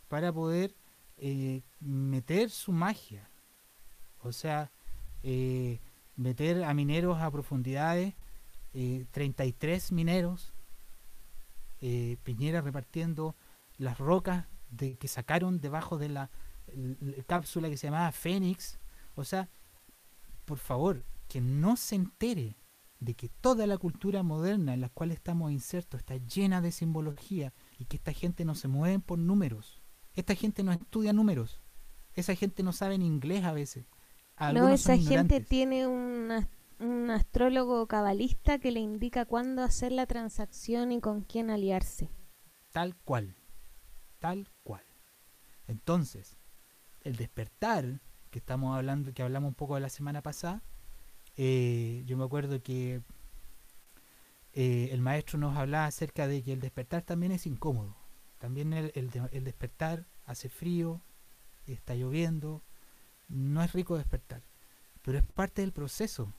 [0.09, 0.75] para poder
[1.17, 3.30] eh, meter su magia.
[4.23, 4.71] O sea,
[5.23, 5.81] eh,
[6.17, 8.15] meter a mineros a profundidades,
[8.75, 10.53] eh, 33 mineros,
[11.81, 13.35] eh, Piñera repartiendo
[13.79, 16.31] las rocas de, que sacaron debajo de la,
[16.69, 18.79] l- l- cápsula que se llamaba Fénix.
[19.15, 19.49] O sea,
[20.45, 22.57] por favor, que no se entere
[22.99, 27.55] de que toda la cultura moderna en la cual estamos insertos está llena de simbología
[27.79, 29.81] y que esta gente no se mueve por números.
[30.15, 31.61] Esta gente no estudia números.
[32.15, 33.87] Esa gente no sabe en inglés a veces.
[34.53, 36.49] No, esa gente tiene una,
[36.79, 42.09] un astrólogo cabalista que le indica cuándo hacer la transacción y con quién aliarse.
[42.73, 43.37] Tal cual.
[44.19, 44.83] Tal cual.
[45.67, 46.37] Entonces,
[47.03, 48.01] el despertar,
[48.31, 50.63] que estamos hablando, que hablamos un poco de la semana pasada,
[51.37, 53.03] eh, yo me acuerdo que
[54.53, 57.97] eh, el maestro nos hablaba acerca de que el despertar también es incómodo.
[58.39, 61.03] También el, el despertar hace frío,
[61.67, 62.63] está lloviendo,
[63.31, 64.43] no es rico despertar,
[65.03, 66.33] pero es parte del proceso,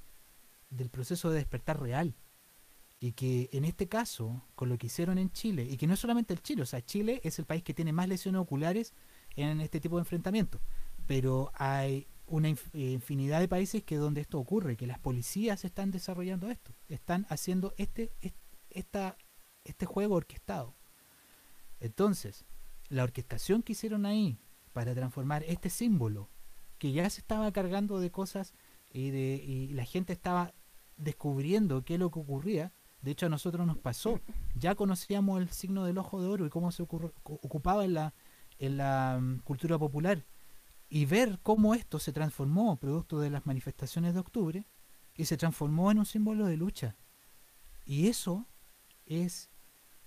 [0.70, 2.14] del proceso de despertar real.
[3.00, 6.00] Y que en este caso, con lo que hicieron en Chile, y que no es
[6.00, 8.94] solamente el Chile, o sea, Chile es el país que tiene más lesiones oculares
[9.36, 10.62] en este tipo de enfrentamientos,
[11.08, 15.90] pero hay una eh, infinidad de países que donde esto ocurre, que las policías están
[15.90, 18.36] desarrollando esto, están haciendo este, est-
[18.70, 19.18] esta,
[19.66, 20.76] este juego orquestado.
[21.80, 22.46] Entonces,
[22.90, 24.38] la orquestación que hicieron ahí
[24.74, 26.30] para transformar este símbolo,
[26.82, 28.56] que ya se estaba cargando de cosas
[28.92, 30.52] y, de, y la gente estaba
[30.98, 34.20] descubriendo qué es lo que ocurría, de hecho a nosotros nos pasó,
[34.56, 38.16] ya conocíamos el signo del ojo de oro y cómo se ocupaba en la,
[38.58, 40.26] en la mm, cultura popular,
[40.90, 44.68] y ver cómo esto se transformó producto de las manifestaciones de octubre
[45.16, 46.96] y se transformó en un símbolo de lucha.
[47.86, 48.48] Y eso
[49.06, 49.52] es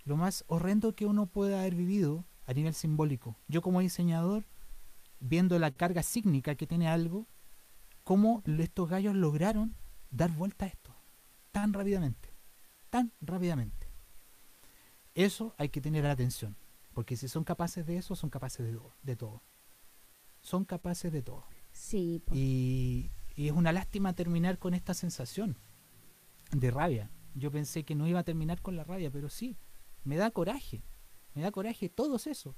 [0.03, 3.37] lo más horrendo que uno puede haber vivido a nivel simbólico.
[3.47, 4.45] Yo como diseñador,
[5.25, 7.27] viendo la carga sígnica que tiene algo,
[8.05, 9.75] cómo estos gallos lograron
[10.11, 10.95] dar vuelta a esto
[11.51, 12.29] tan rápidamente,
[12.91, 13.89] tan rápidamente.
[15.15, 16.57] Eso hay que tener atención,
[16.93, 19.43] porque si son capaces de eso, son capaces de, de todo.
[20.43, 21.45] Son capaces de todo.
[21.73, 22.35] Sí, po.
[22.35, 25.57] Y, y es una lástima terminar con esta sensación
[26.51, 27.11] de rabia.
[27.35, 29.57] Yo pensé que no iba a terminar con la rabia, pero sí,
[30.03, 30.83] me da coraje.
[31.35, 32.55] Me da coraje todos esos.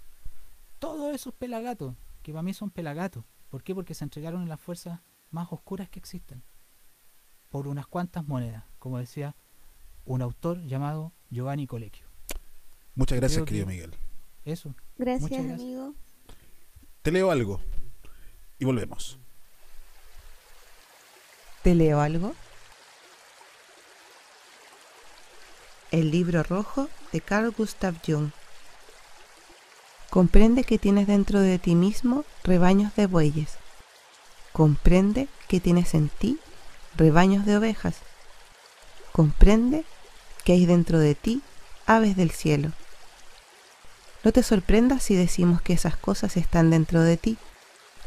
[0.79, 1.95] Todos esos pelagatos,
[2.27, 3.25] que para mí son pelagatos.
[3.51, 3.73] ¿Por qué?
[3.73, 4.99] Porque se entregaron en las fuerzas
[5.31, 6.43] más oscuras que existen.
[7.51, 9.37] Por unas cuantas monedas, como decía
[10.05, 12.09] un autor llamado Giovanni Colecchio.
[12.97, 13.95] Muchas gracias, Creo que querido Miguel.
[14.45, 14.75] Eso.
[14.99, 15.61] Gracias, Muchas gracias.
[15.61, 15.95] amigo.
[17.03, 17.61] Te leo algo
[18.59, 19.21] y volvemos.
[21.63, 22.35] ¿Te leo algo?
[25.93, 28.33] El libro rojo de Carl Gustav Jung.
[30.17, 33.59] Comprende que tienes dentro de ti mismo rebaños de bueyes.
[34.55, 36.39] Comprende que tienes en ti
[36.97, 37.97] rebaños de ovejas.
[39.13, 39.85] Comprende
[40.43, 41.43] que hay dentro de ti
[41.85, 42.73] aves del cielo.
[44.25, 47.37] No te sorprendas si decimos que esas cosas están dentro de ti.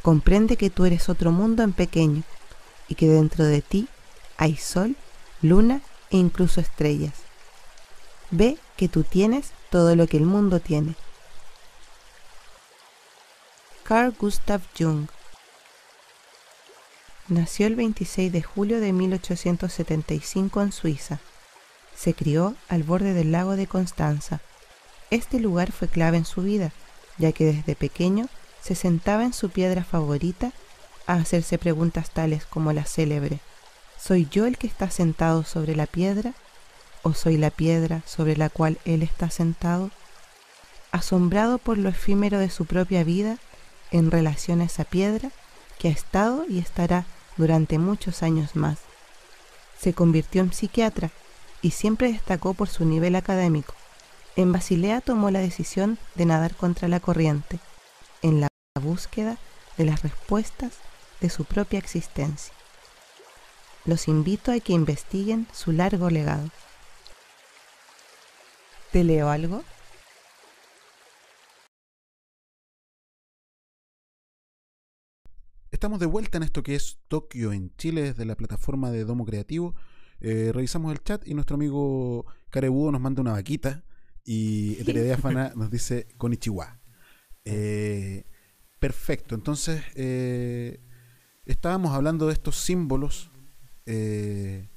[0.01, 2.23] Comprende que tú eres otro mundo en pequeño
[2.87, 3.87] y que dentro de ti
[4.35, 4.95] hay sol,
[5.43, 7.13] luna e incluso estrellas.
[8.31, 10.95] Ve que tú tienes todo lo que el mundo tiene.
[13.89, 15.07] Carl Gustav Jung
[17.27, 21.17] Nació el 26 de julio de 1875 en Suiza.
[21.95, 24.41] Se crió al borde del lago de Constanza.
[25.09, 26.71] Este lugar fue clave en su vida,
[27.17, 28.27] ya que desde pequeño
[28.61, 30.51] se sentaba en su piedra favorita
[31.07, 33.39] a hacerse preguntas tales como la célebre
[33.99, 36.35] ¿Soy yo el que está sentado sobre la piedra?
[37.01, 39.89] ¿O soy la piedra sobre la cual él está sentado?
[40.91, 43.39] Asombrado por lo efímero de su propia vida
[43.91, 45.31] en relación a esa piedra
[45.77, 47.05] que ha estado y estará
[47.37, 48.79] durante muchos años más.
[49.79, 51.09] Se convirtió en psiquiatra
[51.61, 53.73] y siempre destacó por su nivel académico.
[54.35, 57.59] En Basilea tomó la decisión de nadar contra la corriente,
[58.21, 58.47] en la
[58.79, 59.37] búsqueda
[59.77, 60.73] de las respuestas
[61.21, 62.53] de su propia existencia.
[63.85, 66.49] Los invito a que investiguen su largo legado.
[68.91, 69.63] ¿Te leo algo?
[75.71, 79.25] Estamos de vuelta en esto que es Tokio en Chile desde la plataforma de Domo
[79.25, 79.75] Creativo.
[80.19, 83.83] Eh, revisamos el chat y nuestro amigo Carebudo nos manda una vaquita
[84.25, 86.79] y Eterediáfana nos dice Konichiwa.
[87.45, 88.25] Eh,
[88.79, 90.81] perfecto, entonces eh,
[91.45, 93.31] estábamos hablando de estos símbolos
[93.85, 94.69] eh,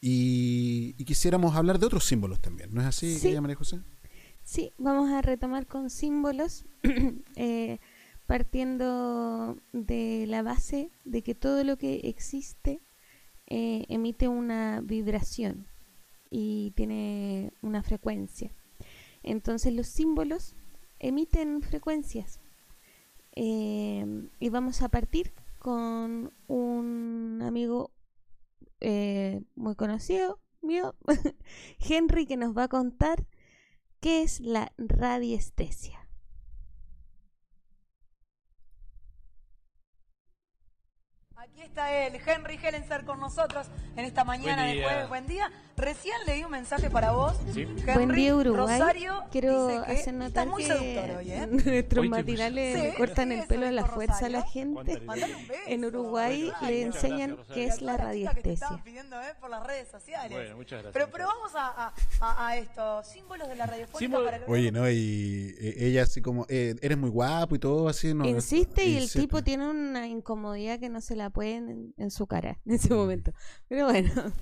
[0.00, 3.38] y, y quisiéramos hablar de otros símbolos también, ¿no es así, Sí.
[3.40, 3.80] María José?
[4.42, 6.66] Sí, vamos a retomar con símbolos,
[7.36, 7.78] eh,
[8.26, 12.82] partiendo de la base de que todo lo que existe
[13.46, 15.66] eh, emite una vibración
[16.30, 18.52] y tiene una frecuencia.
[19.22, 20.54] Entonces los símbolos
[20.98, 22.40] emiten frecuencias.
[23.32, 27.90] Eh, y vamos a partir con un amigo
[28.80, 30.94] eh, muy conocido mío,
[31.78, 33.26] Henry, que nos va a contar
[34.00, 36.08] qué es la radiestesia.
[41.36, 43.66] Aquí está él, Henry Hellenser con nosotros
[43.96, 44.84] en esta mañana Buen de día.
[44.88, 45.08] jueves.
[45.08, 45.52] Buen día.
[45.76, 47.36] Recién leí un mensaje para vos.
[47.52, 47.62] Sí.
[47.62, 48.78] Henry Buen día Uruguay.
[48.78, 51.46] Rosario Quiero dice que hacer notar muy seductor hoy, ¿eh?
[51.50, 55.00] nuestros Hoy te- matinales Sí, le cortan el pelo a la fuerza a la gente.
[55.02, 58.80] Mandale un En Uruguay le enseñan gracias, qué es la radiestesia.
[58.84, 59.34] pidiendo ¿eh?
[59.38, 60.30] por las redes sociales.
[60.32, 60.92] Bueno, muchas gracias.
[60.94, 64.72] Pero, pero vamos a, a, a, a esto, símbolos de la radiofónica para que Oye,
[64.72, 68.24] no, y eh, ella así como, eh, eres muy guapo y todo así, ¿no?
[68.26, 72.58] Insiste y el tipo tiene una incomodidad que no se la en, en su cara
[72.66, 73.32] en ese momento.
[73.68, 74.10] Pero bueno,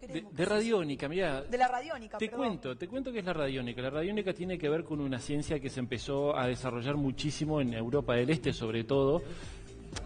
[0.00, 1.40] De, de radiónica, mira.
[1.44, 2.46] De la radiónica, Te perdón.
[2.46, 3.80] cuento, te cuento que es la radiónica.
[3.80, 7.72] La radiónica tiene que ver con una ciencia que se empezó a desarrollar muchísimo en
[7.72, 9.22] Europa del Este, sobre todo.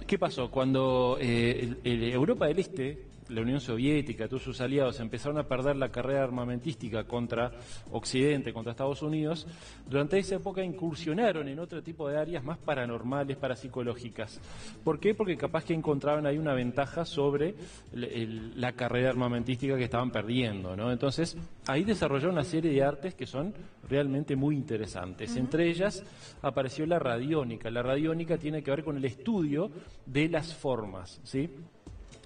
[0.07, 0.53] ¿Qué pasó?
[0.53, 5.45] Cuando eh, el- el Europa del Este, la Unión Soviética, todos sus aliados empezaron a
[5.47, 7.53] perder la carrera armamentística contra
[7.91, 9.47] Occidente, contra Estados Unidos,
[9.89, 14.41] durante esa época incursionaron en otro tipo de áreas más paranormales, parapsicológicas.
[14.85, 15.15] ¿Por qué?
[15.15, 17.55] Porque capaz que encontraban ahí una ventaja sobre
[17.93, 20.91] el- el- la carrera armamentística que estaban perdiendo, ¿no?
[20.91, 21.37] Entonces,
[21.67, 23.53] ahí desarrollaron una serie de artes que son
[23.89, 25.37] realmente muy interesantes.
[25.37, 26.05] Entre ellas
[26.43, 27.71] apareció la radiónica.
[27.71, 29.71] La radiónica tiene que ver con el estudio
[30.07, 31.51] de las formas, ¿sí?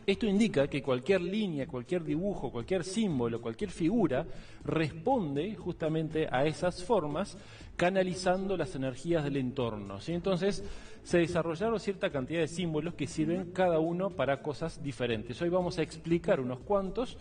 [0.05, 4.27] Esto indica que cualquier línea, cualquier dibujo, cualquier símbolo, cualquier figura
[4.65, 7.37] responde justamente a esas formas
[7.77, 10.01] canalizando las energías del entorno.
[10.01, 10.13] ¿sí?
[10.13, 10.65] Entonces
[11.05, 15.41] se desarrollaron cierta cantidad de símbolos que sirven cada uno para cosas diferentes.
[15.41, 17.17] Hoy vamos a explicar unos cuantos.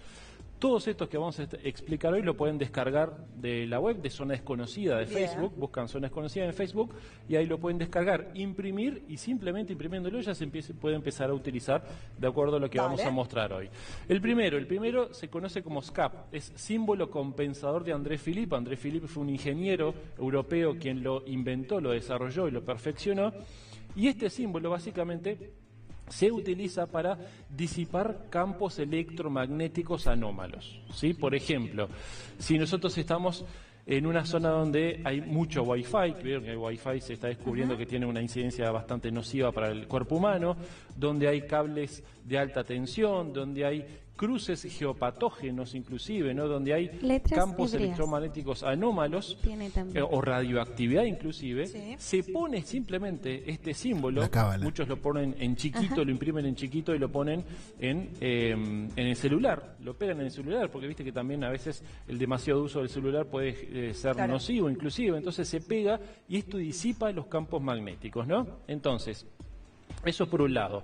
[0.61, 4.33] Todos estos que vamos a explicar hoy lo pueden descargar de la web de Zona
[4.33, 5.27] Desconocida de Bien.
[5.27, 6.93] Facebook, buscan Zona Desconocida en Facebook
[7.27, 11.83] y ahí lo pueden descargar, imprimir y simplemente imprimiéndolo ya se puede empezar a utilizar
[12.15, 12.89] de acuerdo a lo que Dale.
[12.89, 13.69] vamos a mostrar hoy.
[14.07, 18.55] El primero, el primero se conoce como SCAP, es símbolo compensador de André Philippe.
[18.55, 23.33] André Philippe fue un ingeniero europeo quien lo inventó, lo desarrolló y lo perfeccionó.
[23.95, 25.53] Y este símbolo básicamente
[26.11, 27.17] se utiliza para
[27.49, 30.79] disipar campos electromagnéticos anómalos.
[30.93, 31.13] ¿sí?
[31.13, 31.87] Por ejemplo,
[32.37, 33.45] si nosotros estamos
[33.85, 37.77] en una zona donde hay mucho wifi, que vieron que el wifi se está descubriendo
[37.77, 40.55] que tiene una incidencia bastante nociva para el cuerpo humano,
[40.95, 43.85] donde hay cables de alta tensión, donde hay
[44.15, 46.47] cruces geopatógenos inclusive, ¿no?
[46.47, 47.89] donde hay Letras campos hebreas.
[47.89, 49.37] electromagnéticos anómalos
[49.95, 51.95] eh, o radioactividad inclusive, Sí.
[51.97, 54.21] se pone simplemente este símbolo,
[54.61, 56.03] muchos lo ponen en chiquito, Ajá.
[56.03, 57.43] lo imprimen en chiquito y lo ponen
[57.79, 61.49] en, eh, en el celular, lo pegan en el celular, porque viste que también a
[61.49, 64.33] veces el demasiado uso del celular puede eh, ser Claro.
[64.33, 68.45] nocivo inclusive, entonces se pega y esto disipa los campos magnéticos, ¿no?
[68.67, 69.25] Entonces,
[70.05, 70.83] eso por un lado.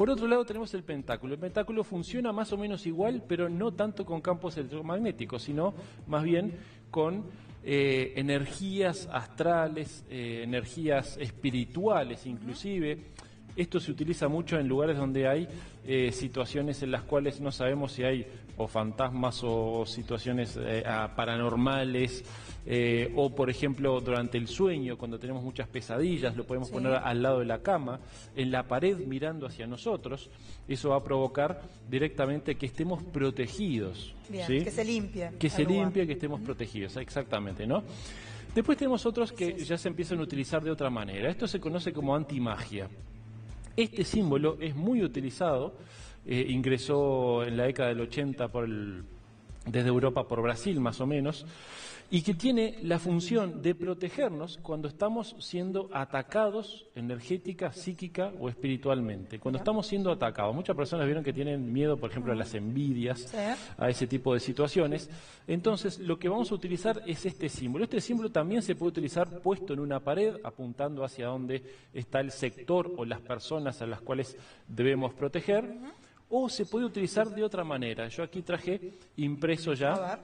[0.00, 1.34] Por otro lado tenemos el pentáculo.
[1.34, 5.74] El pentáculo funciona más o menos igual, pero no tanto con campos electromagnéticos, sino
[6.06, 6.54] más bien
[6.90, 7.24] con
[7.62, 12.96] eh, energías astrales, eh, energías espirituales inclusive.
[13.54, 15.46] Esto se utiliza mucho en lugares donde hay
[15.86, 18.26] eh, situaciones en las cuales no sabemos si hay
[18.62, 22.24] o fantasmas o situaciones eh, ah, paranormales
[22.66, 26.74] eh, o por ejemplo durante el sueño cuando tenemos muchas pesadillas lo podemos Sí.
[26.74, 28.00] poner al lado de la cama
[28.36, 30.28] en la pared mirando hacia nosotros
[30.68, 34.62] eso va a provocar directamente que estemos protegidos Bien, ¿sí?
[34.62, 35.30] que se limpie.
[35.38, 35.78] que se lugar.
[35.84, 37.82] limpie, que estemos protegidos, exactamente, ¿no?
[38.54, 41.30] Después tenemos otros que ya se empiezan a utilizar de otra manera.
[41.30, 42.88] Esto se conoce como antimagia.
[43.76, 45.74] Este símbolo es muy utilizado,
[46.30, 49.02] eh, ingresó en la década del 80 por el-
[49.66, 51.44] desde Europa por Brasil más o menos,
[52.12, 59.38] y que tiene la función de protegernos cuando estamos siendo atacados energética, psíquica o espiritualmente.
[59.38, 63.32] Cuando estamos siendo atacados, muchas personas vieron que tienen miedo, por ejemplo, a las envidias,
[63.78, 65.08] a ese tipo de situaciones.
[65.46, 67.84] Entonces, lo que vamos a utilizar es este símbolo.
[67.84, 71.62] Este símbolo también se puede utilizar puesto en una pared, apuntando hacia donde
[71.94, 74.36] está el sector o las personas a las cuales
[74.66, 75.64] debemos proteger.
[76.30, 78.08] O se puede utilizar de otra manera.
[78.08, 80.18] Yo aquí traje impreso ya.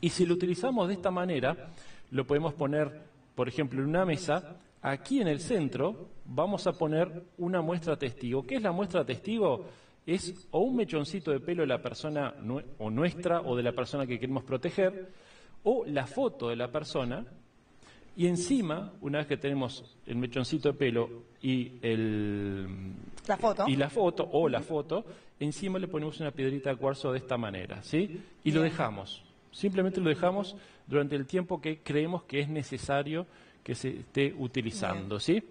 [0.00, 1.70] Y si lo utilizamos de esta manera,
[2.10, 3.02] lo podemos poner,
[3.34, 4.56] por ejemplo, en una mesa.
[4.82, 8.44] Aquí en el centro vamos a poner una muestra testigo.
[8.44, 9.66] ¿Qué es la muestra testigo?
[10.06, 12.34] Es o un mechoncito de pelo de la persona
[12.78, 15.12] o nuestra o de la persona que queremos proteger,
[15.62, 17.24] o la foto de la persona.
[18.16, 21.08] Y encima, una vez que tenemos el mechoncito de pelo
[21.40, 22.66] y el,
[23.26, 23.64] La foto.
[23.66, 25.04] y la foto o la foto,
[25.38, 28.20] encima le ponemos una piedrita de cuarzo de esta manera, ¿sí?
[28.44, 29.22] Y lo dejamos.
[29.52, 30.56] Simplemente lo dejamos
[30.86, 33.26] durante el tiempo que creemos que es necesario
[33.62, 35.42] que se esté utilizando, ¿sí?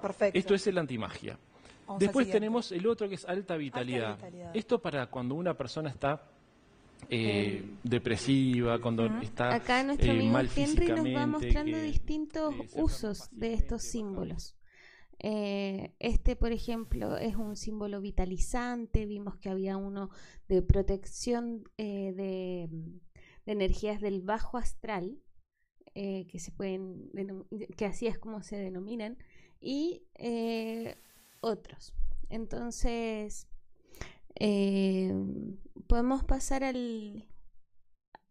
[0.00, 0.38] Perfecto.
[0.38, 1.38] Esto es el antimagia.
[1.86, 4.16] Vamos Después tenemos el otro que es alta vitalidad.
[4.16, 4.56] vitalidad.
[4.56, 6.20] Esto para cuando una persona está
[7.10, 12.54] eh, depresiva, cuando está Acá nuestro eh, amigo mal Henry nos va mostrando que- distintos
[12.68, 14.56] se usos de estos símbolos.
[15.18, 19.06] Eh, este, por ejemplo, es un símbolo vitalizante.
[19.06, 20.10] Vimos que había uno
[20.48, 22.68] de protección eh, de,
[23.46, 25.18] de energías del bajo astral,
[25.94, 27.10] eh, que se pueden
[27.76, 29.16] que así es como se denominan,
[29.58, 30.96] y eh,
[31.40, 31.94] otros.
[32.28, 33.48] Entonces,
[34.38, 35.12] eh,
[35.86, 37.28] podemos pasar al,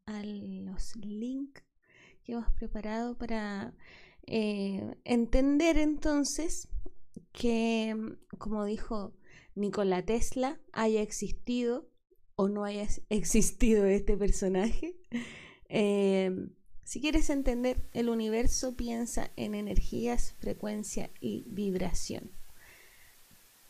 [0.05, 1.63] a los links
[2.23, 3.73] que hemos preparado para
[4.27, 6.67] eh, entender entonces
[7.31, 7.95] que,
[8.37, 9.13] como dijo
[9.55, 11.89] Nikola Tesla, haya existido
[12.35, 14.95] o no haya existido este personaje.
[15.69, 16.49] Eh,
[16.83, 22.31] si quieres entender el universo, piensa en energías, frecuencia y vibración.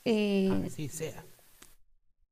[0.03, 1.25] Eh, Así sea.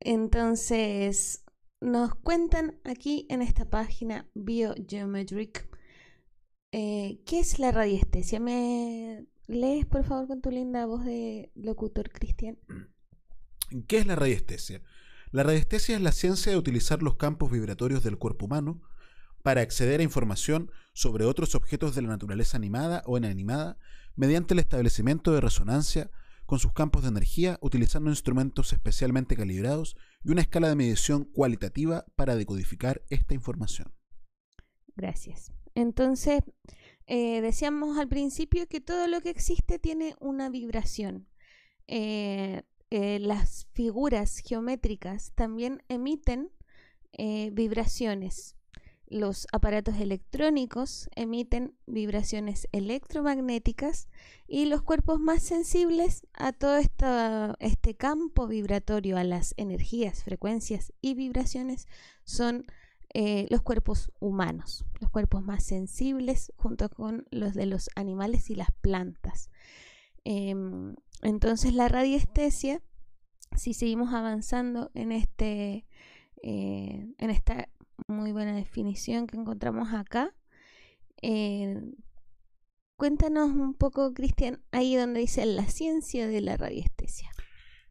[0.03, 1.43] Entonces,
[1.81, 5.67] nos cuentan aquí en esta página Biogeometric
[6.71, 8.39] eh, qué es la radiestesia.
[8.39, 12.57] ¿Me lees, por favor, con tu linda voz de locutor Cristian?
[13.88, 14.81] ¿Qué es la radiestesia?
[15.31, 18.81] La radiestesia es la ciencia de utilizar los campos vibratorios del cuerpo humano
[19.41, 23.77] para acceder a información sobre otros objetos de la naturaleza animada o inanimada
[24.15, 26.11] mediante el establecimiento de resonancia
[26.53, 32.05] con sus campos de energía utilizando instrumentos especialmente calibrados y una escala de medición cualitativa
[32.15, 33.91] para decodificar esta información.
[34.95, 35.51] Gracias.
[35.73, 36.43] Entonces,
[37.07, 41.27] eh, decíamos al principio que todo lo que existe tiene una vibración.
[41.88, 42.61] Eh,
[42.91, 46.51] eh, las figuras geométricas también emiten
[47.51, 48.57] vibraciones.
[49.14, 54.10] Los aparatos electrónicos emiten vibraciones electromagnéticas
[54.48, 60.94] y los cuerpos más sensibles a todo esta- este campo vibratorio, a las energías, frecuencias
[60.99, 61.88] y vibraciones,
[62.23, 62.65] son
[63.14, 68.56] eh, los cuerpos humanos, los cuerpos más sensibles junto con los de los animales y
[68.56, 69.52] las plantas.
[70.23, 72.81] Em, entonces la radiestesia,
[73.56, 75.85] si seguimos avanzando en este,
[76.41, 77.69] eh, en esta
[78.07, 80.34] muy buena definición que encontramos acá,
[81.21, 81.81] eh,
[82.97, 87.30] cuéntanos un poco, Cristian, ahí donde dice la ciencia de la radiestesia.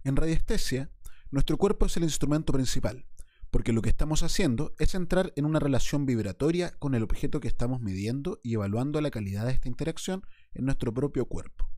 [0.04, 0.90] En radiestesia,
[1.30, 3.06] nuestro cuerpo es el instrumento principal,
[3.50, 7.48] porque lo que estamos haciendo es entrar en una relación vibratoria con el objeto que
[7.48, 10.22] estamos midiendo y evaluando la calidad de esta interacción
[10.52, 11.68] en nuestro propio cuerpo.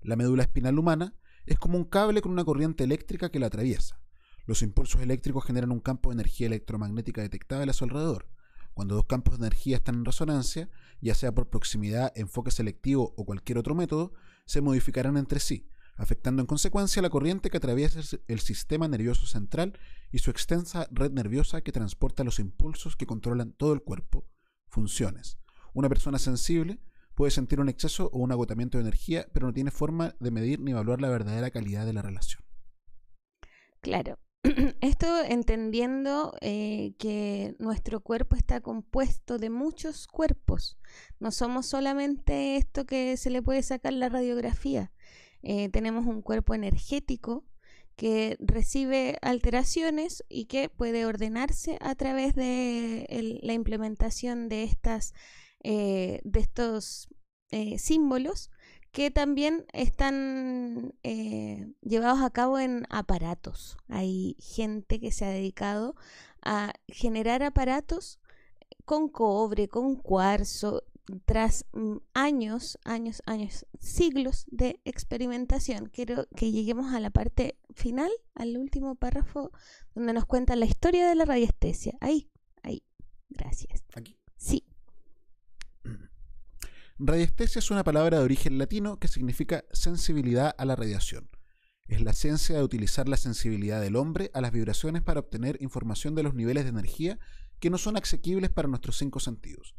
[0.00, 1.14] La médula espinal humana
[1.46, 4.00] es como un cable con una corriente eléctrica que la atraviesa.
[4.48, 8.30] Los impulsos eléctricos generan un campo de energía electromagnética detectable a su alrededor.
[8.72, 10.70] Cuando dos campos de energía están en resonancia,
[11.02, 14.14] ya sea por proximidad, enfoque selectivo o cualquier otro método,
[14.46, 19.78] se modificarán entre sí, afectando en consecuencia la corriente que atraviesa el- sistema nervioso central
[20.12, 24.26] y su extensa red nerviosa que transporta los impulsos que controlan todo el cuerpo.
[24.68, 25.36] Funciones.
[25.74, 26.80] Una persona sensible
[27.14, 30.58] puede sentir un exceso o un agotamiento de energía, pero no tiene forma de medir
[30.60, 32.42] ni evaluar la verdadera calidad de la relación.
[33.82, 34.18] Claro.
[34.80, 40.78] Esto entendiendo eh, que nuestro cuerpo está compuesto de muchos cuerpos.
[41.18, 44.92] No somos solamente esto que se le puede sacar la radiografía.
[45.42, 47.44] Eh, tenemos un cuerpo energético
[47.96, 55.14] que recibe alteraciones y que puede ordenarse a través de la implementación de estas
[55.64, 57.08] eh, de estos
[57.78, 58.50] símbolos
[58.92, 63.76] que también están eh, llevados a cabo en aparatos.
[63.88, 65.94] Hay gente que se ha dedicado
[66.42, 68.18] a generar aparatos
[68.84, 70.84] con cobre, con cuarzo,
[71.24, 75.86] tras mm, años, años, años, siglos de experimentación.
[75.86, 79.50] Quiero que lleguemos a la parte final, al último párrafo,
[79.94, 81.96] donde nos cuenta la historia de la radiestesia.
[82.00, 82.28] Ahí,
[82.62, 82.82] ahí.
[83.30, 83.84] Gracias.
[83.94, 84.16] Aquí.
[84.36, 84.64] Sí.
[87.00, 91.30] Radiestesia es una palabra de origen latino que significa sensibilidad a la radiación.
[91.86, 96.16] Es la ciencia de utilizar la sensibilidad del hombre a las vibraciones para obtener información
[96.16, 97.20] de los niveles de energía
[97.60, 99.76] que no son asequibles para nuestros cinco sentidos.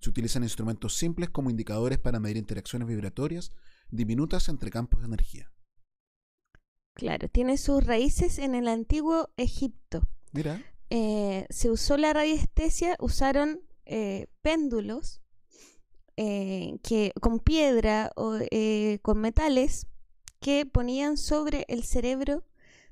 [0.00, 3.52] Se utilizan instrumentos simples como indicadores para medir interacciones vibratorias
[3.90, 5.52] diminutas entre campos de energía.
[6.94, 10.08] Claro, tiene sus raíces en el antiguo Egipto.
[10.32, 10.60] Mira,
[10.90, 15.20] Eh, se usó la radiestesia, usaron eh, péndulos
[16.20, 19.86] eh, que con piedra o eh, con metales
[20.40, 22.42] que ponían sobre el cerebro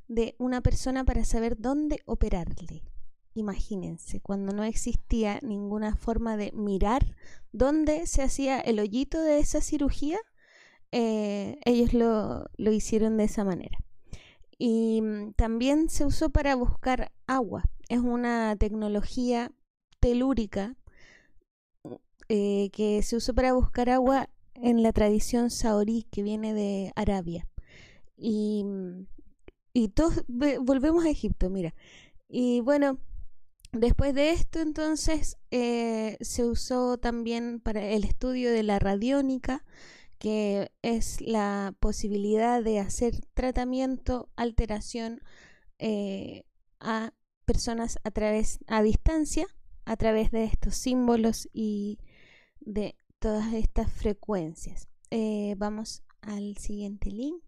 [0.07, 2.85] de una persona para saber dónde operarle.
[3.35, 7.16] Imagínense, cuando no existía ninguna forma de mirar
[7.51, 10.20] dónde se hacía el hoyito de esa cirugía,
[10.93, 13.77] eh, ellos lo, lo hicieron de esa manera.
[14.57, 17.65] Y mm, también se usó para buscar agua.
[17.89, 19.51] Es una tecnología
[19.98, 20.77] telúrica
[22.28, 27.47] eh, que se usó para buscar agua en la tradición saorí que viene de Arabia.
[28.16, 28.65] Y,
[29.73, 31.74] y todos ve- volvemos a Egipto, mira.
[32.28, 32.98] Y bueno,
[33.73, 39.65] después de esto entonces eh, se usó también para el estudio de la radiónica,
[40.19, 45.20] que es la posibilidad de hacer tratamiento, alteración
[45.78, 46.44] eh,
[46.81, 47.12] a
[47.44, 49.47] personas a través, a distancia,
[49.85, 51.98] a través de estos símbolos y
[52.67, 54.89] de todas estas frecuencias.
[55.11, 57.43] Eh, vamos al siguiente link.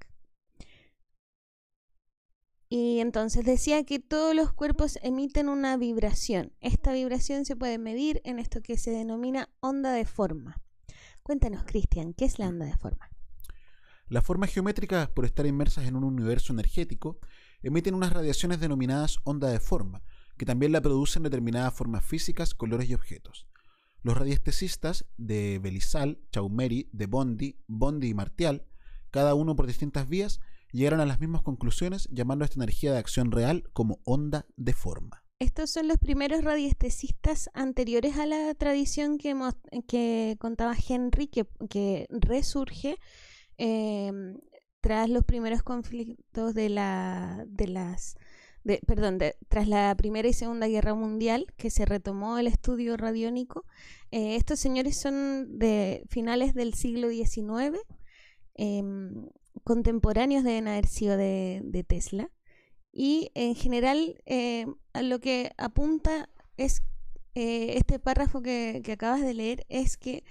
[2.70, 6.53] Y entonces decía que todos los cuerpos emiten una vibración.
[6.61, 10.62] Esta vibración se puede medir en esto que se denomina onda de forma.
[11.23, 13.11] Cuéntanos, Cristian, ¿qué es la onda de forma?
[14.07, 17.19] Las formas geométricas, por estar inmersas en un universo energético,
[17.62, 20.03] emiten unas radiaciones denominadas onda de forma,
[20.36, 23.47] que también la producen determinadas formas físicas, colores y objetos.
[24.02, 28.66] Los radiestesistas de Belisal, Chaumeri, de Bondi, Bondi y Martial,
[29.10, 30.40] cada uno por distintas vías,
[30.72, 34.72] llegaron a las mismas conclusiones llamando a esta energía de acción real como onda de
[34.72, 35.24] forma.
[35.40, 42.96] Estos son los primeros radiestesistas anteriores a la tradición que, contaba Henry, que, resurge
[43.56, 44.10] eh,
[44.80, 48.16] tras los primeros conflictos de la de las
[48.69, 52.97] de, perdón, de- tras la Primera y Segunda Guerra Mundial, que se retomó el estudio
[52.99, 53.65] radiónico.
[54.11, 57.78] Eh, estos señores son de finales del siglo XIX,
[58.55, 59.27] em,
[59.65, 62.31] contemporáneos deben haber sido de, de Tesla.
[62.93, 66.82] Y en general eh, a lo que apunta es
[67.35, 70.24] eh, este párrafo que, que acabas de leer es que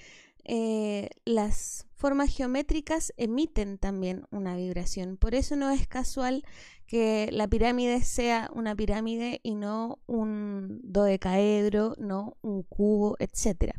[1.25, 5.17] las formas geométricas emiten también una vibración.
[5.17, 6.43] Por eso no es casual
[6.87, 13.75] que la pirámide sea una pirámide y no un dodecaedro, no un cubo, etc.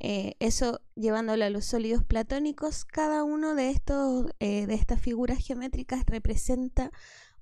[0.00, 6.04] eso llevándolo a los sólidos platónicos, cada uno de estos eh, de estas figuras geométricas
[6.06, 6.90] representa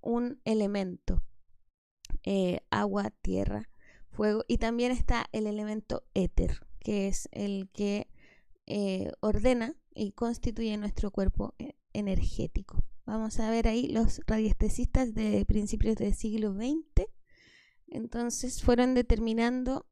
[0.02, 1.22] un elemento.
[2.24, 3.68] eh, agua, tierra,
[4.10, 4.44] fuego.
[4.48, 8.08] Y también está el elemento éter, que es el que
[8.66, 12.84] eh, ordena y constituye nuestro cuerpo eh, energético.
[13.06, 17.06] Vamos a ver ahí los radiestesistas de principios del siglo XX.
[17.88, 19.86] Entonces fueron determinando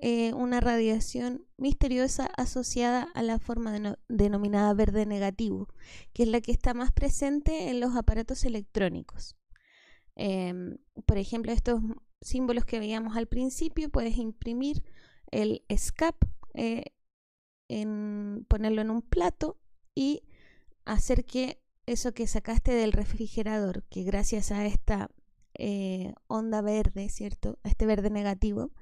[0.00, 5.68] eh, una radiación misteriosa asociada a la forma deno- denominada verde negativo,
[6.12, 9.36] que es la que está más presente en los aparatos electrónicos.
[10.14, 10.76] Em,
[11.06, 11.80] por ejemplo, estos
[12.20, 14.82] símbolos que veíamos al principio, puedes imprimir
[15.30, 16.16] el SCAP,
[16.54, 16.84] eh,
[18.48, 19.58] ponerlo en un plato
[19.94, 20.22] y
[20.88, 25.10] hacer que eso que sacaste del refrigerador, que gracias a esta
[25.54, 27.58] eh, onda verde, ¿cierto?
[27.62, 28.72] A este verde negativo,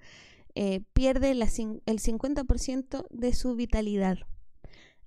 [0.54, 4.18] eh, pierde el 50% de su vitalidad.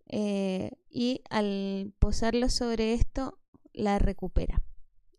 [0.08, 3.40] Eh, y al posarlo sobre esto,
[3.74, 4.62] la recupera.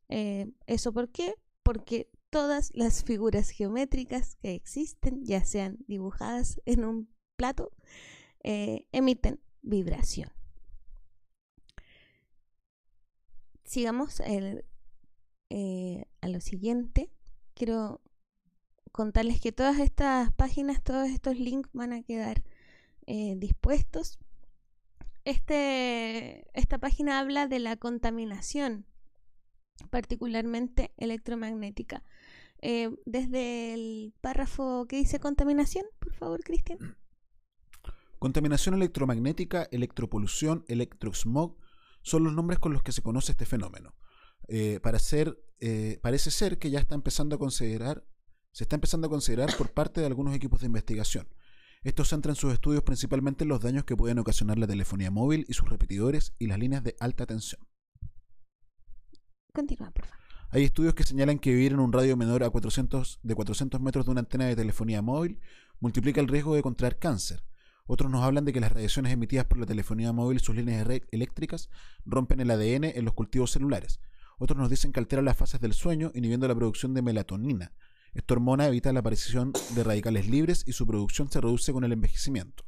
[0.08, 1.34] ¿Eso por qué?
[1.62, 7.70] Porque todas las figuras geométricas que existen, ya sean dibujadas en un plato,
[8.42, 10.30] emiten vibración.
[13.70, 17.08] Sigamos eh, a lo siguiente.
[17.54, 18.00] Quiero
[18.90, 22.42] contarles que todas estas páginas, todos estos links van a quedar
[23.06, 24.18] eh, dispuestos.
[25.24, 28.86] Este, esta página habla de la contaminación,
[29.90, 32.02] particularmente electromagnética.
[32.62, 36.96] Eh, desde el párrafo que dice contaminación, por favor, Cristian.
[38.18, 41.56] Contaminación electromagnética, electropolución, electrosmog
[42.02, 43.94] son los nombres con los que se conoce este fenómeno.
[44.48, 48.04] Eh, para ser, eh, parece ser que ya está empezando a considerar,
[48.52, 51.28] se está empezando a considerar por parte de algunos equipos de investigación.
[51.82, 55.54] Estos centran sus estudios principalmente en los daños que pueden ocasionar la telefonía móvil y
[55.54, 57.66] sus repetidores y las líneas de alta tensión.
[59.52, 60.20] Continúa, por favor.
[60.52, 64.04] Hay estudios que señalan que vivir en un radio menor a 400, de 400 metros
[64.04, 65.38] de una antena de telefonía móvil
[65.78, 67.44] multiplica el riesgo de contraer cáncer.
[67.92, 70.86] Otros nos hablan de que las radiaciones emitidas por la telefonía móvil y sus líneas
[71.10, 71.70] eléctricas
[72.04, 73.98] rompen el ADN en los cultivos celulares.
[74.38, 77.72] Otros nos dicen que alteran las fases del sueño, inhibiendo la producción de melatonina.
[78.14, 81.90] Esta hormona evita la aparición de radicales libres y su producción se reduce con el
[81.90, 82.64] envejecimiento,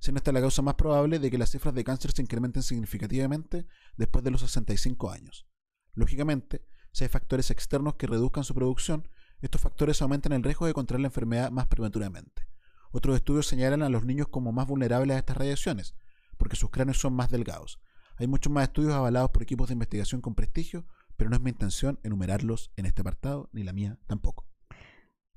[0.00, 3.66] siendo esta la causa más probable de que las cifras de cáncer se incrementen significativamente
[3.98, 5.46] después de los 65 años.
[5.92, 9.06] Lógicamente, si hay factores externos que reduzcan su producción,
[9.42, 12.55] estos factores aumentan el riesgo de contraer la enfermedad más prematuramente.
[12.96, 15.94] Otros estudios señalan a los niños como más vulnerables a estas radiaciones,
[16.38, 17.78] porque sus cráneos son más delgados.
[18.16, 21.50] Hay muchos más estudios avalados por equipos de investigación con prestigio, pero no es mi
[21.50, 24.48] intención enumerarlos en este apartado, ni la mía tampoco.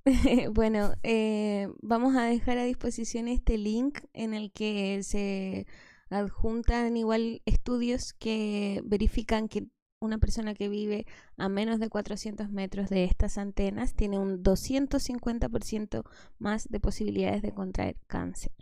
[0.53, 5.67] bueno, eh, vamos a dejar a disposición este link en el que se
[6.09, 9.67] adjuntan igual estudios que verifican que
[9.99, 11.05] una persona que vive
[11.37, 16.03] a menos de 400 metros de estas antenas tiene un 250%
[16.37, 18.53] más de posibilidades de contraer cáncer.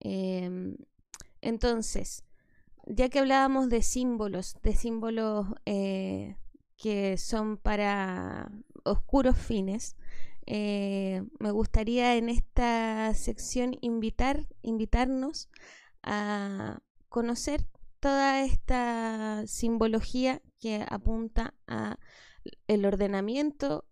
[0.00, 0.76] Em,
[1.40, 2.24] entonces,
[2.86, 6.36] ya que hablábamos de símbolos, de símbolos eh,
[6.76, 8.50] que son para
[8.84, 9.96] oscuros fines,
[10.46, 15.48] eh, me gustaría en esta sección invitar, invitarnos
[16.02, 17.66] a conocer
[18.00, 21.98] toda esta simbología que apunta a
[22.66, 23.86] el ordenamiento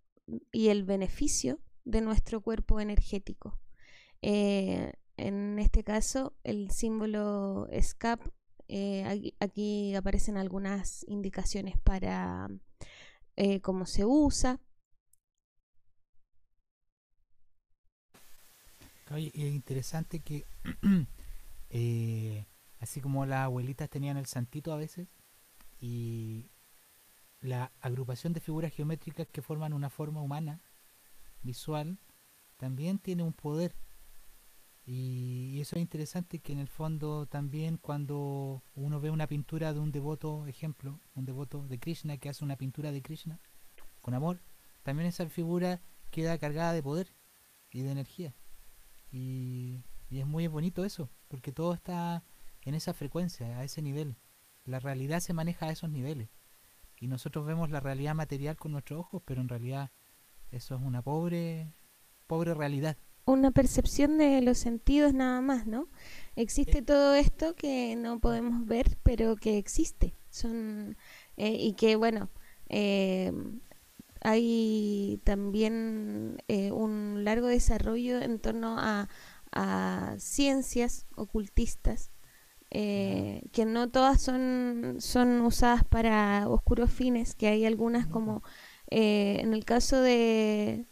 [0.52, 3.59] y el beneficio de nuestro cuerpo energético.
[4.22, 8.20] Eh, en este caso, el símbolo SCAP,
[8.68, 12.48] eh, aquí, aparecen algunas indicaciones para
[13.36, 14.60] eh, cómo se usa.
[19.10, 20.44] Es interesante que
[22.80, 25.09] así como las abuelitas tenían el santito a veces
[25.80, 26.50] y
[27.40, 30.60] la agrupación de figuras geométricas que forman una forma humana
[31.42, 31.98] visual
[32.56, 33.74] también tiene un poder.
[34.84, 39.80] Y eso es interesante que en el fondo también cuando uno ve una pintura de
[39.80, 43.38] un devoto ejemplo un devoto de Krishna que hace una pintura de Krishna
[44.00, 44.40] con amor
[44.84, 47.12] también esa figura queda cargada de poder
[47.70, 48.34] y de energía.
[49.12, 52.24] Y, y es muy bonito eso porque todo está
[52.69, 54.16] en esa frecuencia, a ese nivel.
[54.65, 56.28] La realidad se maneja a esos niveles.
[57.01, 59.90] Y nosotros vemos la realidad material con nuestros ojos, pero en realidad
[60.51, 61.73] eso es una pobre,
[62.27, 62.97] pobre realidad.
[63.24, 65.89] Una percepción de los sentidos nada más, ¿no?
[66.35, 70.15] Existe todo esto que no podemos ver, pero que existe.
[70.31, 70.97] Son
[71.36, 72.31] eh, y que bueno,
[72.69, 73.32] eh,
[74.23, 79.09] hay también eh, un largo desarrollo en torno a,
[79.53, 82.11] a ciencias ocultistas
[82.70, 88.43] eh, que no todas son, son usadas para oscuros fines, que hay algunas como
[88.90, 90.86] eh, en el caso de,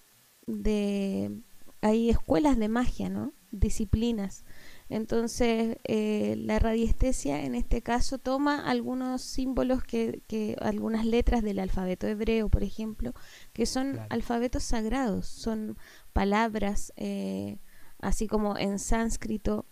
[0.47, 1.43] de
[1.83, 3.33] hay escuelas de magia, ¿no?
[3.51, 4.45] Disciplinas.
[4.89, 11.59] Entonces, eh, la radiestesia en este caso toma algunos símbolos que, que, algunas letras del
[11.59, 13.13] alfabeto hebreo, por ejemplo,
[13.53, 15.77] que son alfabetos sagrados, son
[16.13, 17.59] palabras, eh,
[17.99, 19.67] así como en sánscrito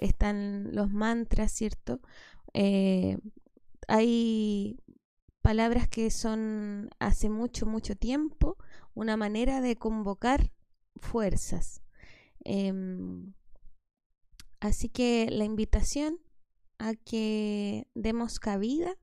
[0.00, 2.00] están los mantras, ¿cierto?
[2.54, 3.18] Eh,
[3.88, 4.78] hay
[5.42, 8.56] palabras que son hace mucho, mucho tiempo
[8.94, 10.50] una manera de convocar
[10.96, 11.82] fuerzas.
[12.44, 13.34] Em,
[14.58, 16.18] así que la invitación
[16.78, 18.96] a que demos cabida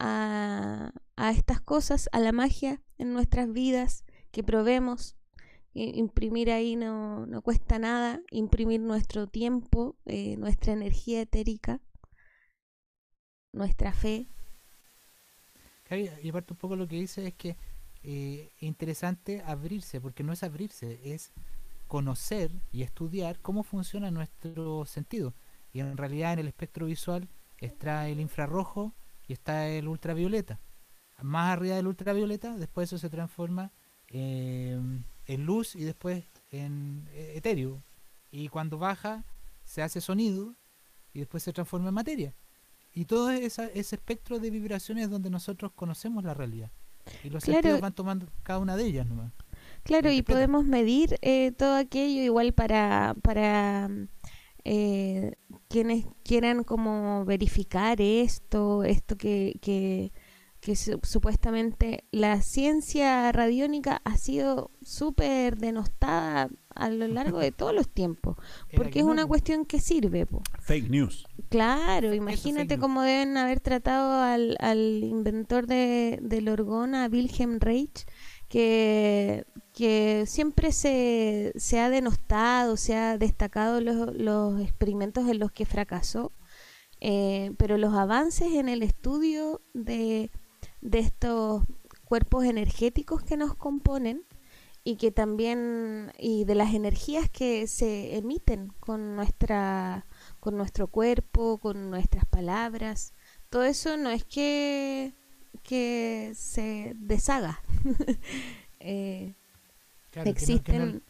[0.00, 5.17] a, a estas cosas, a la magia en nuestras vidas, que probemos
[5.84, 11.80] imprimir ahí no, no cuesta nada, imprimir nuestro tiempo, eh, nuestra energía etérica,
[13.52, 14.28] nuestra fe.
[15.90, 17.56] Y aparte un poco lo que dice es que
[18.02, 21.32] eh, es interesante abrirse, porque no es abrirse, es
[21.86, 25.34] conocer y estudiar cómo funciona nuestro sentido.
[25.72, 27.28] Y en realidad en el espectro visual
[27.58, 28.94] está el infrarrojo
[29.26, 30.60] y está el ultravioleta.
[31.22, 33.72] Más arriba del ultravioleta, después eso se transforma
[34.08, 37.82] en en luz y después en eh, etéreo.
[38.32, 39.24] Y cuando baja
[39.62, 40.54] se hace sonido
[41.12, 42.34] y después se transforma en materia.
[42.92, 46.72] Y todo esa, ese espectro de vibraciones donde nosotros conocemos la realidad.
[47.22, 49.32] Y los sentidos van tomando cada una de ellas nomás.
[49.82, 53.88] Claro, y podemos medir eh, todo aquello igual para, para
[54.64, 55.32] eh,
[55.68, 60.12] quienes quieran como verificar esto, esto que, que
[60.60, 67.88] que supuestamente la ciencia radiónica ha sido súper denostada a lo largo de todos los
[67.88, 68.36] tiempos,
[68.74, 70.26] porque es una cuestión que sirve.
[70.60, 71.26] Fake news.
[71.48, 78.04] Claro, imagínate cómo deben haber tratado al, al inventor de, del orgón, a Wilhelm Reich,
[78.48, 85.52] que, que siempre se, se ha denostado, se ha destacado los, los experimentos en los
[85.52, 86.32] que fracasó,
[87.00, 90.30] eh, pero los avances en el estudio de
[90.88, 91.64] de estos
[92.04, 94.24] cuerpos energéticos que nos componen
[94.84, 100.06] y que también y de las energías que se emiten con nuestra
[100.40, 103.12] con nuestro cuerpo, con nuestras palabras.
[103.50, 105.12] Todo eso no es que
[105.62, 107.60] que se deshaga.
[108.80, 109.34] eh,
[110.24, 111.02] existen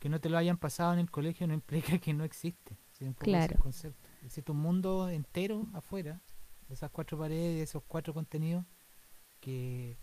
[0.00, 2.76] que no, te lo hayan pasado en el colegio no implica que no existe.
[3.18, 3.56] claro.
[4.24, 6.20] Existe un mundo entero afuera
[6.68, 8.64] de esas cuatro paredes, de esos cuatro contenidos
[9.40, 9.96] que,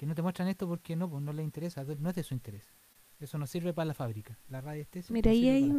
[0.00, 2.72] no te muestran esto porque no, pues no les interesa, no es de su interés.
[3.18, 4.38] Eso no sirve para la fábrica.
[4.48, 5.12] La radiestesia.
[5.12, 5.70] Mira, ahí hay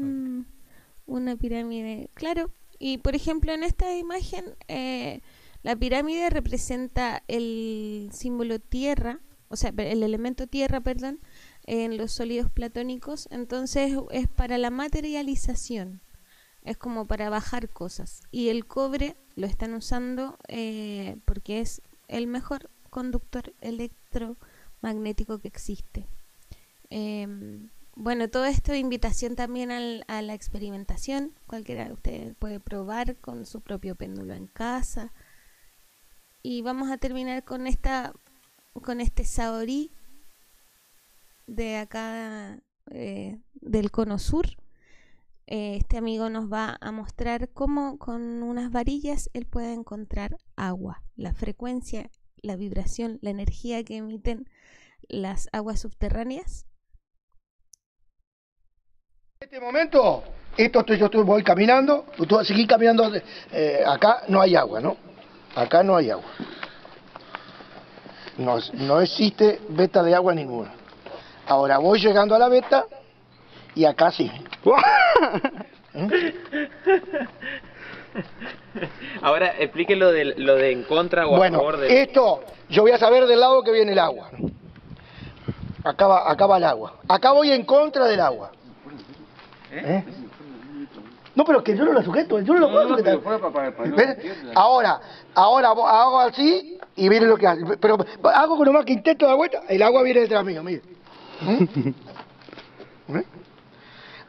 [1.06, 2.10] una pirámide.
[2.14, 5.22] Claro, Y por ejemplo, en esta imagen, eh,
[5.64, 9.20] la pirámide representa el símbolo tierra,
[9.50, 11.20] o sea, el elemento tierra, perdón,
[11.66, 13.28] en los sólidos platónicos.
[13.32, 16.02] Entonces es para la materialización,
[16.64, 18.22] es como para bajar cosas.
[18.32, 26.06] Y el cobre lo están usando eh, porque es el mejor conductor electromagnético que existe.
[26.92, 31.34] Em, bueno, todo esto invitación también al- a la experimentación.
[31.48, 35.12] Cualquiera de ustedes puede probar con su propio péndulo en casa.
[36.44, 38.14] Y vamos a terminar con esta
[38.74, 39.92] con este saorí
[41.48, 42.60] de acá
[42.90, 44.48] eh, del cono sur.
[45.48, 51.04] Eh, este amigo nos va a mostrar cómo con unas varillas él puede encontrar agua,
[51.18, 52.10] la frecuencia,
[52.42, 54.50] la vibración, la energía que emiten
[55.08, 56.66] las aguas subterráneas.
[59.40, 60.24] En este momento,
[60.58, 63.12] esto estoy, yo estoy, voy caminando, tú vas a seguir caminando,
[63.52, 64.98] eh, acá no hay agua, ¿no?
[65.56, 66.30] Acá no hay agua.
[68.38, 70.74] No, no existe veta de agua ninguna.
[71.48, 72.86] Ahora voy llegando a la veta
[73.76, 74.32] y acá sí.
[79.22, 82.02] Ahora explique lo de, lo de en contra o a favor de...
[82.02, 84.30] esto yo voy a saber del lado que viene el agua.
[85.84, 86.96] Acá va, acá va el agua.
[87.08, 88.52] Acá voy en contra del agua.
[89.72, 90.04] ¿Eh?
[91.34, 92.98] No, pero que yo no lo sujeto, yo no lo puedo.
[94.54, 95.00] Ahora,
[95.34, 97.62] ahora hago así y miren lo que hace.
[97.78, 97.98] Pero
[98.34, 100.82] hago con nomás que intento dar vuelta, el agua viene detrás mío, mire.
[101.42, 103.18] ¿Mm?
[103.18, 103.26] ¿Eh?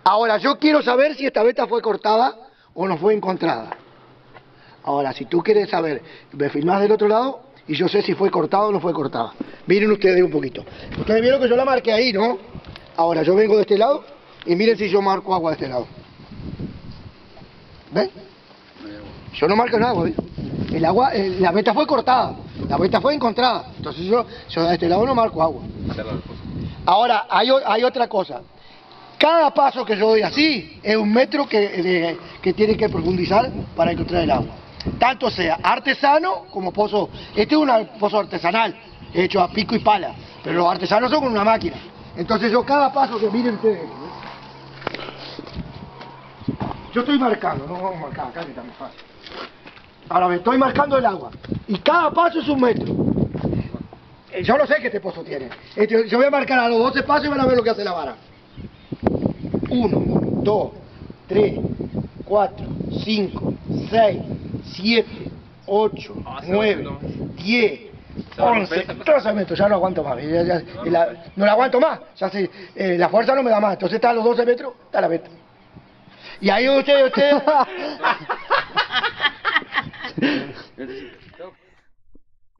[0.05, 2.35] Ahora, yo quiero saber si esta veta fue cortada
[2.75, 3.77] o no fue encontrada.
[4.85, 8.31] Ahora, si tú quieres saber, me filmás del otro lado y yo sé si fue
[8.31, 9.33] cortada o no fue cortada.
[9.67, 10.65] Miren ustedes un poquito.
[10.99, 12.39] Ustedes vieron que yo la marqué ahí, ¿no?
[12.97, 14.05] Ahora, yo vengo de este lado
[14.45, 15.87] y miren si yo marco agua de este lado.
[17.93, 18.11] ¿Ven?
[19.35, 20.15] Yo no marco el agua, ¿ves?
[20.73, 22.35] El agua, eh, la veta fue cortada,
[22.69, 23.67] la veta fue encontrada.
[23.77, 25.63] Entonces yo, yo de este lado no marco agua.
[26.85, 28.43] Ahora, hay, hay otra cosa.
[29.19, 32.19] Cada paso que yo doy así es un metro que,
[32.55, 34.55] tiene que profundizar para encontrar el agua.
[34.99, 37.09] Tanto sea artesano como pozo.
[37.35, 38.77] Este es un pozo artesanal,
[39.15, 40.13] hecho a pico y pala.
[40.43, 41.77] Pero los artesanos son con una máquina.
[42.17, 43.89] Entonces yo cada paso que miren ustedes.
[46.93, 49.01] Yo estoy marcando, no vamos a marcar acá está fácil.
[50.09, 51.31] Ahora me estoy marcando el agua.
[51.69, 52.93] Y cada paso es un metro.
[54.31, 55.49] Eh, Yo no sé qué este pozo tiene.
[55.77, 57.71] Este, yo voy a marcar a los 12 pasos y van a ver lo que
[57.71, 58.17] hace la vara.
[59.73, 60.71] 1, 2,
[61.29, 61.61] 3,
[62.25, 62.67] 4,
[63.05, 63.53] 5,
[63.91, 64.21] 6,
[64.75, 65.31] 7,
[65.67, 66.17] 8,
[66.47, 66.89] 9,
[67.37, 67.81] 10,
[68.39, 69.59] 11, 12 metros.
[69.59, 70.17] Ya no aguanto más.
[70.23, 72.01] ya- ya- la- no la aguanto más.
[72.17, 73.75] Ya sé, eh, la fuerza no me da más.
[73.75, 75.31] Entonces está a los 12 metros, está la meta.
[76.41, 77.33] Y ahí usted, usted.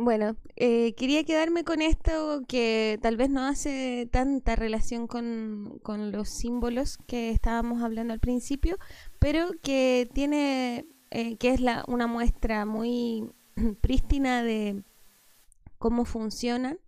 [0.05, 6.11] Bueno, eh, quería quedarme con esto que tal vez no hace tanta relación con, con
[6.11, 8.79] los símbolos que estábamos hablando al principio,
[9.21, 13.31] pero que tiene, eh, que es la, una muestra muy
[13.81, 14.83] prístina de
[15.79, 16.81] cómo funcionan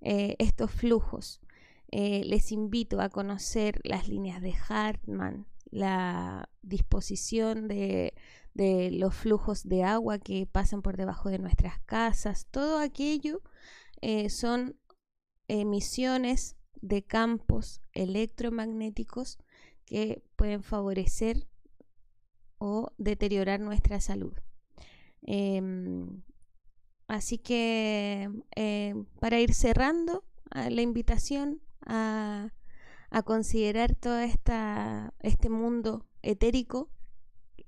[0.00, 1.42] eh, estos flujos.
[1.90, 8.14] Eh, les invito a conocer las líneas de Hartmann, la disposición de,
[8.54, 13.42] de los flujos de agua que pasan por debajo de nuestras casas, todo aquello
[14.00, 14.76] eh, son
[15.48, 19.38] emisiones de campos electromagnéticos
[19.84, 21.46] que pueden favorecer
[22.58, 24.34] o deteriorar nuestra salud.
[25.22, 26.22] Em,
[27.08, 32.52] así que eh, para ir cerrando a la invitación a,
[33.10, 36.90] a considerar todo esta, este mundo etérico,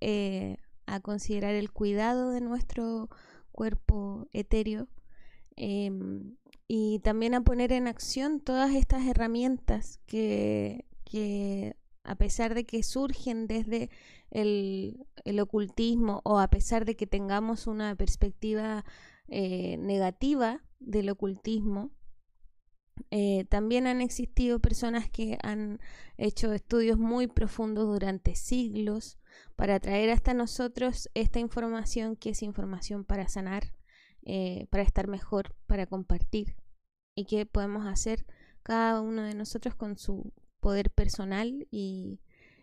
[0.00, 3.10] eh, a considerar el cuidado de nuestro
[3.52, 4.88] cuerpo etéreo
[5.56, 6.36] em,
[6.68, 12.82] y también a poner en acción todas estas herramientas que, que a pesar de que
[12.82, 13.90] surgen desde
[14.30, 18.84] el, el ocultismo o a pesar de que tengamos una perspectiva
[19.28, 21.90] eh, negativa del ocultismo,
[23.10, 25.80] eh, también han existido personas que han
[26.16, 29.18] hecho estudios muy profundos durante siglos
[29.56, 33.72] para traer hasta nosotros esta información que es información para sanar,
[34.22, 36.56] eh, para estar mejor, para compartir
[37.14, 38.26] y que podemos hacer
[38.62, 42.20] cada uno de nosotros con su poder personal y,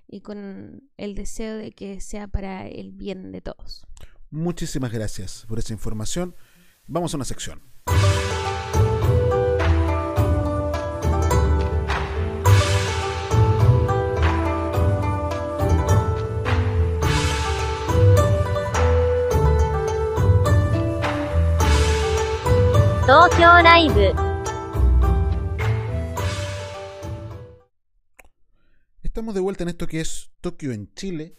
[0.08, 3.88] y con el deseo de que sea para el bien de todos.
[4.30, 6.36] Muchísimas gracias por esa información.
[6.88, 7.62] Vamos a una sección.
[23.12, 24.15] 東京ライブ
[29.02, 31.35] Estamos de vuelta en esto que es Tokio en Chile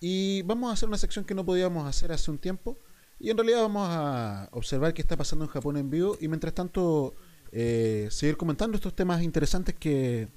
[0.00, 2.78] y vamos a hacer una sección que no podíamos hacer hace un tiempo
[3.18, 6.54] y en realidad vamos a observar qué está pasando en Japón en vivo y mientras
[6.54, 7.14] tanto
[7.50, 10.28] eh, seguir comentando estos temas interesantes que,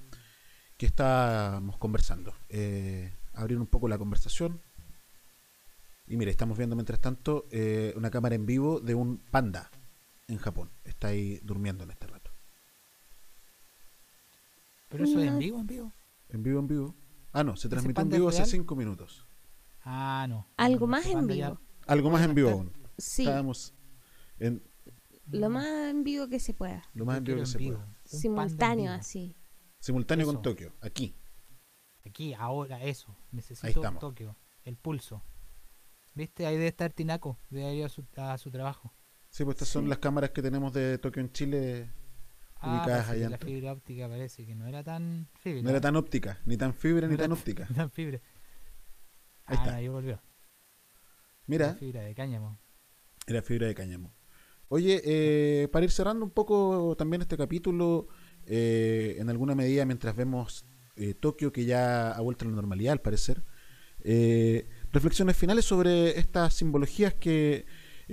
[0.78, 2.34] que estábamos conversando.
[2.50, 4.62] Eh, abrir un poco la conversación.
[6.08, 9.70] Y mire, estamos viendo mientras tanto eh, una cámara en vivo de un panda
[10.33, 10.71] en Japón.
[10.85, 12.31] Está ahí durmiendo en este rato.
[14.89, 15.93] Pero eso es en vivo, en vivo.
[16.29, 16.95] En vivo, en vivo.
[17.33, 19.27] Ah, no, se transmitió en vivo hace cinco minutos.
[19.85, 20.47] Ah, no.
[20.57, 21.59] Algo más en vivo.
[21.87, 22.73] Algo más en vivo aún.
[22.99, 23.23] Sí.
[23.23, 23.75] Estábamos
[24.39, 24.63] en
[25.31, 26.83] Lo más en vivo que se pueda.
[26.95, 27.89] lo más en vivo que se pueda.
[28.05, 29.35] Simultáneo, así.
[29.81, 30.35] Simultáneo Eso.
[30.35, 31.17] con Tokio, aquí.
[32.07, 33.17] Aquí, ahora, eso.
[33.33, 34.01] Necesito estamos.
[34.01, 34.37] Tokio.
[34.65, 35.23] El pulso.
[36.15, 36.47] ¿Viste?
[36.47, 37.39] Ahí debe estar Tinaco.
[37.49, 38.93] Debe ir a su, a su trabajo.
[39.33, 41.91] Sí, pues estas son las cámaras que tenemos de Tokio en Chile
[42.57, 43.31] Ah, ubicadas parece allá.
[43.31, 45.63] la fibra óptica parece que no era tan fibra.
[45.63, 47.67] No era tan óptica, ni tan fibra, ni No era tan óptica.
[47.75, 48.21] tan fibra.
[49.47, 49.75] Ahí ah, está.
[49.77, 50.21] ahí volvió.
[51.47, 52.59] Mira, La fibra de cáñamo.
[53.27, 54.13] era fibra de cáñamo.
[54.69, 58.09] Oye, eh, para ir cerrando un poco también este capítulo,
[58.45, 62.93] eh, en alguna medida mientras vemos eh, Tokio que ya ha vuelto a la normalidad
[62.93, 63.43] al parecer,
[64.05, 67.65] eh, reflexiones finales sobre estas simbologías que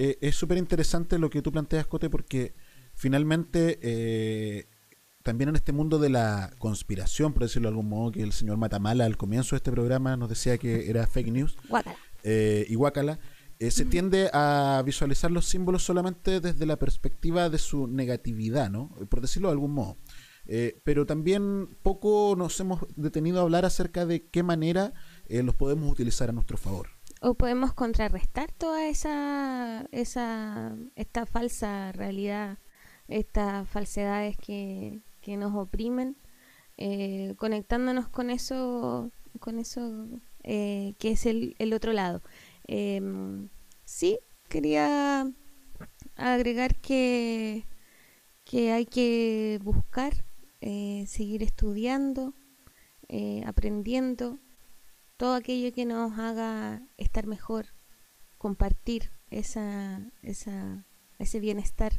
[0.01, 2.53] eh, es súper interesante lo que tú planteas, Cote, porque
[2.93, 4.69] finalmente eh,
[5.23, 8.57] también en este mundo de la conspiración, por decirlo de algún modo, que el señor
[8.57, 11.97] Matamala al comienzo de este programa nos decía que era fake news, Guácala.
[12.23, 13.19] eh, y Guácala,
[13.59, 18.89] eh, se tiende a visualizar los símbolos solamente desde la perspectiva de su negatividad, ¿no?
[19.09, 19.97] Por decirlo de algún modo.
[20.51, 24.93] Eh, pero también poco nos hemos detenido a hablar acerca de qué manera
[25.27, 26.88] eh, los podemos utilizar a nuestro favor.
[27.21, 32.57] O podemos contrarrestar toda esa, esa, esta falsa realidad,
[33.07, 36.15] estas falsedades que, que nos oprimen,
[36.77, 40.07] eh, conectándonos con eso, con eso
[40.43, 42.21] eh, que es el, el otro lado.
[42.67, 43.49] Em,
[43.83, 45.29] sí, quería
[46.15, 47.65] agregar que,
[48.45, 50.25] que hay que buscar,
[50.61, 52.33] eh, seguir estudiando,
[53.07, 54.39] eh, aprendiendo,
[55.19, 57.65] todo aquello que nos haga estar mejor,
[58.37, 61.91] compartir esa, ese bienestar.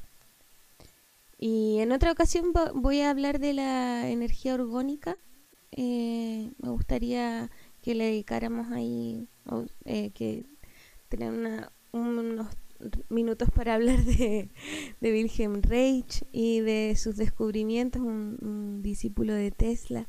[1.36, 5.18] Y en otra ocasión vo- voy a hablar de la energía orgónica.
[5.70, 7.50] Eh, me gustaría
[7.82, 9.28] que le dedicáramos ahí,
[9.84, 10.46] eh, que
[11.10, 12.48] tener unos
[13.10, 14.48] minutos para hablar de,
[15.02, 20.08] de Wilhelm Reich y de sus descubrimientos, un discípulo de Tesla.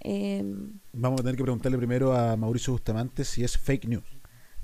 [0.00, 4.04] Em, Vamos a tener que preguntarle primero a Mauricio Bustamante si es fake news.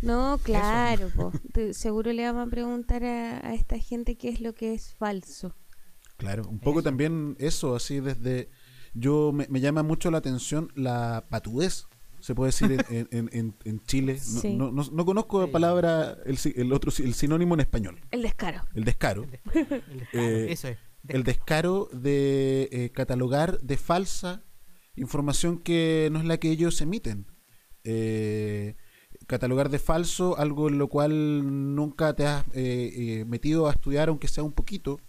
[0.02, 1.32] No, claro, po.
[1.72, 5.54] Seguro le vamos a preguntar a, a esta gente qué es lo que es falso.
[6.16, 8.48] Claro, un poco también eso, así desde...
[8.96, 11.86] Yo me, me llama mucho la atención la patudez,
[12.20, 14.20] se puede decir en, en- en- Chile.
[14.32, 14.54] No, Sí.
[14.54, 18.00] no, no- no conozco la palabra, el, el otro, el sinónimo en español.
[18.12, 18.62] El descaro.
[18.72, 19.26] El descaro.
[19.52, 19.82] descaro,
[20.12, 20.78] Eh, eso es,
[21.08, 24.44] El descaro de eh, catalogar de falsa
[24.96, 27.26] información que no es la que ellos emiten.
[27.84, 28.76] Eh,
[29.26, 34.08] catalogar de falso algo en lo cual nunca te has eh, eh, metido a estudiar,
[34.08, 35.00] aunque sea un poquito.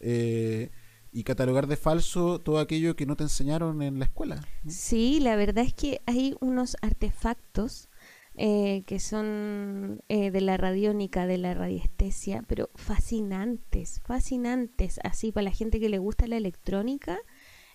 [0.00, 0.70] eh,
[1.12, 4.48] y catalogar de falso todo aquello que no te enseñaron en la escuela.
[4.66, 7.88] Sí, la verdad es que hay unos artefactos
[8.36, 15.44] eh, que son eh, de la radiónica, de la radiestesia, pero fascinantes, fascinantes, así para
[15.44, 17.18] la gente que le gusta la electrónica,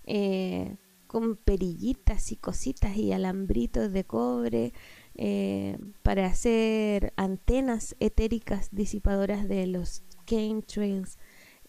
[0.06, 4.73] eh, con perillitas y cositas y alambritos de cobre
[5.15, 11.18] eh, para hacer antenas etéricas disipadoras de los chemtrails.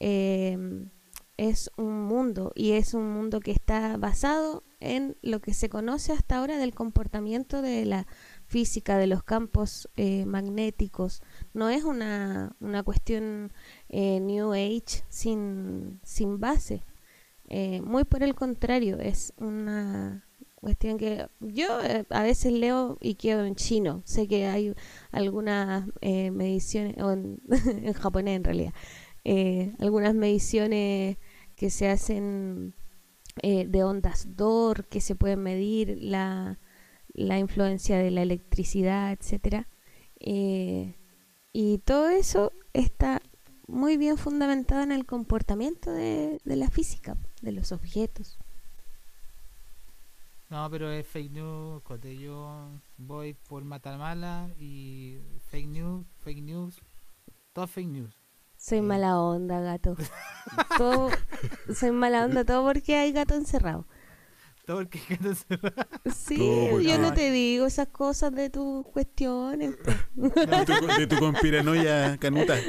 [0.00, 0.88] Eh,
[1.36, 6.12] es un mundo y es un mundo que está basado en lo que se conoce
[6.12, 8.06] hasta ahora del comportamiento de la
[8.46, 11.22] física de los campos eh, magnéticos.
[11.52, 13.52] No es una, una cuestión
[13.88, 16.84] eh, New Age sin, sin base.
[17.48, 20.27] Eh, muy por el contrario, es una
[20.66, 24.02] cuestión que yo eh, a veces leo y quedo en chino.
[24.05, 24.74] Sé que hay
[25.12, 27.40] algunas eh, mediciones, o en,
[27.85, 28.74] en japonés en realidad,
[29.24, 31.18] eh, algunas mediciones
[31.55, 32.74] que se hacen
[33.43, 36.59] eh, de ondas DOR, que se pueden medir la,
[37.12, 39.68] la influencia de la electricidad, etcétera.
[40.18, 43.23] Y todo eso está
[43.66, 48.38] muy bien fundamentado en el comportamiento de, de la física, de los objetos.
[50.48, 52.16] No, pero es fake news, Cote.
[52.16, 52.68] Yo
[52.98, 55.18] voy por Matamala y
[55.51, 56.80] fake news, fake news,
[57.52, 58.14] todo fake news.
[58.56, 59.97] Soy mala onda, gato.
[60.78, 61.10] Todo,
[61.74, 63.86] soy mala onda todo porque hay gato encerrado.
[64.66, 65.86] Todo el que gato encerrado.
[66.14, 66.36] Sí,
[66.82, 69.76] yo no te digo esas cosas de tus cuestiones.
[70.16, 72.56] De tu, de tu conspiranoia canuta.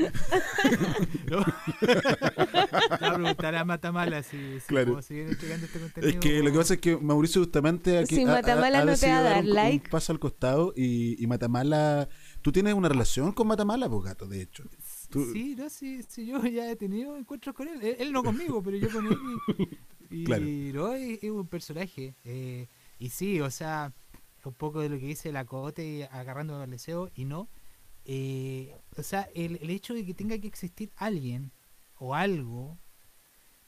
[1.29, 1.39] No.
[1.39, 4.91] A preguntar a Matamala si, si Claro.
[4.93, 6.09] puedo seguir entregando este contenido.
[6.09, 8.85] Es que lo que pasa es que Mauricio justamente aquí Si ha- ha- Matamala ha
[8.85, 9.89] no te va a dar un, un like.
[9.89, 12.07] paso al costado y, y Matamala...
[12.41, 14.63] ¿Tú tienes una relación con Matamala, pues gato, de hecho?
[15.09, 17.81] Tú- Sí, no, sí, sí, yo ya he tenido encuentros con él.
[17.81, 19.17] Él, él no conmigo, pero yo con él.
[19.57, 20.45] Y, y Claro.
[20.93, 22.15] es, un personaje.
[22.23, 22.67] eh,
[22.99, 23.93] y sí, o sea,
[24.45, 27.49] un poco de lo que dice la Cote agarrando al deseo y no.
[28.05, 31.51] eh, o sea, el, el hecho de que tenga que existir alguien
[31.99, 32.77] o algo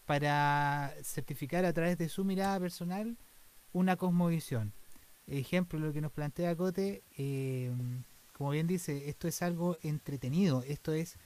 [0.05, 3.17] para certificar a través de su mirada personal
[3.73, 4.73] una cosmovisión.
[5.27, 7.71] Ejemplo, lo que nos plantea Cote, eh,
[8.33, 11.17] como bien dice, esto es algo entretenido, esto es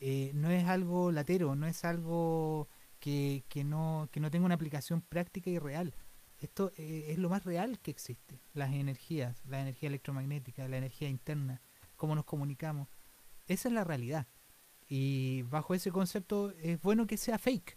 [0.00, 2.68] eh, no es algo latero, no es algo
[3.02, 5.92] que, que no, que no tenga una aplicación práctica y real.
[6.38, 11.08] Esto eh, es lo más real que existe, las energías, la energía electromagnética, la energía
[11.08, 11.60] interna,
[11.96, 12.86] cómo nos comunicamos.
[13.48, 14.28] Esa es la realidad.
[14.86, 17.76] Y bajo ese concepto es bueno que sea fake.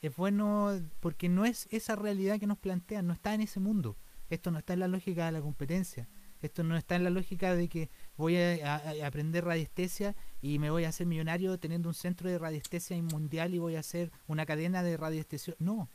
[0.00, 3.96] Es bueno porque no es esa realidad que nos plantean, no está en ese mundo.
[4.28, 6.08] Esto no está en la lógica de la competencia.
[6.44, 10.58] Esto no está en la lógica de que voy a, a- a aprender radiestesia y
[10.58, 14.12] me voy a hacer millonario teniendo un centro de radiestesia mundial y voy a hacer
[14.26, 15.54] una cadena de radiestesia.
[15.58, 15.88] No.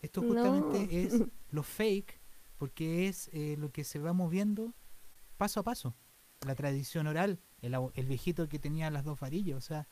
[0.00, 0.28] Esto No.
[0.28, 2.20] justamente es lo fake
[2.58, 4.74] porque es eh, lo que se va moviendo
[5.36, 5.94] paso a paso.
[6.46, 9.88] La tradición oral, el, viejito que tenía las dos varillas, o sea,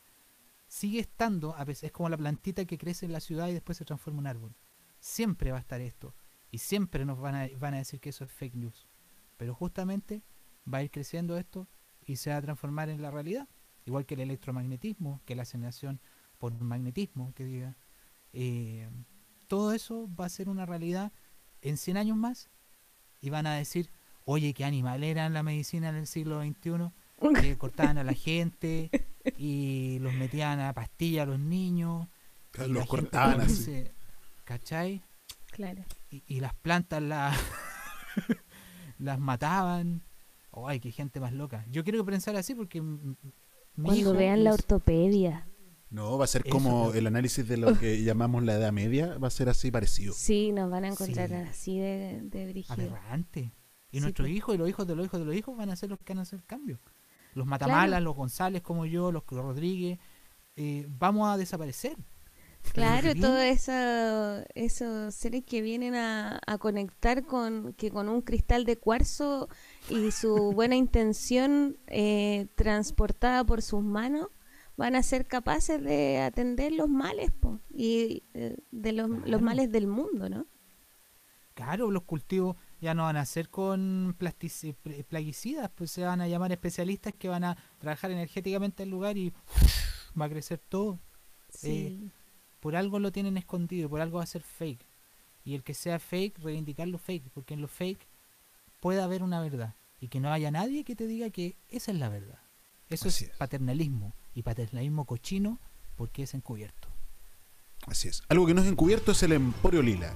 [0.68, 3.78] sigue estando, a veces es como la plantita que crece en la ciudad y después
[3.78, 4.56] se transforma en un árbol.
[4.98, 6.14] Siempre va a estar esto.
[6.50, 8.86] Y siempre nos van a, van a decir que eso es fake news.
[9.44, 10.22] Pero justamente
[10.72, 11.68] va a ir creciendo esto
[12.06, 13.46] y se va a transformar en la realidad.
[13.84, 16.00] Igual que el electromagnetismo, que la aceleración
[16.38, 17.76] por magnetismo, que diga.
[18.32, 18.88] Eh,
[19.46, 21.12] todo eso va a ser una realidad
[21.60, 22.48] en 100 años más
[23.20, 23.90] y van a decir,
[24.24, 26.90] oye, qué animal era la medicina en el siglo XXI,
[27.42, 28.90] que cortaban a la gente
[29.36, 32.08] y los metían a pastilla a los niños.
[32.50, 33.84] Claro, los cortaban así.
[34.44, 35.02] ¿Cachai?
[35.48, 35.84] Claro.
[36.10, 37.36] Y, y las plantas la-
[38.98, 40.02] las mataban.
[40.66, 41.64] Ay, qué gente más loca.
[41.70, 45.48] Yo quiero pensar así porque Cuando hijo vean la ortopedia.
[45.90, 49.16] No, va a ser Eso, como el análisis de lo que llamamos la Edad Media,
[49.18, 50.12] va a ser así parecido.
[50.12, 51.34] Sí, nos van a encontrar Sí.
[51.34, 52.74] así de, de brígido.
[52.74, 53.52] aberrante.
[53.92, 54.36] Y Sí, nuestros pues.
[54.36, 56.12] hijos y los hijos de los hijos de los hijos van a ser los que
[56.12, 56.80] van a hacer el cambio.
[57.34, 58.04] Los Matamalas, Claro.
[58.04, 59.98] los González como yo, los Rodríguez,
[60.56, 61.96] eh, vamos a desaparecer.
[62.72, 63.72] Claro, todos eso,
[64.54, 69.48] esos seres que vienen a, a conectar con que con un cristal de cuarzo
[69.88, 74.28] y su buena intención eh, transportada por sus manos
[74.76, 79.08] van a ser capaces de atender los males po, y eh, de los,
[79.40, 80.46] males del mundo, ¿no?
[81.54, 86.50] Claro, los cultivos ya no van a ser con plaguicidas, pues se van a llamar
[86.50, 89.32] especialistas que van a trabajar energéticamente el lugar y
[90.20, 90.98] va a crecer todo.
[91.62, 92.10] Eh, Sí.
[92.64, 94.86] Por algo lo tienen escondido, por algo va a ser fake.
[95.44, 98.08] Y el que sea fake, reivindicarlo fake, porque en lo fake
[98.80, 99.74] puede haber una verdad.
[100.00, 102.38] Y que no haya nadie que te diga que esa es la verdad.
[102.88, 104.14] Eso es paternalismo.
[104.34, 105.58] Y paternalismo cochino
[105.94, 106.88] porque es encubierto.
[107.86, 108.22] Así es.
[108.30, 110.14] Algo que no es encubierto es el Emporio Lila.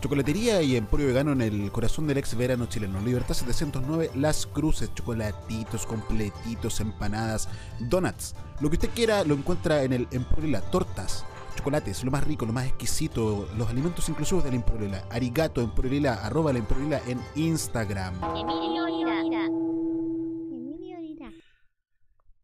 [0.00, 3.00] Chocolatería y Emporio Vegano en el corazón del ex verano chileno.
[3.00, 7.48] Libertad 709, Las Cruces, chocolatitos, completitos, empanadas,
[7.78, 8.34] donuts.
[8.60, 10.60] Lo que usted quiera lo encuentra en el Emporio Lila.
[10.72, 11.24] Tortas,
[11.58, 15.04] chocolates, lo más rico, lo más exquisito, los alimentos inclusivos del Emporio Lila.
[15.10, 18.14] Arigato, Emporio Lila, arroba el Emporio Lila en Instagram.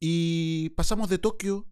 [0.01, 1.66] Y pasamos de Tokio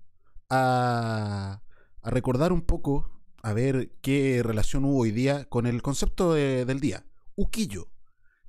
[0.49, 1.63] a,
[2.01, 3.11] a recordar un poco,
[3.43, 7.05] a ver qué relación hubo hoy día con el concepto de- del día,
[7.35, 7.89] ukiyo,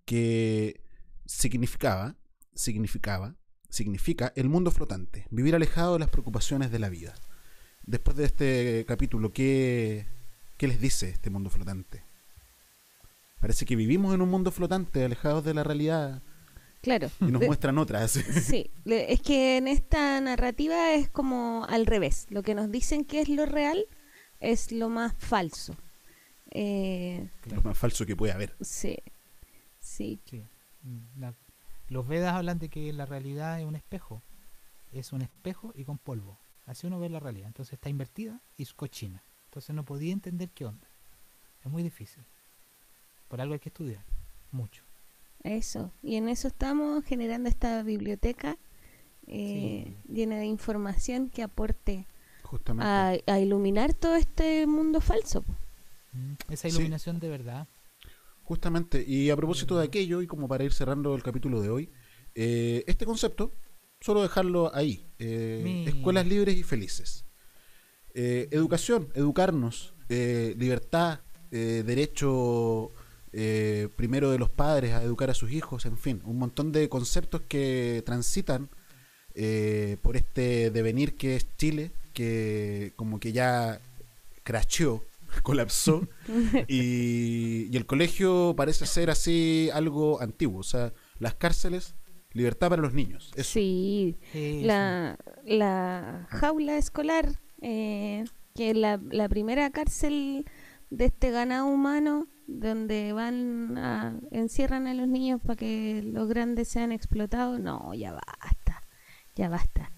[0.06, 0.82] que
[1.26, 2.16] significaba,
[2.54, 3.36] significaba,
[3.70, 7.16] significa el mundo flotante, vivir alejado de las preocupaciones de la vida.
[7.86, 10.06] Después de este capítulo, ¿qué,
[10.58, 12.04] qué les dice este mundo flotante?
[13.40, 16.22] Parece que vivimos en un mundo flotante, alejados de la realidad,
[16.82, 17.10] Claro.
[17.20, 18.12] y nos muestran otras.
[18.44, 22.26] Sí, es que en esta narrativa es como al revés.
[22.30, 23.86] Lo que nos dicen que es lo real
[24.40, 25.76] es lo más falso.
[26.52, 28.56] Eh, Lo más falso que puede haber.
[28.62, 28.98] sí,
[29.80, 30.44] sí, Sí.
[31.18, 31.34] La-
[31.90, 34.22] los Vedas hablan de que la realidad es un espejo.
[34.94, 36.38] Es un espejo y con polvo.
[36.66, 37.48] Así uno ve la realidad.
[37.48, 39.24] Entonces está invertida y es cochina.
[39.46, 40.88] Entonces no podía entender qué onda.
[41.64, 42.24] Es muy difícil.
[43.28, 44.04] Por algo hay que estudiar.
[44.52, 44.84] Mucho.
[45.44, 45.92] eso.
[46.02, 48.58] Y en eso estamos generando esta biblioteca
[49.28, 52.06] eh, llena de información que aporte
[52.44, 52.86] Justamente.
[53.32, 55.42] a, a iluminar todo este mundo falso.
[55.42, 55.54] po.
[56.50, 56.76] Esa Sí.
[56.76, 57.68] iluminación de verdad.
[58.44, 61.90] Justamente, y a propósito de aquello, y como para ir cerrando el capítulo de hoy,
[62.36, 63.54] eh, este concepto,
[64.04, 67.24] solo dejarlo ahí, eh, escuelas libres y felices.
[68.14, 71.22] Eh, educación, educarnos, eh, libertad,
[71.52, 72.92] eh, derecho
[73.96, 77.42] primero de los padres a educar a sus hijos, en fin, un montón de conceptos
[77.48, 78.70] que transitan
[79.34, 83.82] eh, por este devenir que es Chile, que como que ya
[84.44, 85.04] crasheó,
[85.44, 86.08] colapsó,
[86.68, 91.96] y, y el colegio parece ser así algo antiguo, o sea, las cárceles,
[92.34, 93.32] libertad para los niños.
[93.36, 93.52] Eso.
[93.54, 94.68] Sí, Eso.
[94.68, 97.30] la, la jaula escolar,
[97.62, 100.46] eh, que es la, la primera cárcel
[100.90, 106.68] de este ganado humano, donde van a, encierran a los niños para que los grandes
[106.68, 108.82] sean explotados, no, ya basta,
[109.36, 109.92] ya basta.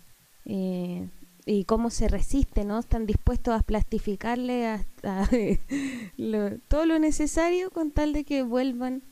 [0.46, 1.10] Eh,
[1.48, 2.80] y cómo se resiste, ¿no?
[2.80, 5.28] Están dispuestos a plastificarle hasta
[6.18, 9.04] lo- todo lo necesario con tal de que vuelvan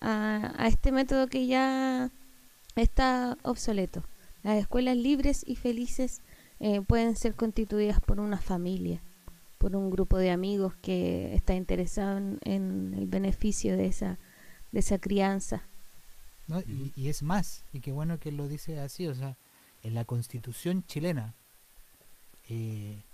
[0.00, 2.10] a, a este método que ya
[2.76, 4.04] está obsoleto.
[4.42, 6.22] Las escuelas libres y felices
[6.60, 9.02] eh, pueden ser constituidas por una familia,
[9.58, 14.18] por un grupo de amigos que está interesado en, el beneficio de esa,
[14.72, 15.62] de esa crianza.
[16.46, 16.60] ¿no?
[16.60, 19.36] Y, y es más, y qué bueno que lo dice así, o sea,
[19.82, 21.34] en la constitución chilena,
[22.48, 23.04] eh,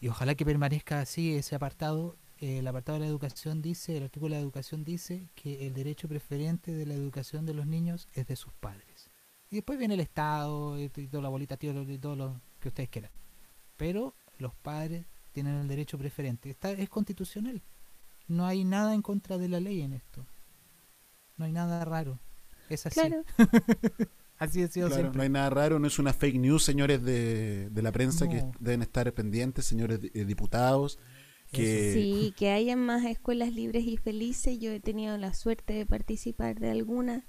[0.00, 4.34] y ojalá que permanezca así ese apartado, el apartado de la educación dice, el artículo
[4.34, 8.26] de la educación dice que el derecho preferente de la educación de los niños es
[8.26, 9.10] de sus padres.
[9.50, 12.88] Y después viene el Estado y, toda la bolita, tío, y todo lo que ustedes
[12.90, 13.10] quieran.
[13.76, 16.50] Pero los padres tienen el derecho preferente.
[16.50, 17.62] Está, es constitucional.
[18.26, 20.26] No hay nada en contra de la ley en esto.
[21.38, 22.18] No hay nada raro.
[22.68, 23.00] Es así.
[23.00, 23.24] Claro.
[24.38, 25.16] así ha sido Claro, siempre.
[25.16, 28.44] no hay nada raro, no es una fake news, señores de, de la prensa que
[28.60, 30.98] deben estar pendientes, señores eh, diputados.
[31.52, 34.58] Que, Sí, que hayan más escuelas libres y felices.
[34.58, 37.24] Yo he tenido la suerte de participar de algunas.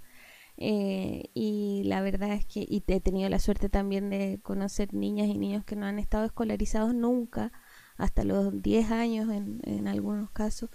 [0.58, 5.28] eh, y la verdad es que y he tenido la suerte también de conocer niñas
[5.30, 7.52] y niños que no han estado escolarizados nunca,
[7.98, 10.70] hasta los 10 años en, en algunos casos.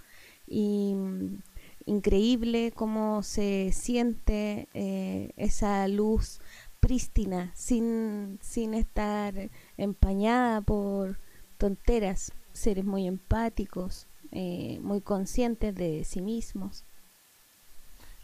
[0.47, 1.43] Y mm,
[1.87, 6.41] increíble cómo se siente eh, esa luz
[6.81, 11.19] prístina sin, sin estar empañada por
[11.59, 16.85] tonteras, seres muy empáticos, eh, muy conscientes de sí mismos.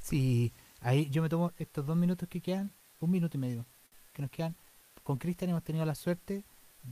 [0.01, 3.66] Sí, ahí yo me tomo estos dos minutos que quedan, un minuto y medio,
[4.15, 4.57] que nos quedan.
[5.02, 6.44] Con Cristian hemos tenido la suerte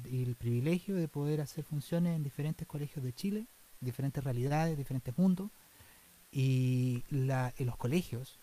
[0.05, 3.47] y el privilegio de poder hacer funciones en diferentes colegios de Chile,
[3.81, 5.51] diferentes realidades, diferentes mundos.
[6.31, 8.39] Y la, en los colegios,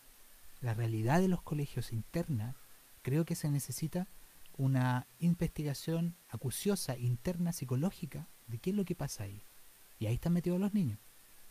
[0.60, 2.56] la realidad de los colegios interna,
[3.02, 4.08] creo que se necesita
[4.56, 9.42] una investigación acuciosa, interna, psicológica, de qué es lo que pasa ahí.
[9.98, 10.98] Y ahí están metidos los niños,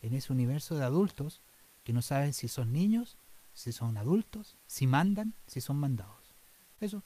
[0.02, 1.42] en ese universo de adultos
[1.84, 3.18] que no saben si son niños,
[3.52, 6.34] si son adultos, si mandan, si son mandados.
[6.80, 7.02] Eso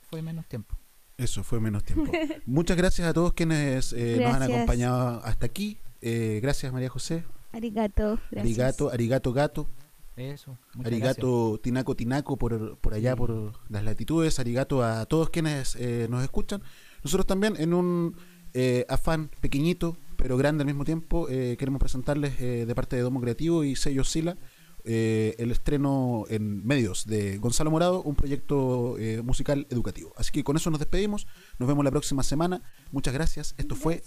[0.00, 0.78] fue menos tiempo.
[1.16, 2.12] Eso fue menos tiempo.
[2.46, 5.78] Muchas gracias a todos quienes eh, nos han acompañado hasta aquí.
[6.00, 7.24] Eh, gracias María José.
[7.52, 8.44] Arigato, gracias.
[8.44, 9.68] Arigato, arigato gato.
[10.16, 10.58] Eso.
[10.74, 14.38] muchas Arigato tinaco tinaco por, por allá, por las latitudes.
[14.38, 16.62] Arigato a todos quienes eh, nos escuchan.
[17.02, 18.16] Nosotros también en un
[18.54, 23.02] eh, afán pequeñito, pero grande al mismo tiempo, eh, queremos presentarles eh, de parte de
[23.02, 24.36] Domo Creativo y Sello Sila
[24.84, 30.12] eh, el estreno en medios de Gonzalo Morado, un proyecto musical educativo.
[30.16, 31.26] Así que con eso nos despedimos.
[31.58, 32.62] Nos vemos la próxima semana.
[32.90, 33.54] Muchas gracias.
[33.58, 34.02] Esto fue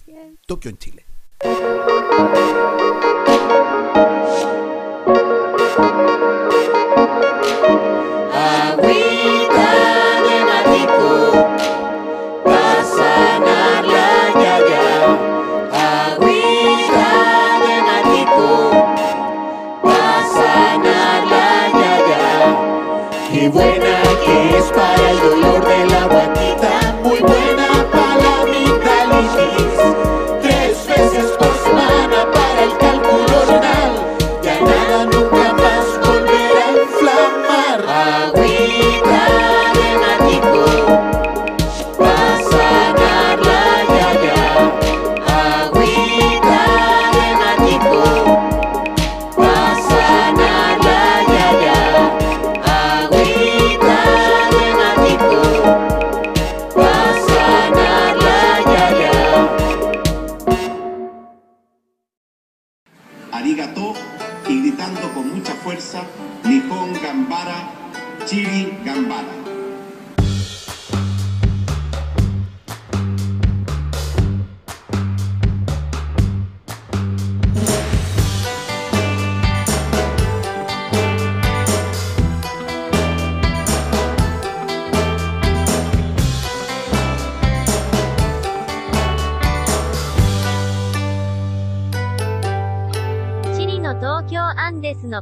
[0.47, 1.05] Tokio en Chile.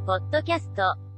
[0.06, 1.09] ポッドキャスト。